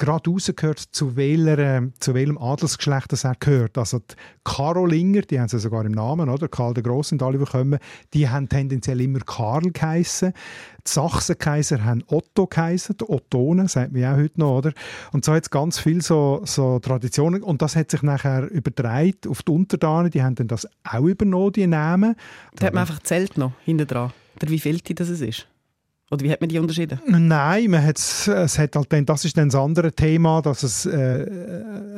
gerade 0.00 0.30
rausgehört, 0.30 0.78
zu, 0.78 1.14
welcher, 1.14 1.58
ähm, 1.58 1.92
zu 2.00 2.14
welchem 2.14 2.38
Adelsgeschlecht 2.38 3.12
das 3.12 3.24
er 3.24 3.34
gehört. 3.38 3.78
Also 3.78 3.98
die 3.98 4.14
Karolinger, 4.44 5.20
die 5.20 5.38
haben 5.38 5.48
sie 5.48 5.58
sogar 5.60 5.84
im 5.84 5.92
Namen, 5.92 6.28
oder? 6.28 6.48
Karl 6.48 6.74
der 6.74 6.82
Grosse 6.82 7.14
und 7.14 7.22
alle, 7.22 7.38
die 7.38 7.44
kommen, 7.44 7.78
die 8.14 8.28
haben 8.28 8.48
tendenziell 8.48 9.00
immer 9.00 9.20
Karl 9.20 9.70
geheissen. 9.70 10.32
Die 10.86 10.90
Sachsenkaiser 10.90 11.84
haben 11.84 12.02
Otto 12.06 12.46
geheissen, 12.46 12.96
die 12.98 13.08
Ottonen, 13.08 13.68
sagt 13.68 13.92
man 13.92 14.04
auch 14.06 14.16
heute 14.16 14.40
noch, 14.40 14.58
oder? 14.58 14.72
Und 15.12 15.24
so 15.24 15.34
hat 15.34 15.44
es 15.44 15.50
ganz 15.50 15.78
viele 15.78 16.00
so, 16.00 16.40
so 16.44 16.78
Traditionen 16.78 17.42
und 17.42 17.60
das 17.60 17.76
hat 17.76 17.90
sich 17.90 18.02
nachher 18.02 18.50
übertragen 18.50 19.28
auf 19.28 19.42
die 19.42 19.52
Untertanen, 19.52 20.10
die 20.10 20.22
haben 20.22 20.34
dann 20.34 20.48
das 20.48 20.66
auch 20.82 21.04
übernommen, 21.04 21.52
die 21.52 21.66
Namen. 21.66 22.16
Da 22.56 22.66
hat 22.66 22.74
man 22.74 22.82
einfach 22.82 23.02
zählt 23.02 23.36
noch 23.36 23.52
hinten 23.64 23.86
dran. 23.86 24.12
Wie 24.40 24.58
viel 24.58 24.78
das 24.78 25.10
es 25.10 25.20
ist. 25.20 25.46
Oder 26.12 26.24
wie 26.24 26.32
hat 26.32 26.40
man 26.40 26.48
die 26.48 26.58
unterschieden? 26.58 27.00
Nein, 27.06 27.70
man 27.70 27.84
hat's, 27.84 28.26
es 28.26 28.58
hat 28.58 28.74
halt 28.74 28.92
dann, 28.92 29.06
das 29.06 29.24
ist 29.24 29.36
dann 29.36 29.48
das 29.48 29.54
andere 29.54 29.92
Thema, 29.92 30.42
dass 30.42 30.64
es 30.64 30.84
äh, 30.84 30.90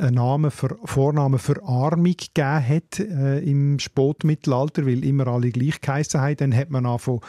einen 0.01 0.15
Namen 0.15 0.51
für, 0.51 0.77
Vornamen 0.85 1.39
für 1.39 1.63
Armung 1.65 2.15
gegeben 2.19 2.69
hat 2.69 3.01
äh, 3.01 3.39
im 3.39 3.79
Spätmittelalter, 3.79 4.85
weil 4.85 5.03
immer 5.03 5.29
alle 5.29 5.51
gleich 5.51 5.81
geheissen 5.81 6.21
haben. 6.21 6.37
Dann 6.37 6.55
hat 6.55 6.69
man 6.69 6.85
angefangen 6.85 7.21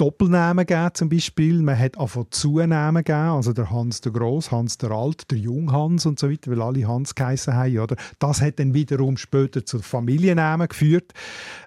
Doppelnamen 0.00 0.64
gegeben, 0.64 0.90
zum 0.94 1.08
Beispiel. 1.10 1.60
Man 1.60 1.78
hat 1.78 1.98
angefangen 1.98 2.28
Zunamen 2.30 3.04
gegeben, 3.04 3.18
also 3.18 3.52
der 3.52 3.70
Hans 3.70 4.00
der 4.00 4.12
Groß, 4.12 4.50
Hans 4.50 4.78
der 4.78 4.92
Alt, 4.92 5.30
der 5.30 5.36
Junghans 5.36 6.06
und 6.06 6.18
so 6.18 6.30
weiter, 6.30 6.50
weil 6.50 6.62
alle 6.62 6.88
Hans 6.88 7.14
geheissen 7.14 7.54
haben. 7.54 7.78
Oder? 7.78 7.96
Das 8.18 8.40
hat 8.40 8.58
dann 8.58 8.72
wiederum 8.72 9.18
später 9.18 9.66
zu 9.66 9.78
Familiennamen 9.80 10.68
geführt. 10.68 11.12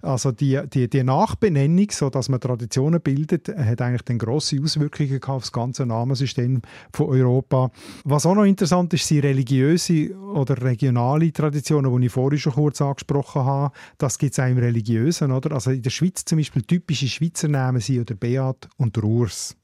Also 0.02 0.32
die, 0.32 0.60
die, 0.74 0.90
die 0.90 1.04
Nachbenennung, 1.04 1.86
so 1.92 2.10
dass 2.10 2.28
man 2.28 2.42
Traditionen 2.42 3.02
bildet, 3.02 3.50
hat 3.50 3.82
eigentlich 3.82 4.02
dann 4.02 4.18
grosse 4.18 4.60
Auswirkungen 4.60 5.10
gehabt 5.10 5.30
auf 5.30 5.44
das 5.44 5.52
ganze 5.52 5.86
Namensystem 5.86 6.64
von 6.92 7.10
Europa. 7.10 7.70
Was 8.04 8.26
auch 8.26 8.34
noch 8.34 8.46
interessant 8.46 8.96
ist, 8.96 9.08
sind 9.08 9.24
religiöse 9.26 10.10
oder 10.34 10.60
regionale 10.60 11.32
Traditionen, 11.32 11.96
die 12.00 12.08
ich 12.08 12.12
vorhin 12.12 12.40
schon 12.40 12.54
kurz 12.54 12.82
angesprochen 12.82 13.46
habe. 13.46 13.74
Das 14.00 14.18
gibt 14.18 14.34
es 14.34 14.40
auch 14.40 14.50
im 14.50 14.58
Religiösen. 14.58 15.32
Oder? 15.32 15.52
Also 15.52 15.70
in 15.70 15.84
der 15.84 15.92
Schweiz 15.92 16.26
zum 16.26 16.40
Beispiel 16.40 16.64
typische 16.64 17.08
Schweizer 17.08 17.48
Namen 17.48 17.80
sind 17.80 18.10
der 18.10 18.23
Beat 18.24 18.70
und 18.78 18.96
der 18.96 19.04
Urs. 19.04 19.58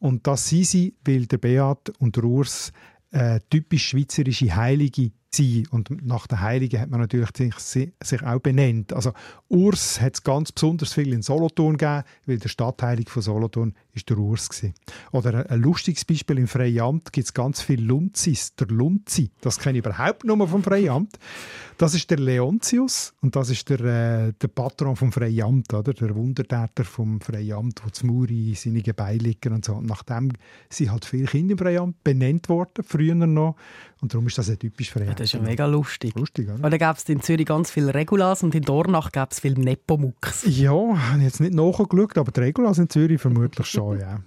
Und 0.00 0.26
das 0.26 0.48
sind 0.48 0.66
sie, 0.66 0.94
weil 1.04 1.26
der 1.26 1.38
Beat 1.38 1.90
und 2.00 2.16
der 2.16 2.24
Urs 2.24 2.72
äh, 3.12 3.38
typisch 3.48 3.88
schweizerische 3.88 4.56
Heilige 4.56 5.12
sind. 5.34 5.72
Und 5.72 6.04
nach 6.06 6.26
den 6.26 6.40
Heiligen 6.40 6.80
hat 6.80 6.90
man 6.90 7.00
natürlich 7.00 7.30
sich, 7.58 7.92
sich 8.02 8.22
auch 8.22 8.40
benannt. 8.40 8.92
Also 8.92 9.12
Urs 9.48 10.00
hat 10.00 10.14
es 10.14 10.22
ganz 10.22 10.52
besonders 10.52 10.92
viel 10.92 11.12
in 11.12 11.22
Solothurn 11.22 11.76
gegeben, 11.76 12.04
weil 12.26 12.38
der 12.38 12.48
Stadtheilige 12.48 13.10
von 13.10 13.22
Solothurn 13.22 13.74
ist 13.94 14.08
der 14.08 14.18
Urs 14.18 14.48
gewesen. 14.48 14.74
Oder 15.12 15.50
ein, 15.50 15.60
lustiges 15.60 16.04
Beispiel 16.04 16.38
im 16.38 16.48
Freiamt 16.48 17.12
gibt 17.12 17.26
es 17.26 17.34
ganz 17.34 17.62
viele 17.62 17.82
Lunzis. 17.82 18.54
Der 18.56 18.68
Lunzi, 18.68 19.30
das 19.40 19.58
kenne 19.58 19.78
ich 19.78 19.84
überhaupt 19.84 20.24
nur 20.24 20.46
vom 20.48 20.62
Freiamt. 20.62 21.18
Das 21.78 21.94
ist 21.94 22.10
der 22.10 22.18
Leontius 22.18 23.14
und 23.22 23.34
das 23.34 23.50
ist 23.50 23.68
der, 23.68 23.80
äh, 23.80 24.32
der 24.40 24.48
Patron 24.48 24.96
vom 24.96 25.12
Freiamt, 25.12 25.72
oder? 25.72 25.92
der 25.92 26.14
Wundertäter 26.14 26.84
vom 26.84 27.20
Freiamt, 27.20 27.82
wo 27.84 27.90
zu 27.90 28.06
Muri 28.06 28.54
seine 28.54 28.82
Gebeine 28.82 29.18
liegen 29.18 29.52
und 29.52 29.64
so. 29.64 29.74
Und 29.74 29.86
nachdem 29.86 30.32
sind 30.68 30.90
halt 30.90 31.04
viele 31.04 31.26
Kinder 31.26 31.52
im 31.52 31.58
Freiamt 31.58 32.04
benannt 32.04 32.48
worden, 32.48 32.84
früher 32.84 33.14
noch. 33.14 33.56
Und 34.02 34.12
darum 34.12 34.26
ist 34.26 34.36
das 34.36 34.50
ein 34.50 34.58
typisch 34.58 34.90
Freiamt. 34.90 35.20
Das 35.20 35.26
ist 35.26 35.34
ja 35.34 35.40
mega 35.40 35.64
lustig. 35.64 36.14
Lustig, 36.16 36.48
oder? 36.48 36.56
Und 36.56 36.70
dann 36.70 36.78
gab 36.78 36.96
es 36.96 37.08
in 37.08 37.22
Zürich 37.22 37.46
ganz 37.46 37.70
viele 37.70 37.94
Regulas 37.94 38.42
und 38.42 38.52
in 38.52 38.62
Dornach 38.62 39.12
gab 39.12 39.30
es 39.30 39.38
viel 39.38 39.54
Nepomux. 39.54 40.44
Ja, 40.44 40.72
habe 40.72 41.18
ich 41.18 41.24
jetzt 41.24 41.40
nicht 41.40 41.54
nachgeschaut, 41.54 42.18
aber 42.18 42.32
die 42.32 42.40
Regulas 42.40 42.78
in 42.78 42.90
Zürich 42.90 43.20
vermutlich 43.20 43.66
schon, 43.68 44.00
ja. 44.00 44.20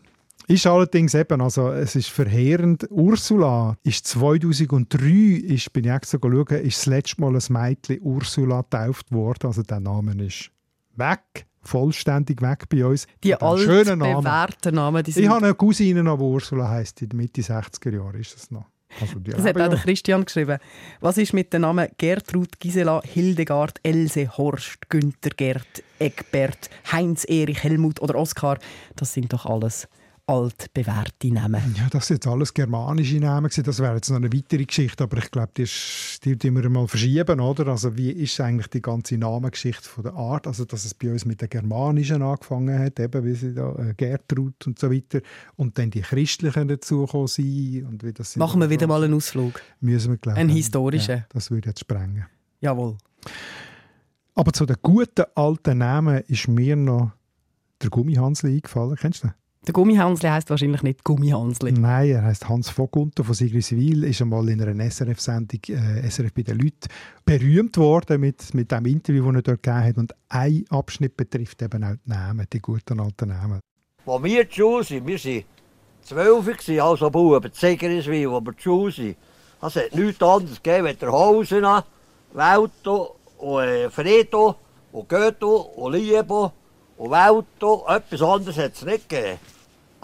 Ist 0.47 0.65
allerdings 0.65 1.13
eben, 1.13 1.41
also 1.41 1.71
es 1.71 1.95
ist 1.95 2.09
verheerend. 2.09 2.87
Ursula 2.89 3.75
ist 3.83 4.07
2003, 4.07 4.99
ist, 5.43 5.73
bin 5.73 5.83
ich 5.85 5.91
extra 5.91 6.19
schauen, 6.21 6.61
ist 6.61 6.77
das 6.77 6.85
letzte 6.85 7.19
Mal 7.21 7.35
ein 7.35 7.43
Mädchen 7.49 7.99
Ursula 8.01 8.61
getauft 8.61 9.11
worden. 9.11 9.47
Also 9.47 9.63
der 9.63 9.79
Name 9.81 10.13
ist 10.23 10.51
weg, 10.95 11.47
vollständig 11.63 12.41
weg 12.41 12.69
bei 12.69 12.85
uns. 12.85 13.07
Die 13.23 13.29
Mit 13.29 13.41
einem 13.41 13.57
schönen 13.57 14.01
alt 14.01 14.11
Namen. 14.11 14.23
bewährten 14.23 14.75
Namen, 14.75 15.03
die 15.03 15.19
Ich 15.19 15.27
habe 15.27 15.45
eine 15.45 15.55
Cousine, 15.55 16.01
die 16.01 16.09
Ursula 16.09 16.69
heisst, 16.69 17.01
in 17.01 17.09
der 17.09 17.17
Mitte 17.17 17.41
60er 17.41 17.93
Jahre 17.93 18.19
ist 18.19 18.35
das 18.35 18.51
noch. 18.51 18.65
Also 19.01 19.19
Das 19.19 19.43
hat 19.43 19.59
auch 19.59 19.69
der. 19.69 19.79
Christian 19.79 20.25
geschrieben. 20.25 20.57
Was 21.01 21.17
ist 21.17 21.33
mit 21.33 21.51
den 21.53 21.61
Namen 21.61 21.89
Gertrud, 21.97 22.59
Gisela, 22.59 23.01
Hildegard, 23.03 23.79
Else, 23.83 24.37
Horst, 24.37 24.89
Günther, 24.89 25.31
Gerd, 25.35 25.83
Egbert, 25.99 26.69
Heinz, 26.91 27.25
Erich, 27.27 27.63
Helmut 27.63 28.01
oder 28.01 28.15
Oskar? 28.15 28.57
Das 28.95 29.13
sind 29.13 29.33
doch 29.33 29.45
alles 29.45 29.87
altbewährte 30.27 31.31
Namen. 31.31 31.75
Ja, 31.77 31.87
das 31.89 32.07
sind 32.07 32.15
jetzt 32.17 32.27
alles 32.27 32.53
germanische 32.53 33.17
Namen. 33.19 33.49
Das 33.63 33.79
wäre 33.79 33.95
jetzt 33.95 34.09
noch 34.09 34.17
eine 34.17 34.33
weitere 34.33 34.65
Geschichte, 34.65 35.03
aber 35.03 35.17
ich 35.17 35.29
glaube, 35.29 35.51
die, 35.55 35.63
ist- 35.63 36.19
die 36.25 36.35
die 36.35 36.51
wir 36.51 36.67
mal 36.69 36.87
verschieben, 36.87 37.39
oder? 37.39 37.67
Also 37.67 37.95
wie 37.95 38.09
ist 38.09 38.39
eigentlich 38.41 38.67
die 38.67 38.81
ganze 38.81 39.17
Namengeschichte 39.17 39.87
von 39.87 40.03
der 40.03 40.13
Art? 40.15 40.47
Also 40.47 40.65
dass 40.65 40.83
es 40.83 40.93
bei 40.95 41.11
uns 41.11 41.25
mit 41.25 41.41
den 41.41 41.49
germanischen 41.49 42.21
angefangen 42.23 42.77
hat, 42.79 42.99
eben 42.99 43.23
wie 43.23 43.35
sie 43.35 43.53
da 43.53 43.73
äh, 43.75 43.93
Gertrud 43.95 44.55
und 44.65 44.79
so 44.79 44.91
weiter, 44.91 45.21
und 45.57 45.77
dann 45.77 45.91
die 45.91 46.01
christlichen 46.01 46.67
dazugekommen 46.67 47.27
sind 47.27 47.85
und 47.85 48.03
wie 48.03 48.13
das 48.13 48.35
Machen 48.35 48.61
wir 48.61 48.69
wieder 48.69 48.87
mal 48.87 49.03
einen 49.03 49.13
Ausflug. 49.13 49.61
müssen 49.79 50.11
wir 50.13 50.17
glauben. 50.17 50.39
einen 50.39 50.49
historischen. 50.49 51.17
Ja, 51.17 51.25
das 51.29 51.51
würde 51.51 51.69
jetzt 51.69 51.81
sprengen. 51.81 52.25
Jawohl. 52.61 52.97
Aber 54.33 54.51
zu 54.53 54.65
den 54.65 54.77
guten 54.81 55.25
alten 55.35 55.77
Namen 55.77 56.23
ist 56.27 56.47
mir 56.47 56.75
noch 56.75 57.11
der 57.81 57.89
Gummihansli 57.91 58.55
eingefallen. 58.55 58.95
Kennst 58.95 59.23
du 59.23 59.27
den? 59.27 59.33
Der 59.67 59.73
Gummihansli 59.73 60.29
heisst 60.29 60.51
wahrscheinlich 60.51 60.83
nicht 60.83 61.03
Gummihansli. 61.03 61.71
Nein, 61.71 62.11
er 62.11 62.21
heißt 62.21 62.47
Hans 62.47 62.77
Vogunter 62.77 63.23
von 63.23 63.33
Sigriswil, 63.33 64.03
ist 64.03 64.21
einmal 64.21 64.47
in 64.49 64.61
einer 64.61 64.91
SRF-Sendung 64.91 65.59
äh, 65.69 66.07
SRF 66.07 66.33
bei 66.35 66.43
den 66.43 66.59
Leuten 66.59 66.87
berühmt 67.25 67.75
worden 67.77 68.21
mit, 68.21 68.53
mit 68.53 68.71
dem 68.71 68.85
Interview, 68.85 69.25
das 69.25 69.35
er 69.35 69.41
dort 69.41 69.63
gegeben 69.63 69.83
hat. 69.83 69.97
Und 69.97 70.15
ein 70.29 70.65
Abschnitt 70.69 71.17
betrifft 71.17 71.63
eben 71.63 71.83
auch 71.83 71.95
die 72.05 72.09
Namen, 72.09 72.45
die 72.53 72.59
guten 72.59 72.99
alten 72.99 73.29
Namen. 73.29 73.59
Als 74.05 74.23
wir 74.23 74.47
zur 74.47 74.83
Schule 74.83 74.83
sind, 74.83 75.07
wir 75.07 75.17
waren 75.17 76.43
zwölf, 76.43 76.81
also 76.83 77.09
Buben, 77.09 77.51
Zegeriswil, 77.51 78.29
wo 78.29 78.39
wir 78.41 78.55
zur 78.57 78.61
Schule 78.61 78.91
sind. 78.91 79.17
Es 79.63 79.75
hat 79.77 79.95
nichts 79.95 80.21
anderes 80.21 80.61
gegeben 80.61 80.87
als 80.87 80.99
der 80.99 81.11
Hausen, 81.11 81.65
Welto, 82.33 83.15
und 83.39 83.63
äh, 83.63 83.89
Fredo, 83.89 84.57
und 84.91 85.09
Goethe, 85.09 85.47
und 85.47 85.93
Liebo, 85.93 86.53
und 86.97 87.09
Welto. 87.09 87.83
Etwas 87.87 88.21
anderes 88.21 88.57
hat 88.59 88.73
es 88.75 88.85
nicht 88.85 89.09
gegeben. 89.09 89.39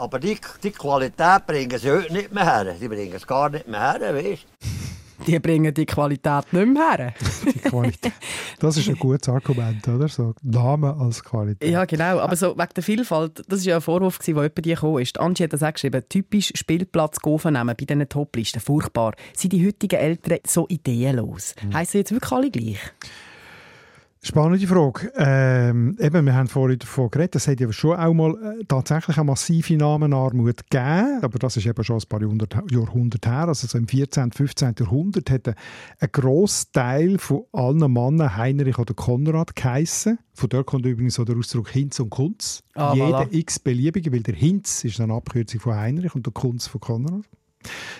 Aber 0.02 0.18
die, 0.18 0.36
die 0.64 0.72
Qualität 0.72 1.46
bringen 1.46 1.78
sie 1.78 1.92
heute 1.92 2.12
nicht 2.12 2.34
mehr 2.34 2.44
her. 2.44 2.74
Die 2.74 2.88
bringen 2.88 3.14
es 3.14 3.28
gar 3.28 3.52
nicht 3.52 3.68
mehr 3.68 3.94
her, 3.94 4.16
weißt 4.16 4.48
Die 5.28 5.38
bringen 5.38 5.72
die 5.72 5.86
Qualität 5.86 6.52
nicht 6.52 6.68
mehr 6.74 6.98
her. 6.98 7.14
Die 7.46 7.60
Qualität. 7.60 8.14
Das 8.58 8.76
ist 8.78 8.90
ein 8.90 8.96
gutes 8.96 9.30
Argument, 9.30 9.88
oder? 9.88 10.08
So 10.08 10.34
Namen 10.42 11.00
als 11.00 11.24
Qualität. 11.24 11.70
Ja, 11.70 11.86
genau. 11.86 12.18
Aber 12.18 12.36
so 12.36 12.58
wegen 12.58 12.74
der 12.76 12.82
Vielfalt, 12.82 13.44
das 13.48 13.60
war 13.60 13.70
ja 13.70 13.76
ein 13.76 13.82
Vorwurf, 13.82 14.18
der 14.18 14.30
jemand 14.30 14.58
die 14.58 14.74
gekommen 14.74 15.04
ist. 15.04 15.20
Angie 15.20 15.44
hat 15.44 15.54
das 15.54 15.62
auch 15.62 15.72
geschrieben. 15.72 16.02
Typisch 16.10 16.52
Spielplatz 16.56 17.18
nehmen 17.24 17.68
bei 17.68 17.74
diesen 17.76 18.10
Toplisten. 18.10 18.60
Furchtbar. 18.60 19.14
Sind 19.38 19.54
die 19.54 19.68
heutigen 19.68 20.00
Eltern 20.00 20.40
so 20.48 20.66
ideenlos? 20.68 21.54
Mhm. 21.62 21.76
Heissen 21.76 21.98
jetzt 21.98 22.12
wirklich 22.12 22.32
alle 22.32 22.50
gleich? 22.50 22.80
Spannende 24.24 24.68
Frage. 24.68 25.12
Ähm, 25.16 25.98
eben, 26.00 26.28
wir 26.28 26.36
haben 26.36 26.48
vorhin 26.48 26.78
davon 26.78 27.10
geredet, 27.10 27.38
es 27.38 27.48
hat 27.48 27.60
ja 27.60 27.72
schon 27.74 27.98
auch 27.98 28.14
mal 28.14 28.36
äh, 28.60 28.64
tatsächlich 28.66 29.18
eine 29.18 29.26
massive 29.26 29.76
Namenarmut 29.76 30.70
gegeben, 30.70 31.24
aber 31.24 31.40
das 31.40 31.58
ist 31.58 31.66
eben 31.66 31.84
schon 31.84 31.98
ein 31.98 32.08
paar 32.08 32.22
Jahrhundert, 32.22 32.56
Jahrhunderte 32.70 33.32
her, 33.32 33.48
also 33.48 33.66
so 33.66 33.80
im 33.80 33.88
14., 33.88 34.32
15. 34.32 34.76
Jahrhundert 34.80 35.32
hat 35.32 35.48
ein, 35.48 35.56
ein 36.02 36.10
grosser 36.12 36.68
Teil 36.72 37.18
von 37.18 37.46
allen 37.52 37.92
Männern 37.92 38.38
Heinrich 38.38 38.78
oder 38.78 38.94
Konrad 38.94 39.56
geheissen. 39.56 40.20
Von 40.36 40.50
dort 40.50 40.68
kommt 40.68 40.86
übrigens 40.86 41.16
so 41.16 41.26
der 41.26 41.36
Ausdruck 41.36 41.70
Hinz 41.70 42.00
und 42.00 42.12
Kunz. 42.12 42.62
Ah, 42.76 42.94
Jeder 42.94 43.22
voilà. 43.22 43.34
x-beliebige, 43.34 44.14
weil 44.14 44.22
der 44.22 44.36
Hinz 44.36 44.84
ist 44.84 45.02
eine 45.02 45.14
Abkürzung 45.14 45.62
von 45.62 45.74
Heinrich 45.74 46.14
und 46.14 46.28
der 46.28 46.34
Kunz 46.34 46.68
von 46.68 46.80
Konrad. 46.80 47.24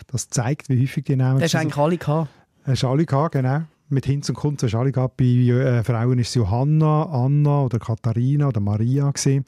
Das 0.06 0.30
zeigt, 0.30 0.70
wie 0.70 0.80
häufig 0.80 1.04
die 1.04 1.16
Namen 1.16 1.40
Das 1.40 1.56
hast 1.56 1.62
eigentlich 1.62 1.78
alle 1.78 1.98
gehabt. 1.98 2.30
Hast 2.64 2.84
du 2.84 2.88
alle 2.88 3.08
gehabt, 3.08 3.32
genau. 3.32 3.64
Mit 3.92 4.06
Hinz 4.06 4.30
und 4.30 4.36
Kunz 4.36 4.64
hast 4.64 4.74
du 4.74 4.78
alle 4.78 4.92
gehabt. 4.94 5.18
Bei 5.18 5.26
äh, 5.26 5.84
Frauen 5.84 6.18
ist 6.18 6.30
es 6.30 6.36
Johanna, 6.36 7.04
Anna 7.04 7.64
oder 7.64 7.78
Katharina 7.78 8.48
oder 8.48 8.62
Maria. 8.62 9.12
Gewesen. 9.12 9.46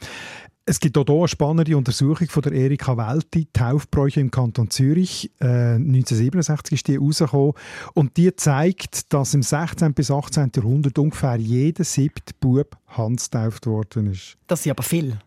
Es 0.65 0.79
gibt 0.79 0.97
auch 0.97 1.05
hier 1.05 1.15
eine 1.15 1.27
spannende 1.27 1.77
Untersuchung 1.77 2.27
von 2.27 2.43
der 2.43 2.51
Erika 2.51 2.97
Welti, 2.97 3.47
Taufbräuche 3.51 4.19
im 4.19 4.31
Kanton 4.31 4.69
Zürich. 4.69 5.31
Äh, 5.39 5.75
1967 5.75 6.73
ist 6.73 6.87
die 6.87 6.97
rausgekommen. 6.97 7.53
Und 7.93 8.17
die 8.17 8.35
zeigt, 8.35 9.13
dass 9.13 9.33
im 9.33 9.43
16. 9.43 9.93
bis 9.93 10.11
18. 10.11 10.51
Jahrhundert 10.55 10.97
ungefähr 10.97 11.37
jeder 11.37 11.85
siebte 11.85 12.33
Bub 12.39 12.77
Hans 12.87 13.29
getauft 13.29 13.65
worden 13.65 14.11
ist. 14.11 14.37
Das 14.47 14.63
sind 14.63 14.71
aber 14.71 14.83
viel. 14.83 15.19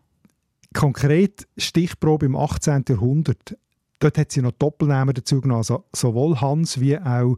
Konkret 0.73 1.47
Stichprobe 1.57 2.27
im 2.27 2.35
18. 2.35 2.85
Jahrhundert. 2.87 3.57
Dort 3.99 4.17
hat 4.17 4.31
sie 4.31 4.41
noch 4.41 4.51
Doppelnamen 4.51 5.13
dazu 5.15 5.41
genommen. 5.41 5.59
Also 5.59 5.85
sowohl 5.91 6.39
Hans 6.39 6.79
wie 6.79 6.99
auch 6.99 7.37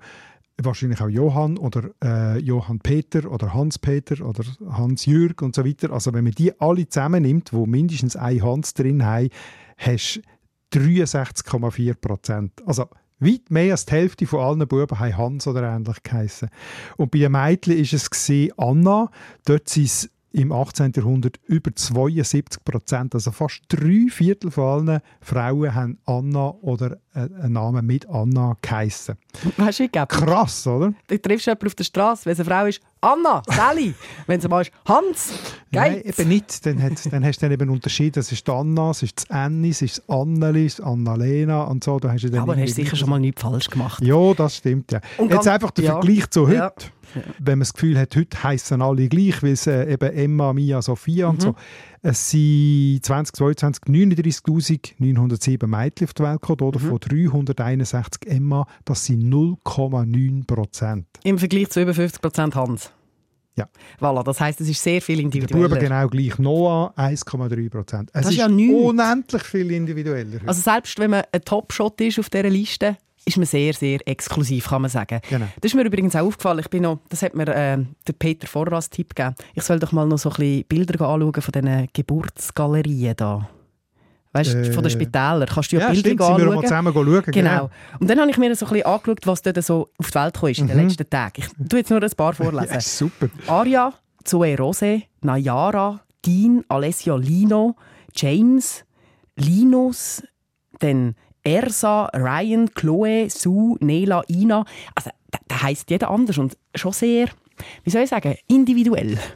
wahrscheinlich 0.66 1.02
auch 1.02 1.10
Johann 1.10 1.58
oder 1.58 1.90
äh, 2.04 2.40
Johann 2.40 2.80
Peter 2.80 3.32
oder 3.32 3.54
Hans 3.54 3.80
Peter 3.80 4.26
oder 4.26 4.44
Hans 4.70 5.06
Jürg 5.06 5.42
und 5.42 5.56
so 5.56 5.66
weiter. 5.66 5.92
Also 5.92 6.14
wenn 6.14 6.24
man 6.24 6.34
die 6.34 6.60
alle 6.60 6.88
zusammennimmt, 6.88 7.54
wo 7.54 7.66
mindestens 7.66 8.16
ein 8.16 8.42
Hans 8.44 8.74
drin 8.74 9.06
haben, 9.06 9.30
hast 9.78 10.22
du 10.72 10.80
63,4 10.80 11.96
Prozent. 11.96 12.54
Also 12.66 12.86
weit 13.20 13.50
mehr 13.50 13.72
als 13.72 13.86
die 13.86 13.94
Hälfte 13.94 14.28
von 14.28 14.40
allen 14.40 14.68
Buben 14.68 15.00
haben 15.00 15.18
Hans 15.18 15.48
oder 15.48 15.64
ähnlich 15.64 16.04
geheissen. 16.04 16.50
Und 16.98 17.12
bei 17.12 17.20
den 17.20 17.32
Mädchen 17.32 17.78
ist 17.78 17.94
es 17.94 18.52
Anna. 18.58 19.12
Dort 19.46 19.70
sind 19.70 19.86
es 19.86 20.10
im 20.32 20.52
18. 20.52 20.94
Jahrhundert 20.96 21.40
über 21.46 21.74
72 21.74 22.64
Prozent, 22.64 23.16
also 23.16 23.32
fast 23.32 23.62
drei 23.68 24.08
Viertel 24.10 24.52
von 24.52 24.88
allen 24.88 25.02
Frauen 25.22 25.74
haben 25.74 25.98
Anna 26.06 26.50
oder 26.62 26.98
äh, 27.14 27.28
einen 27.42 27.54
Namen 27.54 27.86
mit 27.86 28.08
Anna 28.08 28.56
geheissen. 28.62 29.18
Weißt 29.58 29.80
du, 29.80 29.84
wie? 29.84 29.90
Krass, 29.90 30.68
oder? 30.68 30.94
Du 31.08 31.18
triffst 31.18 31.48
jemanden 31.48 31.68
auf 31.68 31.76
der 31.76 31.84
Straße, 31.84 32.26
wenn 32.26 32.34
es 32.34 32.40
eine 32.40 32.50
Frau 32.50 32.66
ist, 32.66 32.82
Anna, 33.02 33.42
Sally. 33.48 33.94
wenn 34.28 34.40
es 34.40 34.48
mal 34.50 34.62
ist, 34.62 34.72
Hans, 34.86 35.34
Nein, 35.72 36.02
geht's? 36.04 36.20
eben 36.20 36.30
nicht. 36.30 36.66
Dann, 36.66 36.82
hat, 36.84 36.94
dann 37.12 37.24
hast 37.26 37.38
du 37.38 37.46
dann 37.46 37.52
eben 37.54 37.70
unterschieden. 37.70 38.14
Das 38.16 38.32
ist 38.32 38.46
die 38.48 38.52
Anna, 38.52 38.92
es 38.92 39.04
ist 39.04 39.18
das 39.18 39.30
Anni, 39.30 39.70
es 39.70 39.82
ist 39.82 40.00
das 40.00 40.10
Anneli, 40.10 40.66
es 40.66 40.80
ist 40.80 40.86
Annalena 40.86 41.64
und 41.64 41.84
so. 41.84 41.98
Da 42.00 42.12
hast 42.12 42.24
du 42.24 42.30
dann 42.30 42.42
Aber 42.42 42.58
hast 42.58 42.76
sicher 42.76 42.96
schon 42.98 43.10
mal 43.10 43.20
nichts 43.20 43.42
falsch 43.42 43.70
gemacht. 43.70 44.04
Ja, 44.04 44.34
das 44.34 44.58
stimmt. 44.58 44.92
Ja. 44.92 45.00
Und 45.18 45.32
Jetzt 45.32 45.48
einfach 45.48 45.72
der 45.72 45.86
ja. 45.86 45.92
Vergleich 45.94 46.30
zu 46.30 46.48
heute. 46.48 46.56
Ja. 46.56 46.74
Wenn 47.40 47.58
man 47.58 47.62
das 47.62 47.74
Gefühl 47.74 47.98
hat, 47.98 48.16
heute 48.16 48.44
heißen 48.44 48.82
alle 48.84 49.08
gleich, 49.08 49.42
weil 49.42 49.54
es 49.54 49.66
äh, 49.66 49.92
eben 49.94 50.14
Emma, 50.14 50.54
Mia, 50.54 50.80
Sophia 50.82 51.28
und 51.30 51.38
Mhm. 51.40 51.42
so. 51.42 51.56
Es 52.02 52.30
sind 52.30 53.02
2022 53.04 53.84
39.907 53.84 55.68
Mädchen 55.68 56.06
auf 56.08 56.14
die 56.14 56.24
Welt 56.24 56.42
gekommen, 56.42 56.62
oder? 56.62 56.80
Mhm. 56.80 56.90
Von 56.90 57.00
361 57.00 58.22
Emma. 58.32 58.66
Das 58.86 59.06
sind 59.06 59.24
0,9 59.24 60.46
Prozent. 60.48 61.08
Im 61.24 61.38
Vergleich 61.38 61.70
zu 61.70 61.82
über 61.82 61.92
50% 61.92 62.56
Hans. 62.56 62.92
Ja. 63.58 63.68
Voilà, 64.00 64.24
das 64.24 64.40
heisst, 64.40 64.62
es 64.62 64.70
ist 64.70 64.82
sehr 64.82 65.02
viel 65.02 65.18
Der 65.18 65.26
individueller. 65.26 65.68
Buben 65.68 65.82
genau 65.82 66.08
gleich. 66.08 66.40
Noah 66.40 66.94
1,3 66.98 67.70
Prozent. 67.70 68.10
Es 68.14 68.22
Das 68.22 68.26
ist 68.28 68.32
ist 68.32 68.38
ja 68.38 68.48
nichts. 68.48 68.74
unendlich 68.82 69.44
viel 69.44 69.72
individueller. 69.72 70.40
Also 70.46 70.62
selbst 70.62 70.98
wenn 71.00 71.12
man 71.12 71.24
ein 71.32 71.42
Top-Shot 71.42 72.00
ist 72.00 72.20
auf 72.20 72.30
dieser 72.30 72.50
Liste, 72.50 72.98
ist 73.30 73.38
man 73.38 73.46
sehr, 73.46 73.74
sehr 73.74 74.00
exklusiv, 74.08 74.68
kann 74.70 74.82
man 74.82 74.92
sagen. 74.92 75.20
Genau. 75.30 75.46
Das 75.62 75.72
ist 75.72 75.76
mir 75.76 75.84
übrigens 75.86 76.16
auch 76.16 76.26
aufgefallen. 76.26 76.60
Ich 76.60 76.70
bin 76.70 76.84
noch, 76.84 77.00
das 77.10 77.22
hat 77.22 77.34
mir 77.36 77.48
äh, 77.48 77.78
der 78.08 78.14
Peter 78.18 78.48
Vorrer 78.48 78.74
als 78.74 78.90
Tipp 78.90 79.16
gegeben. 79.16 79.36
Ich 79.56 79.64
soll 79.64 79.80
doch 79.80 79.92
mal 79.92 80.06
noch 80.06 80.18
so 80.18 80.30
ein 80.30 80.36
bisschen 80.36 80.64
Bilder 80.66 81.02
anschauen 81.08 81.42
von 81.42 81.52
diesen 81.52 81.88
Geburtsgalerien 81.94 83.16
da. 83.16 83.50
Weißt 84.32 84.54
du, 84.54 84.58
Äh, 84.60 84.72
von 84.74 84.84
den 84.84 84.92
Spitälern. 84.92 85.48
Kannst 85.48 85.72
du 85.72 85.78
ja, 85.78 85.84
ja, 85.84 85.88
Bilder 85.92 86.00
stimmt, 86.10 86.22
sind 86.22 86.38
wir 86.38 86.46
mal 86.46 86.52
anschauen. 86.58 86.64
zusammen 86.64 86.94
schauen. 86.94 87.24
Genau. 87.32 87.70
Und 88.00 88.10
dann 88.10 88.20
habe 88.20 88.30
ich 88.30 88.38
mir 88.38 88.56
so 88.56 88.66
ein 88.66 88.72
bisschen 88.74 88.86
angeschaut, 88.86 89.20
was 89.26 89.42
dort 89.42 89.64
so 89.64 89.90
auf 89.98 90.12
die 90.12 90.16
Welt 90.16 90.34
gekommen 90.34 90.52
ist 90.52 90.60
in 90.60 90.68
den 90.68 90.78
Mhm. 90.78 90.84
letzten 90.84 91.10
Tagen. 91.10 91.34
Ich 91.42 91.68
tue 91.70 91.80
jetzt 91.80 91.90
nur 91.90 92.02
ein 92.04 92.12
paar 92.12 92.34
vorlesen. 92.34 92.70
Ja, 92.74 92.80
super. 92.82 93.30
Aria, 93.48 93.94
Zoe 94.24 94.56
Rose, 94.58 95.02
Nayara, 95.22 96.00
Dean, 96.26 96.64
Alessia 96.68 97.16
Lino, 97.16 97.76
James, 98.16 98.84
Linus, 99.36 100.22
dann 100.80 101.16
Ersa, 101.44 102.10
Ryan, 102.14 102.70
Chloe, 102.74 103.30
Sue, 103.30 103.78
Nela, 103.80 104.24
Ina. 104.28 104.66
Also, 104.96 105.12
da, 105.48 105.62
heisst 105.64 105.90
jeder 105.90 106.10
anders 106.10 106.38
und 106.38 106.58
schon 106.76 106.94
sehr, 106.94 107.28
wie 107.84 107.90
soll 107.90 108.04
ich 108.04 108.10
sagen, 108.10 108.36
individuell. 108.48 109.18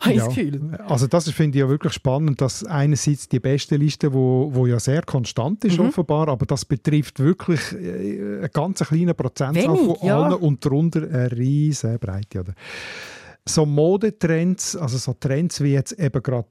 Habe 0.00 0.14
ich 0.14 0.18
das 0.20 0.28
Gefühl. 0.28 0.78
Also 0.86 1.06
das 1.06 1.28
finde 1.30 1.58
ich 1.58 1.60
ja 1.60 1.68
wirklich 1.68 1.92
spannend, 1.92 2.40
dass 2.40 2.64
einerseits 2.64 3.28
die 3.28 3.38
beste 3.38 3.76
Liste, 3.76 4.12
wo, 4.14 4.48
wo 4.50 4.66
ja 4.66 4.80
sehr 4.80 5.02
konstant 5.02 5.62
ist 5.66 5.78
Mhm. 5.78 5.88
offenbar, 5.88 6.28
aber 6.28 6.46
das 6.46 6.64
betrifft 6.64 7.18
wirklich 7.20 7.60
äh, 7.72 8.38
einen 8.38 8.48
ganz 8.50 8.78
kleinen 8.80 9.14
Prozentzahl 9.14 9.76
von 9.76 9.96
ja. 10.02 10.18
allen 10.18 10.34
und 10.34 10.64
darunter 10.64 11.02
eine 11.02 11.30
riesige 11.32 11.98
Breite. 11.98 12.40
Oder? 12.40 12.54
So 13.46 13.66
Modetrends, 13.66 14.74
also 14.74 14.96
so 14.96 15.12
Trends 15.12 15.60
wie 15.60 15.72
jetzt 15.72 15.92
eben 15.92 16.22
gerade 16.22 16.48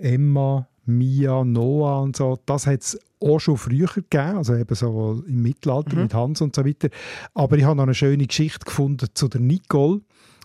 äh, 0.00 0.14
Emma, 0.14 0.68
Mia, 0.86 1.44
Noah 1.44 2.02
und 2.02 2.16
so, 2.16 2.38
das 2.46 2.66
hat 2.66 2.80
es 2.82 2.98
auch 3.20 3.38
schon 3.38 3.56
früher 3.56 3.86
gegeben, 3.86 4.36
also 4.38 4.54
eben 4.54 4.74
so 4.74 5.22
im 5.26 5.42
Mittelalter 5.42 5.96
Mhm. 5.96 6.02
mit 6.02 6.14
Hans 6.14 6.40
und 6.40 6.54
so 6.54 6.64
weiter. 6.64 6.88
Aber 7.32 7.56
ich 7.56 7.64
habe 7.64 7.76
noch 7.76 7.84
eine 7.84 7.94
schöne 7.94 8.26
Geschichte 8.26 8.64
gefunden 8.66 9.08
zu 9.14 9.28
der 9.28 9.40
Nicole, 9.40 10.02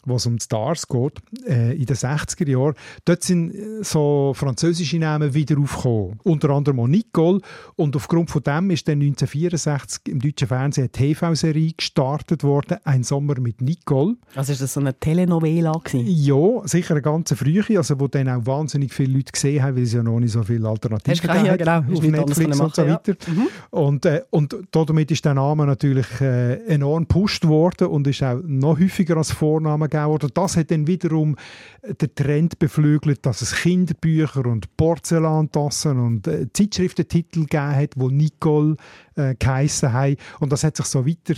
wo 0.10 0.16
es 0.16 0.26
um 0.26 0.40
Stars 0.40 0.88
geht, 0.88 1.20
äh, 1.48 1.76
in 1.76 1.86
den 1.86 1.96
60er 1.96 2.50
Jahren. 2.50 2.76
Dort 3.06 3.24
sind 3.24 3.54
äh, 3.54 3.84
so 3.84 4.34
französische 4.36 4.98
Namen 4.98 5.34
wieder 5.34 5.58
aufgekommen. 5.60 6.20
Unter 6.24 6.50
anderem 6.50 6.80
auch 6.80 6.88
Nicole. 6.88 7.42
Und 7.76 7.96
aufgrund 7.96 8.30
von 8.30 8.44
dem 8.44 8.72
ist 8.72 8.88
dann 8.88 9.02
1964 9.02 10.02
im 10.08 10.20
deutschen 10.20 10.48
Fernsehen 10.48 10.84
eine 10.84 10.92
TV-Serie 10.92 11.74
gestartet 11.74 12.44
worden, 12.44 12.78
«Ein 12.84 13.04
Sommer 13.04 13.40
mit 13.40 13.62
Nicole». 13.62 14.16
Also 14.36 14.54
ist 14.54 14.62
das 14.62 14.74
so 14.74 14.80
eine 14.80 14.98
Telenovela 15.00 15.74
gewesen? 15.84 16.06
Ja, 16.08 16.68
sicher 16.68 16.96
eine 16.96 17.02
ganz 17.02 17.34
frühe, 17.34 17.64
also 17.78 18.00
wo 18.00 18.08
dann 18.08 18.30
auch 18.30 18.46
wahnsinnig 18.46 18.94
viele 18.94 19.14
Leute 19.14 19.32
gesehen 19.32 19.64
haben, 19.64 19.76
weil 19.76 19.84
es 19.84 19.94
ja 19.94 20.04
noch 20.04 20.20
nicht 20.20 20.32
so 20.32 20.44
viele 20.44 20.68
Alternativen 20.68 21.30
du 21.30 21.46
ja, 21.46 21.56
genau. 21.56 21.78
auf 21.78 22.02
Netflix 22.02 22.60
und 22.60 22.76
so 22.76 22.88
weiter. 22.88 23.16
Ja. 23.28 23.34
Mhm. 23.34 23.48
Und, 23.72 24.06
äh, 24.06 24.24
und 24.30 24.56
damit 24.72 25.12
ist 25.12 25.26
der 25.26 25.34
Name 25.34 25.66
natürlich 25.66 26.22
äh, 26.22 26.56
enorm 26.66 27.04
gepusht 27.04 27.46
worden 27.48 27.88
und 27.88 28.08
ist 28.08 28.24
auch 28.24 28.40
noch 28.44 28.80
häufiger 28.80 29.18
als 29.18 29.32
Vorname 29.32 29.90
gegeben 29.90 29.99
worden. 30.08 30.32
Das 30.34 30.58
hat 30.58 30.72
dann 30.72 30.88
wiederum 30.88 31.36
den 31.84 32.16
Trend 32.16 32.60
beflügelt, 32.60 33.26
dass 33.26 33.42
es 33.42 33.54
Kinderbücher 33.54 34.46
und 34.46 34.76
Porzellantassen 34.78 36.00
und 36.00 36.28
äh, 36.28 36.48
Zeitschriftentitel 36.54 37.42
gegeben 37.42 37.76
hat, 37.76 37.94
wo 37.96 38.10
Nicole 38.10 38.76
äh, 39.16 39.36
geheissen 39.36 39.94
haben. 39.94 40.18
Und 40.40 40.52
das 40.52 40.64
hat 40.64 40.78
sich 40.78 40.86
so 40.86 41.06
weiter 41.06 41.36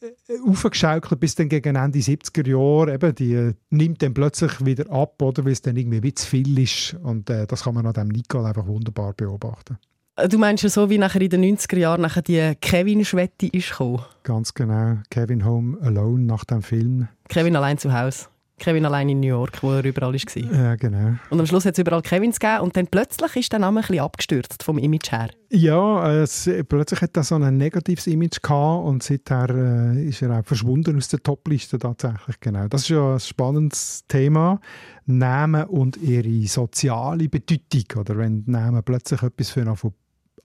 äh, 0.00 0.38
aufgeschaukelt 0.46 1.20
bis 1.20 1.34
dann 1.34 1.48
gegen 1.48 1.76
Ende 1.76 1.98
70er 1.98 2.46
Jahre. 2.48 2.94
Eben, 2.94 3.14
die 3.14 3.34
äh, 3.34 3.54
nimmt 3.70 4.02
dann 4.02 4.14
plötzlich 4.14 4.64
wieder 4.64 4.90
ab, 4.90 5.20
oder, 5.20 5.44
weil 5.44 5.52
es 5.52 5.62
dann 5.62 5.76
irgendwie 5.76 6.02
wie 6.02 6.14
zu 6.14 6.26
viel 6.26 6.58
ist. 6.58 6.94
Und 7.02 7.30
äh, 7.30 7.46
das 7.46 7.64
kann 7.64 7.74
man 7.74 7.86
an 7.86 7.94
dem 7.94 8.08
Nicole 8.08 8.48
einfach 8.48 8.66
wunderbar 8.66 9.12
beobachten. 9.14 9.78
Du 10.26 10.36
meinst 10.36 10.64
ja 10.64 10.68
so, 10.68 10.90
wie 10.90 10.98
nachher 10.98 11.20
in 11.20 11.30
den 11.30 11.56
90er 11.56 11.78
Jahren 11.78 12.00
nachher 12.00 12.22
die 12.22 12.54
Kevin-Schwette 12.60 13.46
ist 13.46 13.70
gekommen? 13.70 14.02
Ganz 14.24 14.52
genau. 14.52 14.96
Kevin 15.10 15.44
Home 15.44 15.78
Alone 15.80 16.24
nach 16.24 16.44
dem 16.44 16.60
Film. 16.60 17.06
Kevin 17.28 17.54
allein 17.54 17.78
zu 17.78 17.92
Hause. 17.92 18.26
Kevin 18.58 18.84
allein 18.84 19.08
in 19.08 19.20
New 19.20 19.28
York, 19.28 19.62
wo 19.62 19.72
er 19.72 19.84
überall 19.84 20.12
war. 20.12 20.52
Ja, 20.52 20.74
genau. 20.74 21.14
Und 21.30 21.38
am 21.38 21.46
Schluss 21.46 21.64
hat 21.64 21.74
es 21.74 21.78
überall 21.78 22.02
Kevins 22.02 22.40
gegeben 22.40 22.62
und 22.62 22.76
dann 22.76 22.88
plötzlich 22.88 23.36
ist 23.36 23.52
der 23.52 23.60
Name 23.60 23.78
ein 23.78 23.86
bisschen 23.86 24.00
abgestürzt 24.00 24.64
vom 24.64 24.78
Image 24.78 25.12
her. 25.12 25.30
Ja, 25.50 26.12
es, 26.12 26.50
plötzlich 26.68 27.00
hat 27.00 27.16
er 27.16 27.22
so 27.22 27.36
ein 27.36 27.56
negatives 27.56 28.08
Image 28.08 28.42
gehabt 28.42 28.86
und 28.86 29.04
seither 29.04 29.50
äh, 29.94 30.08
ist 30.08 30.20
er 30.22 30.36
auch 30.36 30.44
verschwunden 30.44 30.96
aus 30.96 31.06
der 31.06 31.22
Topliste 31.22 31.78
tatsächlich. 31.78 32.40
Genau. 32.40 32.66
Das 32.66 32.82
ist 32.82 32.88
ja 32.88 33.14
ein 33.14 33.20
spannendes 33.20 34.04
Thema. 34.08 34.60
Namen 35.06 35.64
und 35.66 35.96
ihre 35.96 36.48
soziale 36.48 37.28
Bedeutung. 37.28 38.00
Oder 38.00 38.18
wenn 38.18 38.42
Namen 38.46 38.82
plötzlich 38.82 39.22
etwas 39.22 39.50
für 39.50 39.60
einen 39.60 39.76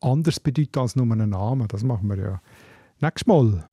anders 0.04 0.40
bedeuten 0.40 0.80
als 0.80 0.96
nur 0.96 1.10
einen 1.12 1.30
Namen. 1.30 1.68
Das 1.68 1.84
machen 1.84 2.10
wir 2.10 2.18
ja 2.18 2.42
nächstes 3.00 3.28
Mal. 3.28 3.66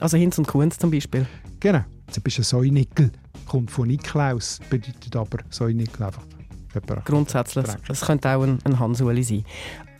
Also 0.00 0.18
Hinz 0.18 0.36
und 0.38 0.46
Kunz 0.46 0.78
zum 0.78 0.90
Beispiel. 0.90 1.26
Genau. 1.60 1.82
Zum 2.10 2.22
Beispiel 2.22 2.44
Säunickel 2.44 3.10
kommt 3.46 3.70
von 3.70 3.88
Niklaus, 3.88 4.60
bedeutet 4.68 5.16
aber 5.16 5.38
Säunickel 5.48 6.02
einfach. 6.04 6.24
Grundsätzlich. 7.04 7.66
Das 7.86 8.00
könnte 8.02 8.28
auch 8.30 8.42
ein, 8.42 8.58
ein 8.64 8.78
Hans-Uli 8.78 9.22
sein. 9.22 9.44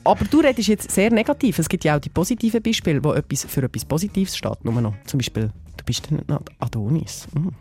Aber 0.04 0.24
du 0.26 0.40
redest 0.40 0.68
jetzt 0.68 0.90
sehr 0.90 1.10
negativ. 1.10 1.58
Es 1.58 1.68
gibt 1.68 1.84
ja 1.84 1.96
auch 1.96 2.00
die 2.00 2.10
positiven 2.10 2.62
Beispiele, 2.62 3.02
wo 3.02 3.12
etwas 3.12 3.44
für 3.44 3.62
etwas 3.62 3.84
Positives 3.84 4.36
steht. 4.36 4.64
Nur 4.64 4.80
noch. 4.80 4.94
Zum 5.06 5.18
Beispiel, 5.18 5.50
du 5.76 5.84
bist 5.84 6.08
dann 6.10 6.38
Adonis. 6.58 7.26
Mhm. 7.34 7.52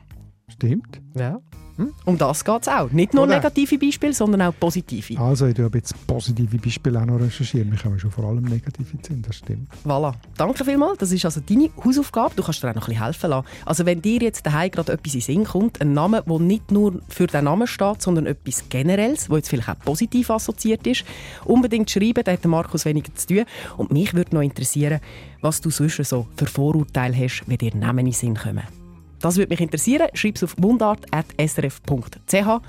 Stimmt. 0.49 1.01
Ja. 1.15 1.39
Hm? 1.77 1.93
Um 2.05 2.17
das 2.17 2.45
geht 2.45 2.61
es 2.61 2.67
auch. 2.67 2.91
Nicht 2.91 3.13
nur 3.13 3.23
Oder? 3.23 3.35
negative 3.35 3.77
Beispiele, 3.77 4.13
sondern 4.13 4.43
auch 4.43 4.53
positive. 4.59 5.19
Also, 5.19 5.47
ich 5.47 5.57
habe 5.59 5.77
jetzt 5.77 5.95
positive 6.05 6.57
Beispiele 6.57 7.01
auch 7.01 7.05
noch 7.05 7.19
recherchiert. 7.19 7.69
Wir 7.69 7.77
können 7.77 7.99
schon 7.99 8.11
vor 8.11 8.25
allem 8.25 8.43
negative 8.43 9.01
ziehen, 9.01 9.23
das 9.25 9.37
stimmt. 9.37 9.69
Voilà. 9.85 10.13
Danke 10.37 10.63
vielmals. 10.63 10.99
Das 10.99 11.11
ist 11.11 11.25
also 11.25 11.41
deine 11.41 11.69
Hausaufgabe. 11.83 12.35
Du 12.35 12.43
kannst 12.43 12.61
dir 12.61 12.69
auch 12.69 12.75
noch 12.75 12.83
ein 12.83 12.89
bisschen 12.89 13.03
helfen 13.03 13.29
lassen. 13.31 13.47
Also, 13.65 13.85
wenn 13.85 14.01
dir 14.01 14.21
jetzt 14.21 14.45
daheim 14.45 14.71
gerade 14.71 14.91
etwas 14.91 15.15
in 15.15 15.21
Sinn 15.21 15.43
kommt, 15.45 15.81
ein 15.81 15.93
Name, 15.93 16.23
der 16.27 16.39
nicht 16.39 16.71
nur 16.71 17.01
für 17.09 17.27
den 17.27 17.45
Namen 17.45 17.67
steht, 17.67 18.01
sondern 18.01 18.27
etwas 18.27 18.69
Generelles, 18.69 19.27
das 19.27 19.37
jetzt 19.37 19.49
vielleicht 19.49 19.69
auch 19.69 19.79
positiv 19.79 20.29
assoziiert 20.29 20.85
ist, 20.85 21.05
unbedingt 21.45 21.89
schreiben. 21.89 22.23
Da 22.23 22.31
hat 22.31 22.45
Markus 22.45 22.85
weniger 22.85 23.13
zu 23.15 23.27
tun. 23.27 23.45
Und 23.77 23.91
mich 23.91 24.13
würde 24.13 24.35
noch 24.35 24.41
interessieren, 24.41 24.99
was 25.41 25.61
du 25.61 25.69
sonst 25.69 26.03
so 26.05 26.27
für 26.37 26.45
Vorurteile 26.45 27.15
hast, 27.17 27.43
wenn 27.47 27.57
dir 27.57 27.75
Namen 27.75 27.99
in 27.99 28.05
den 28.07 28.13
Sinn 28.13 28.35
kommen. 28.35 28.82
Das 29.23 29.37
würde 29.37 29.53
mich 29.53 29.61
interessieren. 29.61 30.09
Schreib 30.15 30.35
es 30.35 30.43
auf 30.43 30.57
mundart.srf.ch 30.57 32.61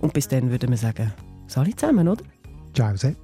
und 0.00 0.12
bis 0.12 0.28
dann 0.28 0.50
würden 0.50 0.68
wir 0.68 0.76
sagen, 0.76 1.14
alle 1.54 1.74
zusammen, 1.74 2.06
oder? 2.06 2.22
Ciao, 2.74 2.94
Sepp. 2.94 3.16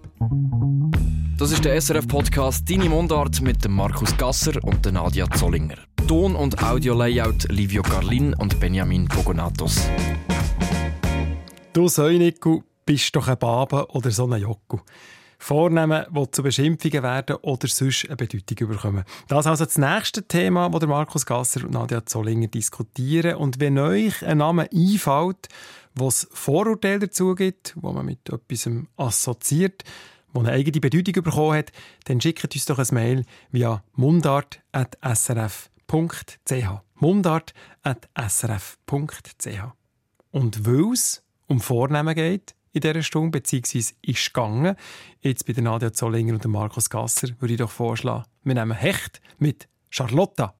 Das 1.37 1.53
ist 1.53 1.62
der 1.62 1.78
SRF-Podcast 1.78 2.70
«Deine 2.70 2.89
Mundart» 2.89 3.43
mit 3.43 3.62
dem 3.62 3.72
Markus 3.72 4.16
Gasser 4.16 4.64
und 4.64 4.87
der 4.87 4.93
Nadia 4.93 5.31
Zollinger. 5.31 5.76
Ton- 6.09 6.35
und 6.35 6.62
Audio-Layout 6.62 7.51
Livio 7.51 7.83
Carlin 7.83 8.33
und 8.33 8.59
Benjamin 8.59 9.07
Pogonatos. 9.07 9.87
Du 11.74 11.87
Säuniku 11.87 12.62
bist 12.87 13.14
doch 13.14 13.28
ein 13.28 13.39
Babe 13.39 13.89
oder 13.91 14.11
so 14.11 14.26
ein 14.26 14.41
Jocku. 14.41 14.78
Vornehmen, 15.43 16.05
die 16.14 16.30
zu 16.30 16.43
Beschimpfungen 16.43 17.03
werden 17.03 17.36
oder 17.36 17.66
sonst 17.66 18.05
eine 18.07 18.16
Bedeutung 18.16 18.68
bekommen. 18.68 19.05
Das 19.26 19.41
ist 19.41 19.47
also 19.47 19.64
das 19.64 19.78
nächste 19.78 20.22
Thema, 20.22 20.68
das 20.68 20.86
Markus 20.86 21.24
Gasser 21.24 21.64
und 21.64 21.72
Nadia 21.72 22.05
Zollinger 22.05 22.49
diskutieren. 22.49 23.36
Und 23.36 23.59
wenn 23.59 23.78
euch 23.78 24.22
ein 24.24 24.36
Name 24.38 24.68
einfällt, 24.70 25.49
wo 25.95 26.09
es 26.09 26.28
Vorurteile 26.32 26.99
dazu 27.01 27.34
gibt, 27.34 27.74
wo 27.80 27.91
man 27.93 28.05
mit 28.05 28.28
etwas 28.28 28.68
assoziiert, 28.99 29.82
wo 30.34 30.41
eine 30.41 30.53
eigene 30.53 30.78
Bedeutung 30.78 31.24
bekommen 31.24 31.57
hat, 31.57 31.72
dann 32.05 32.20
schickt 32.20 32.55
uns 32.55 32.66
doch 32.66 32.78
ein 32.78 32.88
Mail 32.93 33.24
via 33.51 33.82
mundart.srf.ch. 33.95 36.68
mundart.srf.ch. 36.97 39.61
Und 40.32 40.66
weil 40.66 40.93
es 40.93 41.24
um 41.47 41.61
Vornehmen 41.61 42.14
geht, 42.14 42.55
in 42.73 42.81
dieser 42.81 43.03
Stunde, 43.03 43.31
beziehungsweise 43.31 43.95
ist 44.03 44.33
gegangen. 44.33 44.77
Jetzt 45.21 45.47
bei 45.47 45.61
Nadia 45.61 45.93
Zollinger 45.93 46.35
und 46.35 46.45
Markus 46.47 46.89
Gasser 46.91 47.29
würde 47.41 47.55
ich 47.55 47.59
doch 47.59 47.71
vorschlagen, 47.71 48.25
wir 48.45 48.55
nehmen 48.55 48.77
Hecht 48.77 49.21
mit 49.39 49.68
Charlotta. 49.91 50.55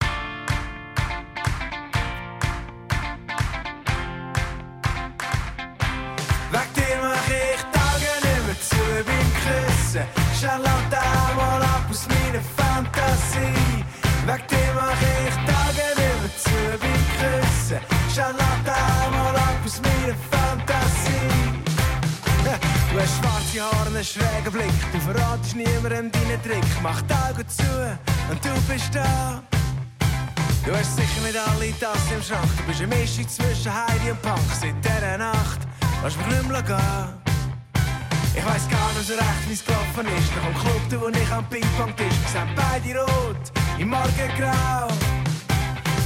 Weg 6.53 6.75
dir 6.75 6.99
mach 7.01 7.29
ich 7.29 7.63
Tage 7.71 8.13
nicht 8.23 8.47
mehr 8.47 8.61
zu 8.61 8.77
beim 9.07 9.33
Küssen. 9.45 10.05
Charlotte, 10.41 11.01
mal 11.37 11.63
ab 11.63 11.87
aus 11.89 12.09
meiner 12.09 12.43
Fantasie. 12.57 13.85
Weg 14.27 14.49
dir 14.49 14.73
mach 14.75 15.01
ich 15.01 15.35
Tage 15.47 15.87
nicht 15.97 16.21
mehr 16.21 16.37
zu 16.37 16.59
beim 16.81 17.05
Küssen. 17.19 17.81
Charlotte, 18.13 18.75
mal 19.13 19.37
ab 19.37 19.65
aus 19.65 19.81
meiner 19.81 20.15
Fantasie. 20.15 20.40
Schwarze 23.51 23.63
Haare, 23.63 23.87
einen 23.87 24.05
schrägen 24.05 24.53
Blick. 24.53 24.93
Du 24.93 25.01
verratest 25.01 25.57
niemandem 25.57 26.11
deinen 26.11 26.43
Trick. 26.43 26.65
Mach 26.83 27.03
die 27.03 27.15
Augen 27.15 27.49
zu 27.49 27.99
und 28.31 28.45
du 28.45 28.73
bist 28.73 28.95
da. 28.95 29.43
Du 30.65 30.75
hast 30.75 30.97
sicher 30.97 31.21
nicht 31.23 31.37
alle 31.37 31.79
Tassen 31.79 32.17
im 32.17 32.23
Schrank. 32.23 32.51
Du 32.59 32.63
bist 32.65 32.83
eine 32.83 32.95
Mischung 32.95 33.29
zwischen 33.29 33.73
Heidi 33.73 34.11
und 34.11 34.23
Punk. 34.23 34.39
Seit 34.61 34.75
dieser 34.85 35.19
Nacht 35.19 35.61
lass 36.03 36.17
mich 36.17 36.27
nicht 36.27 36.49
mehr 36.49 36.63
gehen. 36.63 37.21
Ich 38.35 38.47
weiss 38.47 38.69
gar 38.69 38.93
nicht 38.95 39.09
so 39.09 39.15
recht, 39.15 39.49
wie 39.49 39.55
es 39.55 39.65
gelaufen 39.65 40.07
ist. 40.19 40.31
Nach 40.37 40.45
dem 40.45 40.55
Club, 40.55 40.83
da 40.91 41.01
wo 41.01 41.09
ich 41.09 41.33
am 41.33 41.45
Ping-Pong-Tisch. 41.49 42.19
Wir 42.23 42.31
sind 42.31 42.55
beide 42.55 43.01
rot, 43.01 43.45
im 43.79 43.89
Morgengrau. 43.89 44.87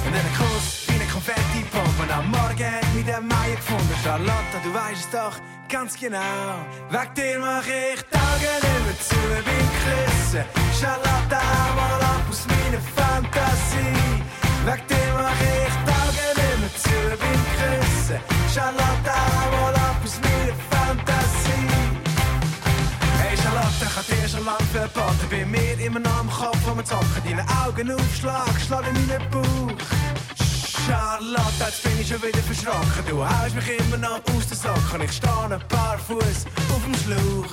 Und 0.04 0.12
dann 0.12 0.24
ein 0.24 0.36
Kuss 0.36 0.84
wie 0.88 0.94
eine 0.94 1.10
Konfetti-Pompe. 1.10 2.02
Und 2.02 2.10
am 2.10 2.30
Morgen 2.30 2.64
hat 2.64 2.94
mich 2.94 3.04
der 3.04 3.20
Meier 3.20 3.56
gefunden. 3.56 3.94
Charlotte, 4.02 4.56
du 4.62 4.72
weißt 4.72 5.00
es 5.00 5.10
doch 5.10 5.36
ganz 5.74 5.98
genau. 5.98 6.54
Weg 6.88 7.14
dir 7.16 7.38
mach 7.40 7.66
ich 7.66 8.00
Tage 8.16 8.52
nicht 8.64 8.82
mehr 8.86 8.98
zu 9.08 9.20
beim 9.46 9.68
Küssen. 9.82 10.44
Charlotte, 10.78 11.40
mal 11.78 12.02
ab 12.12 12.24
aus 12.30 12.42
meiner 12.46 12.82
Fantasie. 12.96 14.22
Weg 14.66 14.82
dir 14.86 15.10
mach 15.18 15.40
ich 15.56 15.74
Tage 15.90 16.26
nicht 16.38 16.58
mehr 16.60 16.74
zu 16.84 16.98
beim 17.20 17.42
Küssen. 17.58 18.18
Charlotte, 18.54 19.18
mal 19.52 19.74
ab 19.88 20.00
aus 20.04 20.16
meiner 20.24 20.56
Fantasie. 20.70 21.70
Hey 23.18 23.36
Charlotte, 23.42 23.84
ich 23.88 23.96
hab 23.96 24.06
dir 24.06 24.28
schon 24.28 24.44
lang 24.44 24.64
verboten. 24.72 25.26
Bei 25.28 25.44
mir 25.44 25.76
immer 25.84 25.98
noch 25.98 26.20
am 26.20 26.30
Kopf, 26.30 26.58
wo 26.66 26.76
wir 26.76 26.84
zocken. 26.84 27.22
Deine 27.24 27.44
Augen 27.64 27.90
aufschlag, 27.90 28.54
schlag 28.64 28.84
in 28.86 28.94
meinen 29.08 29.30
Bauch. 29.30 30.33
Charlotte, 30.86 31.64
jetzt 31.64 31.82
bin 31.82 32.00
ich 32.00 32.08
schon 32.08 32.22
wieder 32.22 32.42
verschrocken. 32.42 33.04
Du 33.08 33.24
haust 33.24 33.54
mich 33.54 33.78
immer 33.78 33.96
noch 33.96 34.20
aus 34.34 34.46
den 34.46 34.58
Socken. 34.58 35.00
Ich 35.02 35.12
stehe 35.12 35.32
ein 35.32 35.68
paar 35.68 35.98
Fuß 35.98 36.44
auf 36.74 36.84
dem 36.84 36.94
Schluch. 36.94 37.52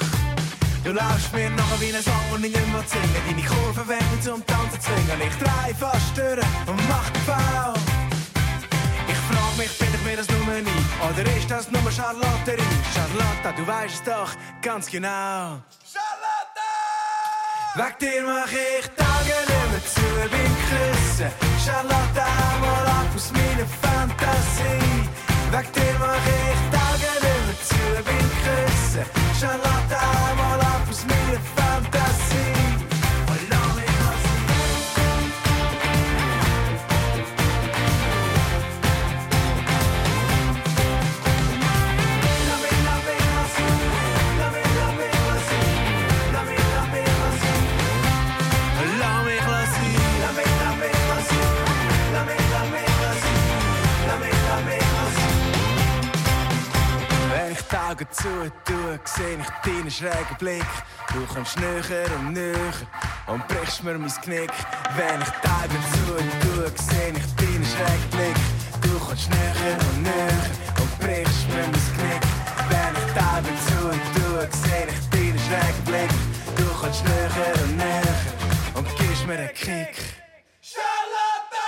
Du 0.83 0.91
laufst 0.91 1.31
mir 1.33 1.49
nachher 1.49 1.79
wie 1.79 1.95
ein 1.95 2.03
Song 2.03 2.27
und 2.33 2.43
ich 2.43 2.51
nicht 2.51 2.67
mehr 2.67 2.83
singen. 2.85 3.21
Deine 3.27 3.43
Kurven 3.43 3.87
werden 3.87 4.21
zum 4.21 4.45
Tanzen 4.45 4.81
zwingen. 4.81 5.21
Ich 5.21 5.35
drehe 5.37 5.75
fast 5.79 6.17
durch 6.17 6.45
und 6.67 6.89
mach 6.89 7.09
den 7.11 7.25
Bau. 7.25 7.73
Ich 9.07 9.21
frag 9.29 9.57
mich, 9.57 9.77
bin 9.77 9.87
ich 9.93 10.03
mir 10.03 10.17
das 10.17 10.27
nur 10.29 10.55
nie? 10.55 10.83
Oder 11.07 11.37
ist 11.37 11.49
das 11.49 11.71
nur 11.71 11.91
Charlotterie? 11.91 12.63
Charlotte, 12.93 13.55
du 13.55 13.67
weißt 13.67 13.93
es 13.93 14.03
doch 14.03 14.31
ganz 14.61 14.89
genau. 14.89 15.61
Weg 17.73 17.99
dir 17.99 18.21
mach 18.25 18.51
ich 18.51 18.85
Tage 18.97 19.37
nimmer 19.47 19.81
zu, 19.85 20.01
bin 20.29 20.53
gerissen. 20.67 21.31
Scharlatan, 21.63 22.59
mal 22.59 22.85
ab 22.99 23.07
aus 23.15 23.31
meiner 23.31 23.65
Fantasie. 23.81 25.07
Weg 25.51 25.71
dir 25.71 25.95
mach 25.97 26.27
ich 26.41 26.59
Tage 26.75 27.11
nimmer 27.23 27.55
zu, 27.63 28.03
bin 28.03 28.29
gerissen. 28.43 29.05
Scharlatan, 29.39 30.37
mal 30.37 30.59
ab 30.59 30.85
aus 30.89 31.05
meiner 31.05 31.39
Fantasie. 31.55 32.80
Augen 57.91 58.07
zu 58.11 58.29
tue, 58.63 58.99
sehe 59.03 59.37
ich 59.37 59.49
deinen 59.65 59.91
schrägen 59.91 60.37
Blick. 60.39 60.65
Du 61.13 61.25
kommst 61.33 61.59
näher 61.59 62.07
und 62.19 62.31
näher 62.31 62.73
und 63.27 63.45
brichst 63.49 63.83
mir 63.83 63.97
mein 63.97 64.09
Knick. 64.23 64.49
Wenn 64.95 65.21
ich 65.21 65.29
die 65.43 65.47
Augen 65.59 65.83
zu 65.91 66.15
tue, 66.41 66.71
sehe 66.87 67.11
ich 67.11 67.35
deinen 67.35 67.65
schrägen 67.65 68.09
Blick. 68.11 68.37
Du 68.81 68.97
kommst 68.97 69.29
näher 69.29 69.77
und 69.89 70.03
näher 70.03 70.43
und 70.79 70.99
brichst 70.99 71.49
mir 71.49 71.67
mein 71.67 71.71
Knick. 71.97 72.23
Wenn 72.71 72.93
ich 72.95 73.11
die 73.11 73.19
Augen 73.19 73.57
zu 73.67 73.79
tue, 74.15 74.47
sehe 74.63 74.87
ich 74.87 75.09
deinen 75.09 75.39
schrägen 75.45 75.83
Blick. 75.83 76.11
Du 76.55 76.65
kommst 76.79 77.03
näher 77.03 77.55
und 77.61 77.75
näher 77.75 78.15
und 78.73 78.87
gibst 78.95 79.27
mir 79.27 79.37
einen 79.37 79.53
Kick. 79.53 79.95
Charlotte! 80.61 81.59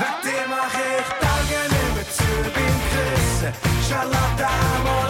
Wegen 0.00 0.22
dir 0.24 0.44
mach 0.50 0.74
ich 0.74 1.08
Tage 1.22 1.60
über 1.70 2.04
zu 2.10 2.30
beim 2.52 2.78
Küssen. 2.90 3.52
Charlotte, 3.88 5.07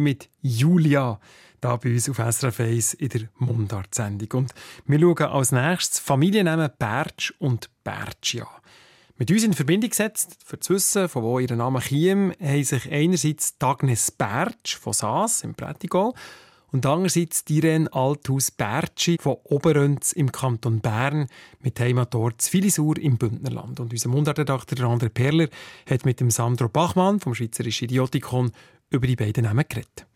mit 0.00 0.30
Julia, 0.40 1.20
da 1.60 1.76
bei 1.76 1.92
uns 1.92 2.08
auf 2.08 2.16
SRF 2.16 2.60
1 2.60 2.94
in 2.94 3.08
der 3.10 3.28
Mundart-Sendung. 3.36 4.28
Und 4.32 4.54
wir 4.86 4.98
schauen 4.98 5.30
als 5.30 5.52
nächstes 5.52 5.98
Familiennamen 5.98 6.70
Bertsch 6.78 7.34
und 7.38 7.68
Bertschi 7.84 8.40
an. 8.40 8.46
Mit 9.18 9.30
uns 9.30 9.44
in 9.44 9.52
Verbindung 9.52 9.90
gesetzt, 9.90 10.38
für 10.42 10.58
zu 10.58 10.72
wissen, 10.72 11.08
von 11.08 11.22
wo 11.22 11.38
ihr 11.38 11.54
Name 11.54 11.80
käme, 11.80 12.34
haben 12.40 12.64
sich 12.64 12.90
einerseits 12.90 13.56
Agnes 13.60 14.10
Bertsch 14.10 14.76
von 14.76 14.94
Saas 14.94 15.42
im 15.42 15.54
Prättigol 15.54 16.14
und 16.72 16.84
andererseits 16.86 17.44
Irene 17.48 17.92
Althaus 17.92 18.50
Bertschi 18.50 19.18
von 19.20 19.36
Oberönz 19.44 20.12
im 20.12 20.32
Kanton 20.32 20.80
Bern 20.80 21.26
mit 21.60 21.78
Heimatort 21.80 22.42
Filisur 22.42 22.98
im 22.98 23.18
Bündnerland. 23.18 23.80
Und 23.80 23.92
unser 23.92 24.08
Mundartredakteur 24.08 24.86
André 24.86 25.08
Perler 25.08 25.48
hat 25.88 26.04
mit 26.04 26.20
dem 26.20 26.30
Sandro 26.30 26.68
Bachmann 26.68 27.20
vom 27.20 27.34
Schweizerischen 27.34 27.86
Idiotikon 27.86 28.52
über 28.90 29.06
die 29.06 29.16
beiden 29.16 29.44
Namen 29.44 29.64
geredet. 29.68 30.06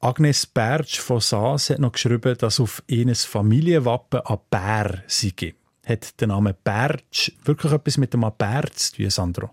Agnes 0.00 0.46
Bertsch 0.46 0.98
von 1.00 1.20
Saas 1.20 1.70
hat 1.70 1.78
noch 1.78 1.92
geschrieben, 1.92 2.36
dass 2.38 2.60
auf 2.60 2.82
ihres 2.86 3.24
Familienwappen 3.24 4.20
ein 4.20 4.38
Bär 4.50 5.02
sei. 5.06 5.54
Hat 5.84 6.20
der 6.20 6.28
Name 6.28 6.54
Bertsch 6.54 7.32
wirklich 7.44 7.72
etwas 7.72 7.96
mit 7.96 8.12
dem 8.12 8.20
Bär 8.36 8.64
zu 8.72 8.96
tun, 8.96 9.10
Sandro? 9.10 9.50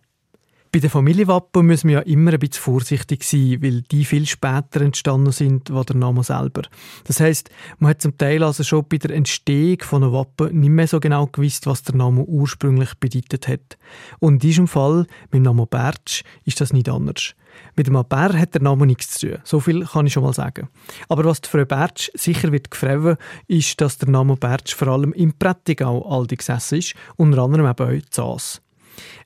Bei 0.74 0.80
den 0.80 0.90
Familienwappen 0.90 1.68
müssen 1.68 1.90
wir 1.90 1.98
ja 1.98 2.02
immer 2.02 2.34
ein 2.34 2.40
bisschen 2.40 2.64
vorsichtig 2.64 3.24
sein, 3.24 3.60
weil 3.62 3.84
die 3.84 4.06
viel 4.06 4.26
später 4.26 4.82
entstanden 4.82 5.32
sind 5.32 5.70
als 5.70 5.86
der 5.86 5.98
Name 5.98 6.24
selber. 6.24 6.64
Das 7.04 7.20
heißt, 7.20 7.52
man 7.78 7.92
hat 7.92 8.02
zum 8.02 8.18
Teil 8.18 8.42
also 8.42 8.64
schon 8.64 8.88
bei 8.90 8.98
der 8.98 9.12
Entstehung 9.12 9.78
von 9.82 10.02
einem 10.02 10.14
Wappen 10.14 10.60
nicht 10.60 10.72
mehr 10.72 10.88
so 10.88 11.00
genau 11.00 11.28
gewusst, 11.28 11.68
was 11.68 11.84
der 11.84 11.94
Name 11.94 12.24
ursprünglich 12.24 12.96
bedeutet 12.96 13.48
hat. 13.48 13.78
Und 14.18 14.34
in 14.34 14.40
diesem 14.40 14.68
Fall, 14.68 15.06
mit 15.26 15.36
dem 15.36 15.44
Namen 15.44 15.68
Bertsch, 15.68 16.24
ist 16.44 16.60
das 16.60 16.74
nicht 16.74 16.90
anders. 16.90 17.36
Mit 17.76 17.86
dem 17.86 18.04
Bär 18.10 18.34
hat 18.34 18.56
der 18.56 18.64
Name 18.64 18.88
nichts 18.88 19.20
zu 19.20 19.28
tun. 19.28 19.42
So 19.44 19.60
viel 19.60 19.86
kann 19.86 20.08
ich 20.08 20.14
schon 20.14 20.24
mal 20.24 20.34
sagen. 20.34 20.70
Aber 21.08 21.24
was 21.26 21.42
die 21.42 21.50
Frau 21.50 21.66
Bertsch 21.66 22.10
sicher 22.16 22.52
wird 22.52 22.72
gefreven, 22.72 23.18
ist, 23.48 23.80
dass 23.80 24.00
der 24.00 24.10
Name 24.10 24.38
Bertsch 24.38 24.74
vor 24.74 24.88
allem 24.88 25.14
im 25.14 25.34
Prättigau 25.34 26.02
aldi 26.10 26.36
gesessen 26.36 26.80
ist, 26.80 26.96
unter 27.16 27.44
anderem 27.44 27.68
eben 27.68 27.88
auch 27.88 27.92
in 27.92 28.04
Zas. 28.10 28.64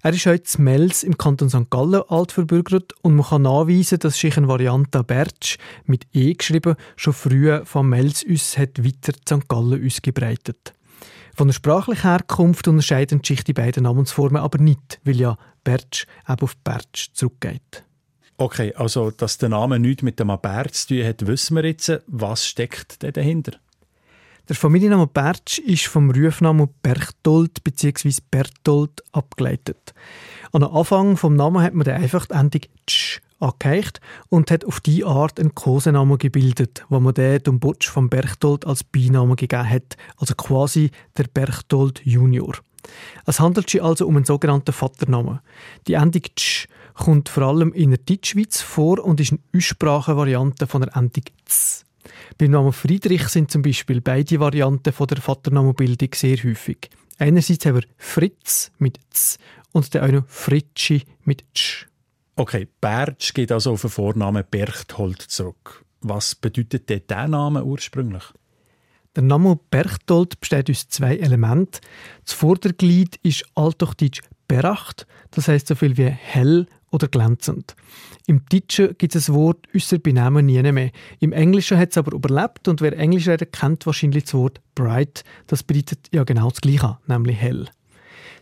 Er 0.02 0.14
ist 0.14 0.26
heute 0.26 0.58
in 0.58 0.64
Mels 0.64 1.04
im 1.04 1.18
Kanton 1.18 1.50
St. 1.50 1.70
Gallen 1.70 2.02
alt 2.08 2.32
verbürgert 2.32 2.94
und 3.02 3.16
man 3.16 3.26
kann 3.26 3.42
nachweisen, 3.44 4.00
dass 4.00 4.20
sich 4.20 4.38
eine 4.38 4.48
Variante 4.48 5.04
Bertsch 5.04 5.58
mit 5.86 6.06
E 6.14 6.34
geschrieben 6.34 6.76
schon 6.96 7.14
früher 7.14 7.66
von 7.66 7.90
Mels 7.90 8.24
uns 8.24 8.58
hat 8.58 8.84
weiter 8.84 9.14
St. 9.28 9.48
Gallen 9.48 9.86
ausgebreitet. 9.86 10.74
Von 11.36 11.48
der 11.48 11.54
sprachlichen 11.54 12.10
Herkunft 12.10 12.68
unterscheiden 12.68 13.22
sich 13.24 13.44
die 13.44 13.54
beiden 13.54 13.84
Namensformen 13.84 14.42
aber 14.42 14.58
nicht, 14.58 15.00
weil 15.04 15.18
ja 15.18 15.38
Bertsch 15.64 16.06
eben 16.28 16.42
auf 16.42 16.58
Bertsch 16.58 17.10
zurückgeht. 17.14 17.84
Okay, 18.38 18.74
also 18.76 19.12
dass 19.12 19.38
der 19.38 19.50
Name 19.50 19.80
nichts 19.80 20.04
mit 20.04 20.20
dem 20.20 20.28
Bär 20.42 20.72
zu 20.72 20.88
tun 20.88 21.04
hat, 21.04 21.26
wissen 21.26 21.56
wir 21.56 21.66
jetzt. 21.66 22.02
Was 22.08 22.46
steckt 22.46 23.02
denn 23.02 23.14
dahinter? 23.14 23.54
Der 24.50 24.56
Familienname 24.56 25.08
Bertsch 25.08 25.60
ist 25.60 25.88
vom 25.88 26.10
Rufnamen 26.10 26.70
Berchtold 26.82 27.66
bzw. 27.66 28.14
Bertold 28.32 29.04
abgeleitet. 29.12 29.94
An 30.54 30.62
den 30.62 30.72
Anfang 30.72 31.18
vom 31.18 31.36
Namen 31.36 31.62
hat 31.62 31.74
man 31.74 31.84
den 31.84 31.96
einfach 31.96 32.28
die 32.28 32.34
Endung 32.34 32.62
«tsch» 32.86 33.20
angeheicht 33.40 34.00
und 34.30 34.50
hat 34.50 34.64
auf 34.64 34.80
diese 34.80 35.06
Art 35.06 35.38
einen 35.38 35.54
Kosenamen 35.54 36.18
gebildet, 36.18 36.86
wo 36.88 37.02
man 37.02 37.14
den 37.14 37.44
dem 37.44 37.60
Butsch 37.60 37.90
von 37.90 38.08
Berchtold 38.10 38.66
als 38.66 38.86
Beinamen 38.86 39.36
gegeben 39.36 39.70
hat, 39.70 39.98
also 40.16 40.34
quasi 40.34 40.92
der 41.18 41.26
Berchtold 41.26 42.00
Junior. 42.06 42.54
Es 43.26 43.42
handelt 43.42 43.70
sich 43.70 43.84
also 43.84 44.08
um 44.08 44.16
einen 44.16 44.24
sogenannten 44.24 44.72
Vaternamen. 44.72 45.40
Die 45.88 45.96
Endung 45.96 46.24
«tsch» 46.38 46.70
kommt 46.94 47.28
vor 47.28 47.44
allem 47.44 47.74
in 47.74 47.90
der 47.90 48.00
Deutschschweiz 48.00 48.62
vor 48.62 49.04
und 49.04 49.20
ist 49.20 49.34
eine 49.34 49.42
Aussprachenvariante 49.54 50.68
von 50.68 50.84
der 50.84 50.96
Endung 50.96 51.26
«z». 51.44 51.87
Beim 52.38 52.52
Namen 52.52 52.74
Friedrich 52.74 53.28
sind 53.28 53.52
zum 53.52 53.62
Beispiel 53.62 54.02
beide 54.02 54.40
Varianten 54.40 54.94
von 54.94 55.08
der 55.08 55.22
Vaternamenbildung 55.22 56.10
sehr 56.14 56.38
häufig. 56.38 56.90
Einerseits 57.18 57.66
haben 57.66 57.78
wir 57.78 57.84
Fritz 57.98 58.72
mit 58.78 59.00
Z 59.10 59.40
und 59.72 59.94
dann 59.94 60.04
auch 60.04 60.22
noch 60.22 60.28
Fritschi 60.28 61.04
mit 61.24 61.44
Tsch. 61.54 61.88
Okay, 62.36 62.68
Bertsch 62.80 63.34
geht 63.34 63.52
also 63.52 63.72
auf 63.72 63.82
den 63.82 63.90
Vornamen 63.90 64.44
Berchthold 64.50 65.22
zurück. 65.22 65.84
Was 66.02 66.36
bedeutet 66.36 66.90
denn 66.90 67.02
dieser 67.10 67.28
Name 67.28 67.64
ursprünglich? 67.64 68.24
Der 69.16 69.24
Name 69.24 69.60
Berchtold 69.72 70.40
besteht 70.40 70.70
aus 70.70 70.88
zwei 70.90 71.18
Elementen. 71.18 71.80
Das 72.24 72.34
Vorderglied 72.34 73.16
ist 73.24 73.46
althochdeutsch 73.56 74.22
Beracht, 74.48 75.08
das 75.32 75.48
heißt 75.48 75.68
so 75.68 75.76
viel 75.76 75.98
wie 75.98 76.06
hell 76.06 76.68
oder 76.92 77.08
glänzend. 77.08 77.76
Im 78.26 78.44
Deutschen 78.50 78.98
gibt 78.98 79.16
es 79.16 79.30
ein 79.30 79.36
Wort 79.36 79.68
außer 79.76 80.00
bei 80.00 80.12
Namen 80.12 80.46
nie 80.46 80.62
mehr. 80.72 80.92
Im 81.20 81.32
Englischen 81.32 81.78
hat 81.78 81.92
es 81.92 81.98
aber 81.98 82.14
überlebt 82.14 82.68
und 82.68 82.82
wer 82.82 82.98
Englisch 82.98 83.28
redet, 83.28 83.52
kennt 83.52 83.86
wahrscheinlich 83.86 84.26
das 84.26 84.34
Wort 84.34 84.62
bright. 84.76 85.24
Das 85.48 85.64
bedeutet 85.64 86.08
ja 86.14 86.24
genau 86.24 86.50
das 86.50 86.62
Gleiche, 86.62 86.98
nämlich 87.08 87.38
hell. 87.38 87.68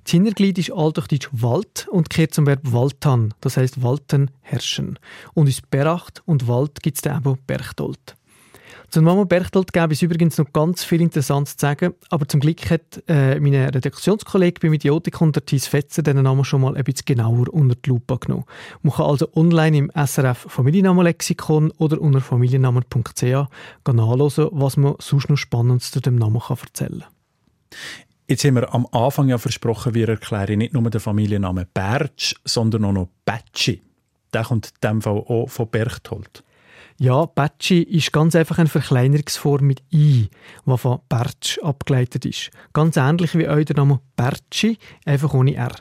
Das 0.04 0.12
Hinterglied 0.12 0.60
ist 0.60 0.72
althochdeutsch 0.72 1.30
Wald 1.32 1.88
und 1.89 2.12
kehrt 2.12 2.34
zum 2.34 2.46
Verb 2.46 2.62
waltan, 2.64 3.34
das 3.41 3.58
heißt 3.58 3.82
walten, 3.82 4.30
herrschen. 4.41 5.00
Und 5.34 5.48
aus 5.48 5.62
Beracht 5.62 6.22
und 6.26 6.48
Wald 6.48 6.84
gibt 6.84 6.98
es 6.98 7.02
dann 7.02 7.22
eben 7.22 7.39
Berchtold. 7.48 8.16
Zum 8.89 9.05
Namen 9.05 9.27
Berchtold 9.27 9.73
gäbe 9.73 9.93
es 9.93 10.01
übrigens 10.01 10.38
noch 10.38 10.51
ganz 10.53 10.83
viel 10.83 11.01
Interessantes 11.01 11.57
zu 11.57 11.65
sagen, 11.65 11.93
aber 12.09 12.27
zum 12.27 12.39
Glück 12.39 12.69
hat 12.69 13.03
äh, 13.07 13.39
mein 13.39 13.53
Redaktionskollege 13.53 14.59
beim 14.61 14.73
Idiotikon, 14.73 15.31
der 15.31 15.45
Thies 15.45 15.67
Fetzer, 15.67 16.03
diesen 16.03 16.23
Namen 16.23 16.45
schon 16.45 16.61
mal 16.61 16.75
ein 16.75 16.83
bisschen 16.83 17.05
genauer 17.05 17.53
unter 17.53 17.75
die 17.75 17.89
Lupe 17.89 18.17
genommen. 18.17 18.45
Man 18.81 18.93
kann 18.93 19.05
also 19.05 19.27
online 19.36 19.77
im 19.77 19.91
SRF 19.93 20.45
Familiennamenlexikon 20.49 21.71
oder 21.77 21.99
unter 21.99 22.21
familiennamen.ch 22.21 23.23
nachlesen, 23.91 24.47
was 24.51 24.77
man 24.77 24.95
sonst 24.99 25.29
noch 25.29 25.38
Spannendes 25.38 25.91
zu 25.91 25.99
dem 25.99 26.15
Namen 26.15 26.39
kann 26.39 26.57
erzählen 26.57 27.01
kann. 27.01 27.09
Jetzt 28.27 28.43
haben 28.43 28.55
wir 28.55 28.73
am 28.73 28.88
Anfang 28.91 29.29
ja 29.29 29.38
versprochen, 29.38 29.93
wir 29.93 30.09
erklären 30.09 30.57
nicht 30.57 30.73
nur 30.73 30.89
den 30.89 30.99
Familiennamen 30.99 31.67
Bertsch, 31.73 32.33
sondern 32.43 32.86
auch 32.86 32.91
noch 32.91 33.09
Betschi. 33.23 33.81
Der 34.33 34.43
kommt 34.43 34.67
in 34.67 34.89
dem 34.89 35.01
Fall 35.01 35.17
auch 35.17 35.47
von 35.47 35.69
Berchtold. 35.69 36.43
Ja, 36.98 37.26
Batschi 37.26 37.82
ist 37.84 38.14
ganz 38.14 38.36
einfach 38.36 38.58
eine 38.58 38.70
Verkleinerungsform 38.70 39.66
mit 39.66 39.84
«i», 39.91 40.30
die 40.66 40.78
von 40.78 41.00
Bertsch 41.10 41.60
abgeleitet 41.60 42.26
ist. 42.26 42.52
Ganz 42.72 42.96
ähnlich 42.96 43.36
wie 43.38 43.48
euer 43.48 43.66
Name 43.76 44.00
Bertschi, 44.16 44.78
einfach 45.04 45.34
ohne 45.34 45.56
«r». 45.56 45.76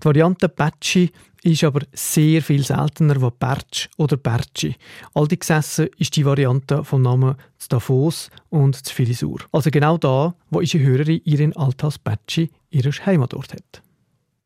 Die 0.00 0.04
Variante 0.04 0.48
Batschi 0.48 1.10
ist 1.42 1.64
aber 1.64 1.80
sehr 1.92 2.42
viel 2.42 2.62
seltener 2.62 3.20
als 3.20 3.34
Bertsch 3.40 3.88
oder 3.96 4.16
Bertschi. 4.16 4.76
All 5.14 5.26
die 5.26 5.38
gesessen 5.38 5.88
ist 5.98 6.14
die 6.14 6.24
Variante 6.24 6.84
vom 6.84 7.02
Namen 7.02 7.34
zu 7.58 7.68
Davos 7.68 8.30
und 8.48 8.76
zu 8.76 8.94
Filisur. 8.94 9.40
Also 9.50 9.70
genau 9.70 9.98
da, 9.98 10.34
wo 10.50 10.60
unsere 10.60 10.84
Hörerin 10.84 11.22
ihren 11.24 11.56
Althaus 11.56 11.98
Bertschi 11.98 12.50
ihren 12.70 12.92
Heimatort 12.92 13.54
hat. 13.54 13.82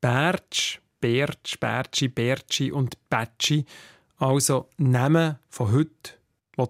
Bertsch, 0.01 0.79
Bertsch, 0.99 1.59
Bertschi, 1.61 2.09
Bertschi 2.09 2.73
und 2.73 2.97
Batschi 3.11 3.67
also 4.19 4.69
Namen 4.79 5.37
von 5.49 5.73
heute, 5.73 6.13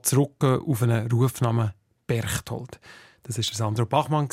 zurückgehen 0.03 0.61
auf 0.67 0.83
einen 0.83 1.11
Rufnamen 1.11 1.73
Berchtold. 2.07 2.81
Das 3.23 3.39
war 3.39 3.45
Sandro 3.45 3.87
Bachmann, 3.87 4.29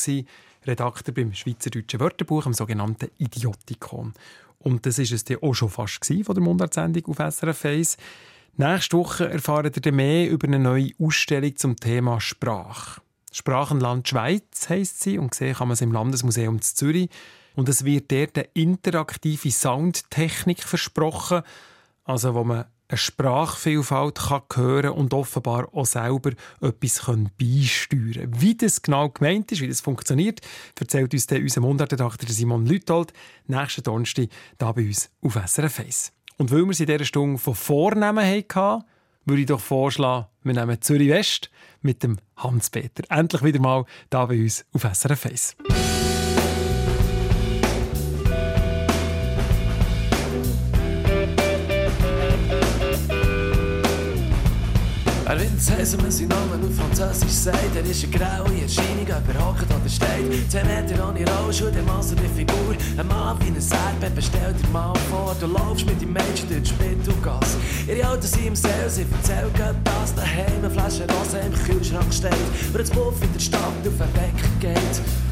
Redakteur 0.66 1.14
beim 1.14 1.34
Schweizerdeutschen 1.34 2.00
Wörterbuch, 2.00 2.46
am 2.46 2.54
sogenannten 2.54 3.10
Idiotikon. 3.18 4.14
Und 4.60 4.86
das 4.86 4.98
war 4.98 5.04
es 5.04 5.24
dann 5.26 5.38
auch 5.42 5.54
schon 5.54 5.70
fast 5.70 6.06
von 6.06 6.36
der 6.36 6.44
Mundartsendung 6.44 7.06
auf 7.08 7.18
SRF 7.18 7.66
1. 7.66 7.98
Nächste 8.56 8.98
Woche 8.98 9.30
erfahrt 9.30 9.86
ihr 9.86 9.92
mehr 9.92 10.30
über 10.30 10.48
eine 10.48 10.60
neue 10.60 10.92
Ausstellung 11.00 11.56
zum 11.56 11.76
Thema 11.76 12.22
Sprache. 12.22 13.02
Sprachenland 13.32 14.08
Schweiz 14.08 14.70
heisst 14.70 15.02
sie 15.02 15.18
und 15.18 15.32
gesehen 15.32 15.56
kann 15.56 15.68
man 15.68 15.74
es 15.74 15.82
im 15.82 15.92
Landesmuseum 15.92 16.62
zu 16.62 16.76
Zürich. 16.76 17.10
Und 17.56 17.68
es 17.68 17.84
wird 17.84 18.12
dort 18.12 18.38
eine 18.38 18.48
interaktive 18.54 19.52
Soundtechnik 19.52 20.64
versprochen, 20.64 21.42
also 22.04 22.36
wo 22.36 22.44
man 22.44 22.66
eine 22.94 22.98
Sprachvielfalt 22.98 24.20
kann 24.20 24.42
hören 24.56 24.92
und 24.92 25.14
offenbar 25.14 25.68
auch 25.74 25.86
selber 25.86 26.32
etwas 26.62 27.00
beisteuern 27.00 27.32
kann. 27.40 28.42
Wie 28.42 28.56
das 28.56 28.82
genau 28.82 29.10
gemeint 29.10 29.52
ist, 29.52 29.62
wie 29.62 29.68
das 29.68 29.82
funktioniert, 29.82 30.42
erzählt 30.80 31.12
uns 31.14 31.26
unser 31.32 31.62
Mundartredakteur 31.62 32.30
Simon 32.30 32.66
Lütold 32.66 33.12
nächsten 33.48 33.84
Donnerstag 33.84 34.30
hier 34.60 34.74
bei 34.74 34.86
uns 34.86 35.10
auf 35.22 35.40
SRF 35.44 35.80
1. 35.80 36.12
Und 36.38 36.52
weil 36.52 36.66
wir 36.66 36.74
sie 36.74 36.84
in 36.84 36.88
dieser 36.88 37.06
Stunde 37.06 37.40
von 37.40 37.56
Vornehmen 37.56 38.26
hatten, 38.26 38.84
würde 39.26 39.42
ich 39.42 39.48
doch 39.48 39.60
vorschlagen, 39.60 40.28
wir 40.44 40.54
nehmen 40.54 40.82
Zürich 40.82 41.10
West 41.10 41.50
mit 41.82 42.04
dem 42.04 42.18
Hans-Peter. 42.38 43.04
Endlich 43.10 43.44
wieder 43.44 43.60
mal 43.60 43.86
hier 44.12 44.28
bei 44.28 44.40
uns 44.40 44.66
auf 44.74 44.84
SRF 44.84 45.26
1. 45.26 45.56
Er 55.34 55.98
man 55.98 56.12
seinen 56.12 56.28
Namen 56.28 56.64
auf 56.64 56.76
Französisch 56.76 57.32
sagt. 57.32 57.76
Er 57.76 57.84
ist 57.84 58.04
eine 58.04 58.14
graue 58.14 58.62
Erscheinung, 58.62 59.02
überhockt 59.02 59.66
oder 59.66 59.90
steht. 59.90 60.52
Zehn 60.52 60.68
Meter 60.68 61.10
ohne 61.10 61.26
Rollschuhe, 61.26 61.72
der 61.72 61.82
Masse 61.82 62.16
die 62.16 62.28
Figur. 62.38 62.76
Ein 62.96 63.08
Mann 63.08 63.40
wie 63.40 63.48
ein 63.48 63.56
Erdbeben, 63.56 64.14
bestell 64.14 64.54
dir 64.54 64.70
mal 64.70 64.94
vor. 65.10 65.36
Du 65.40 65.48
laufst 65.48 65.88
mit 65.88 66.00
dem 66.00 66.14
Mädchen 66.14 66.50
durch 66.50 66.62
die 66.62 66.70
Spittelgasse. 66.70 67.58
Ihre 67.88 68.08
Auto 68.10 68.28
sind 68.28 68.46
im 68.46 68.56
Sale, 68.56 68.88
sie 68.88 69.08
erzählt 69.12 69.56
gerade, 69.56 69.80
dass 69.84 70.14
daheim 70.14 70.60
eine 70.60 70.70
Flasche 70.70 71.08
Rose 71.10 71.40
im 71.40 71.54
Kühlschrank 71.66 72.14
steht, 72.14 72.32
wo 72.72 72.78
das 72.78 72.92
Puff 72.92 73.20
in 73.24 73.34
der 73.34 73.40
Stadt 73.40 73.60
auf 73.64 73.84
den 73.84 74.00
Wecker 74.00 74.50
geht. 74.60 75.23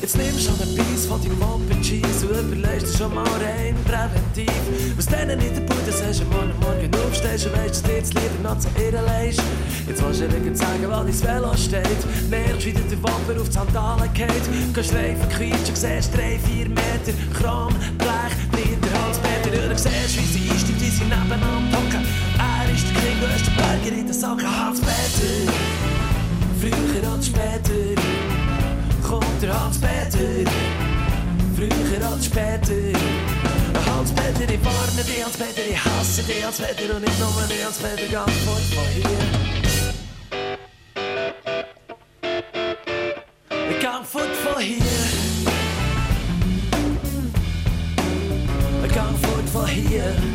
Jetzt 0.00 0.16
nimmst 0.16 0.48
du 0.48 0.62
einen 0.62 0.74
Biss 0.74 1.06
von 1.06 1.20
deinem 1.20 1.38
Moped 1.38 1.82
Cheese 1.82 2.26
und 2.26 2.52
überlegst 2.52 2.94
dir 2.94 2.98
schon 2.98 3.14
mal 3.14 3.24
rein 3.24 3.74
präventiv. 3.84 4.52
Was 4.96 5.06
denen 5.06 5.40
in 5.40 5.54
der 5.54 5.62
Bude 5.62 5.92
sagst, 5.92 6.20
du 6.20 6.24
morgen 6.26 6.54
Morgen 6.60 6.90
aufstehst 7.06 7.46
und 7.46 7.56
weißt, 7.56 7.70
dass 7.70 7.82
du 7.82 7.92
jetzt 7.92 8.14
lieber 8.14 8.38
noch 8.42 8.58
zu 8.58 8.68
ihr 8.78 8.92
leist. 8.92 9.42
Jetzt 9.86 10.02
willst 10.02 10.20
du 10.20 10.28
dir 10.28 10.54
zeigen, 10.54 10.84
wo 10.84 10.90
dein 10.90 11.22
Velo 11.22 11.54
steht. 11.56 12.30
Merkst, 12.30 12.66
wie 12.66 12.72
dir 12.72 12.82
der 12.82 13.02
Wapper 13.02 13.40
auf 13.40 13.48
die 13.48 13.52
Sandalen 13.52 14.12
geht. 14.14 14.74
Gehst 14.74 14.94
reifen, 14.94 15.28
quietschen, 15.30 15.74
siehst 15.74 16.14
drei, 16.14 16.38
vier 16.38 16.68
Meter 16.68 17.14
Kram, 17.32 17.74
Blech, 17.98 18.34
Breiter, 18.52 18.92
Hans-Peter. 19.00 19.70
Und 19.70 19.78
siehst, 19.78 20.16
wie 20.16 20.26
sie 20.26 20.50
einsteigt, 20.50 20.80
wie 20.80 20.90
sie 20.90 21.04
nebeneinander 21.04 21.76
hocken. 21.76 22.04
Er 22.38 22.74
ist 22.74 22.86
der 22.88 22.96
King, 23.02 23.18
du 23.20 23.26
hast 23.32 23.46
den 23.46 23.56
Berger 23.56 23.98
in 23.98 24.06
den 24.06 24.14
Sack, 24.14 24.42
Hans-Peter. 24.42 25.52
Früher 26.60 27.12
als 27.12 27.26
später 27.26 27.83
kommt 29.74 29.84
der 29.84 30.04
Hans-Peter. 30.04 30.50
Früher 31.56 32.10
als 32.10 32.26
später. 32.26 32.98
Hans-Peter, 33.86 34.52
ich 34.52 34.64
warne 34.64 35.04
dich, 35.04 35.24
Hans-Peter, 35.24 35.66
ich 35.68 35.84
hasse 35.84 36.22
dich, 36.22 36.44
Hans-Peter, 36.44 36.96
und 36.96 37.02
nicht 37.02 37.18
nur 37.18 37.46
dich, 37.48 37.64
Hans-Peter, 37.64 38.06
ganz 38.12 38.32
fort 38.44 38.62
von 38.74 38.86
hier. 38.94 39.04
Gang 43.80 44.04
fort 44.04 44.36
von 44.42 44.62
hier. 44.62 44.76
Ich 48.86 48.94
gang 48.94 49.18
fort 49.18 49.48
von 49.52 49.66
hier. 49.66 50.33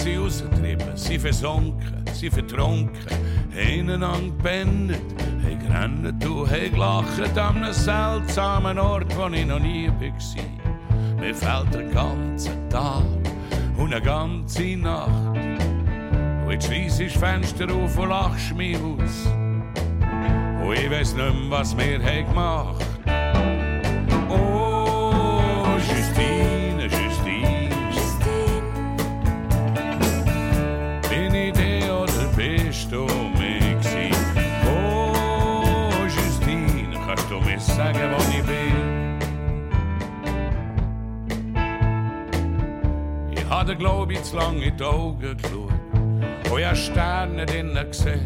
Sind 0.00 0.18
rausgetrieben, 0.18 0.96
sind 0.96 1.20
versunken, 1.20 2.04
sind 2.14 2.32
vertrunken, 2.32 2.94
haben 3.54 3.90
einander 3.90 4.30
gepennt, 4.34 4.98
haben 5.42 5.58
gerannt 5.58 6.24
und 6.26 6.50
haben 6.50 6.70
gelacht 6.70 7.38
an 7.38 7.56
einem 7.56 7.72
seltsamen 7.74 8.78
Ort, 8.78 9.14
wo 9.14 9.26
ich 9.28 9.44
noch 9.44 9.60
nie 9.60 9.88
war. 9.88 11.20
Mir 11.20 11.34
fehlt 11.34 11.74
der 11.74 11.84
ganze 11.92 12.50
Tag 12.70 13.04
und 13.76 13.92
eine 13.92 14.00
ganze 14.00 14.74
Nacht. 14.78 15.36
Und 16.46 16.50
jetzt 16.50 16.66
schliess 16.66 16.98
ich 16.98 17.12
das 17.12 17.22
Fenster 17.22 17.70
auf 17.70 17.98
und 17.98 18.08
lachst 18.08 18.56
mich 18.56 18.78
aus. 18.78 19.26
Und 20.64 20.72
ich 20.72 20.90
weiss 20.90 21.14
nicht 21.14 21.34
mehr, 21.34 21.50
was 21.50 21.76
wir 21.76 22.02
haben 22.02 22.26
gemacht 22.26 22.89
bist 32.90 32.92
du 32.92 33.04
mich 33.38 33.78
gsi? 33.80 34.10
Oh, 34.66 35.92
Justine, 36.04 36.98
kannst 37.06 37.30
du 37.30 37.40
mir 37.40 37.60
sagen, 37.60 38.10
wo 38.10 38.18
ich 38.36 38.42
bin? 38.44 39.18
Ich 43.32 43.48
hatte, 43.48 43.76
glaub 43.76 44.10
ich, 44.10 44.22
zu 44.22 44.36
lange 44.36 44.64
in 44.64 44.76
die 44.76 44.84
Augen 44.84 45.20
geschaut. 45.20 45.70
Und 46.50 46.58
ich 46.58 46.66
hab 46.66 46.76
Sterne 46.76 47.46
drinnen 47.46 47.86
gesehen. 47.86 48.24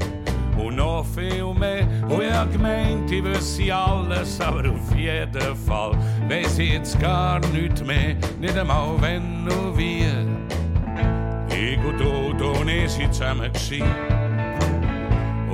Und 0.56 0.76
noch 0.76 1.04
viel 1.04 1.52
mehr. 1.52 1.86
Und 2.08 2.22
ich 2.22 2.32
hab 2.32 2.50
gemeint, 2.52 3.10
ich 3.10 3.24
wüsste 3.24 3.74
alles, 3.74 4.40
aber 4.40 4.70
auf 4.70 4.96
jeden 4.96 5.56
Fall 5.66 5.98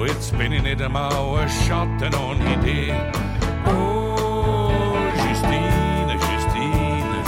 ich 0.04 0.12
jetzt 0.12 0.32
und 0.32 0.40
und 0.40 0.40
und. 0.40 0.40
Und 0.40 0.40
bin 0.40 0.52
ich 0.52 0.62
nicht 0.62 0.82
einmal 0.82 1.12
ein 1.40 1.48
Schatten 1.48 2.14
ohne 2.14 2.56
dich. 2.64 2.92
Oh, 3.66 4.96
Justine, 5.28 6.14
Justine. 6.14 7.22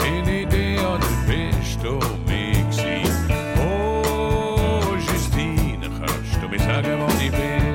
Ich 0.00 0.48
dir 0.48 0.80
oder 0.80 1.10
bist 1.26 1.78
du 1.82 1.94
mich 2.26 2.76
gewesen? 2.76 3.30
Oh, 3.60 4.94
Justine, 4.94 5.90
kannst 5.98 6.42
du 6.42 6.48
mir 6.48 6.60
sagen, 6.60 6.98
wo 7.00 7.06
ich 7.22 7.30
bin? 7.30 7.66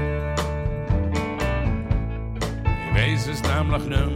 Ich 2.89 2.95
weiss 2.95 3.27
es 3.27 3.41
nämlich 3.43 3.83
nicht 3.83 3.89
mehr. 3.89 4.07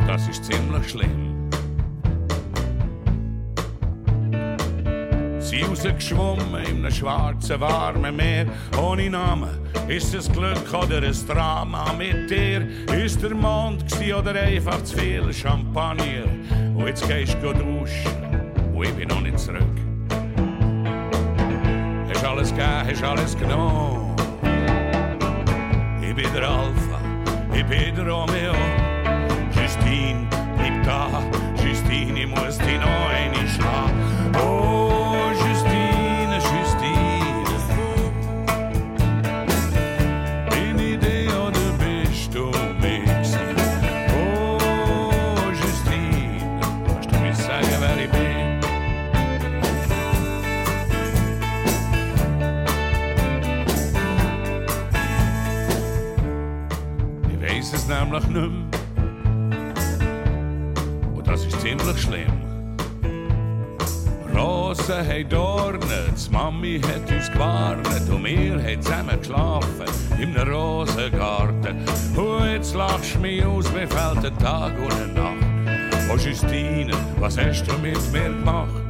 Und 0.00 0.08
das 0.08 0.28
ist 0.28 0.44
ziemlich 0.44 0.90
schlimm. 0.90 1.31
Rausgeschwommen 5.82 6.54
einem 6.54 6.90
schwarzen, 6.90 7.60
warmen 7.60 8.16
Meer, 8.16 8.46
ohne 8.80 9.10
Namen. 9.10 9.50
Ist 9.88 10.14
es 10.14 10.30
Glück 10.30 10.72
oder 10.72 11.02
ein 11.02 11.26
Drama 11.26 11.92
mit 11.94 12.30
dir? 12.30 12.66
Ist 12.94 13.22
der 13.22 13.34
Mond 13.34 13.84
oder 14.16 14.40
einfach 14.40 14.82
zu 14.84 14.96
viel 14.96 15.32
Champagner? 15.32 16.24
Und 16.74 16.86
jetzt 16.86 17.06
gehst 17.08 17.36
du 17.42 17.52
duschen 17.52 18.12
und 18.74 18.84
ich 18.84 18.94
bin 18.94 19.08
noch 19.08 19.20
nicht 19.20 19.38
zurück. 19.38 19.62
Hast 22.08 22.24
alles 22.24 22.50
gegeben, 22.50 22.86
hast 22.88 23.02
alles 23.02 23.36
genommen. 23.36 24.16
Ich 26.00 26.14
bin 26.14 26.32
der 26.32 26.48
Alpha, 26.48 27.00
ich 27.54 27.64
bin 27.64 27.94
der 27.96 28.08
Romeo. 28.08 28.54
Justine, 29.56 30.28
bleib 30.56 30.84
da, 30.84 31.08
Justine, 31.64 32.20
ich 32.20 32.28
muss 32.28 32.58
dich 32.58 32.78
noch 32.78 33.08
eine 33.10 33.48
schlagen. 33.48 34.51
nämlich 58.12 58.28
nicht. 58.28 58.50
Und 61.14 61.26
das 61.26 61.44
ist 61.46 61.60
ziemlich 61.60 62.00
schlimm. 62.00 62.42
Rosen 64.34 65.06
haben 65.06 65.28
Dornen, 65.28 65.80
die 66.16 66.32
Mami 66.32 66.80
hat 66.80 67.10
uns 67.10 67.30
gewarnt 67.30 67.86
und 68.10 68.24
wir 68.24 68.62
haben 68.62 68.82
zusammen 68.82 69.18
geschlafen 69.18 69.86
im 70.18 70.36
Rosengarten. 70.36 71.84
Und 72.16 72.50
jetzt 72.50 72.74
lachst 72.74 73.14
du 73.14 73.20
mich 73.20 73.44
aus, 73.44 73.70
mir 73.72 73.86
fällt 73.86 74.24
ein 74.24 74.38
Tag 74.38 74.72
und 74.78 74.92
eine 74.92 75.12
Nacht. 75.12 76.10
Oh 76.10 76.16
Justine, 76.16 76.92
was 77.18 77.38
hast 77.38 77.64
du 77.64 77.78
mit 77.78 78.12
mir 78.12 78.24
gemacht? 78.24 78.81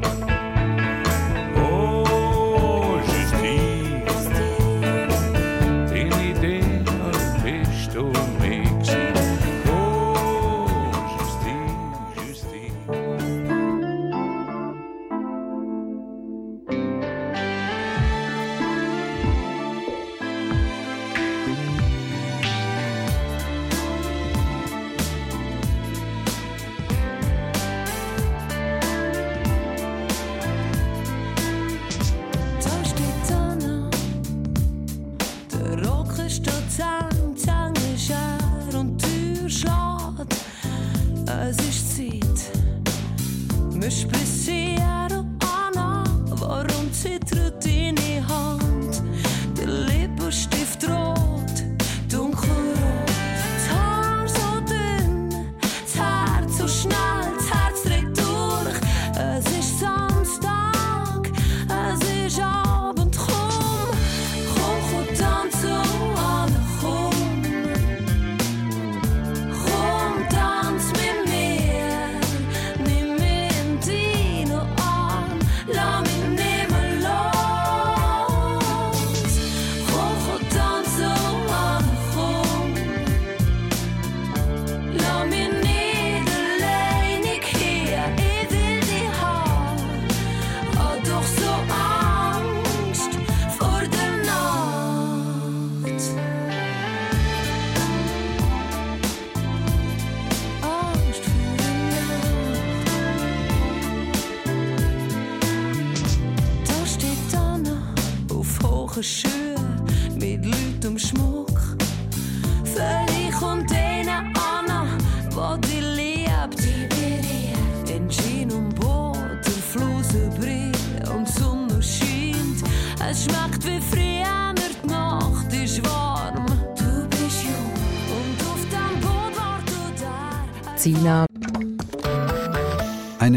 Split. 43.93 44.22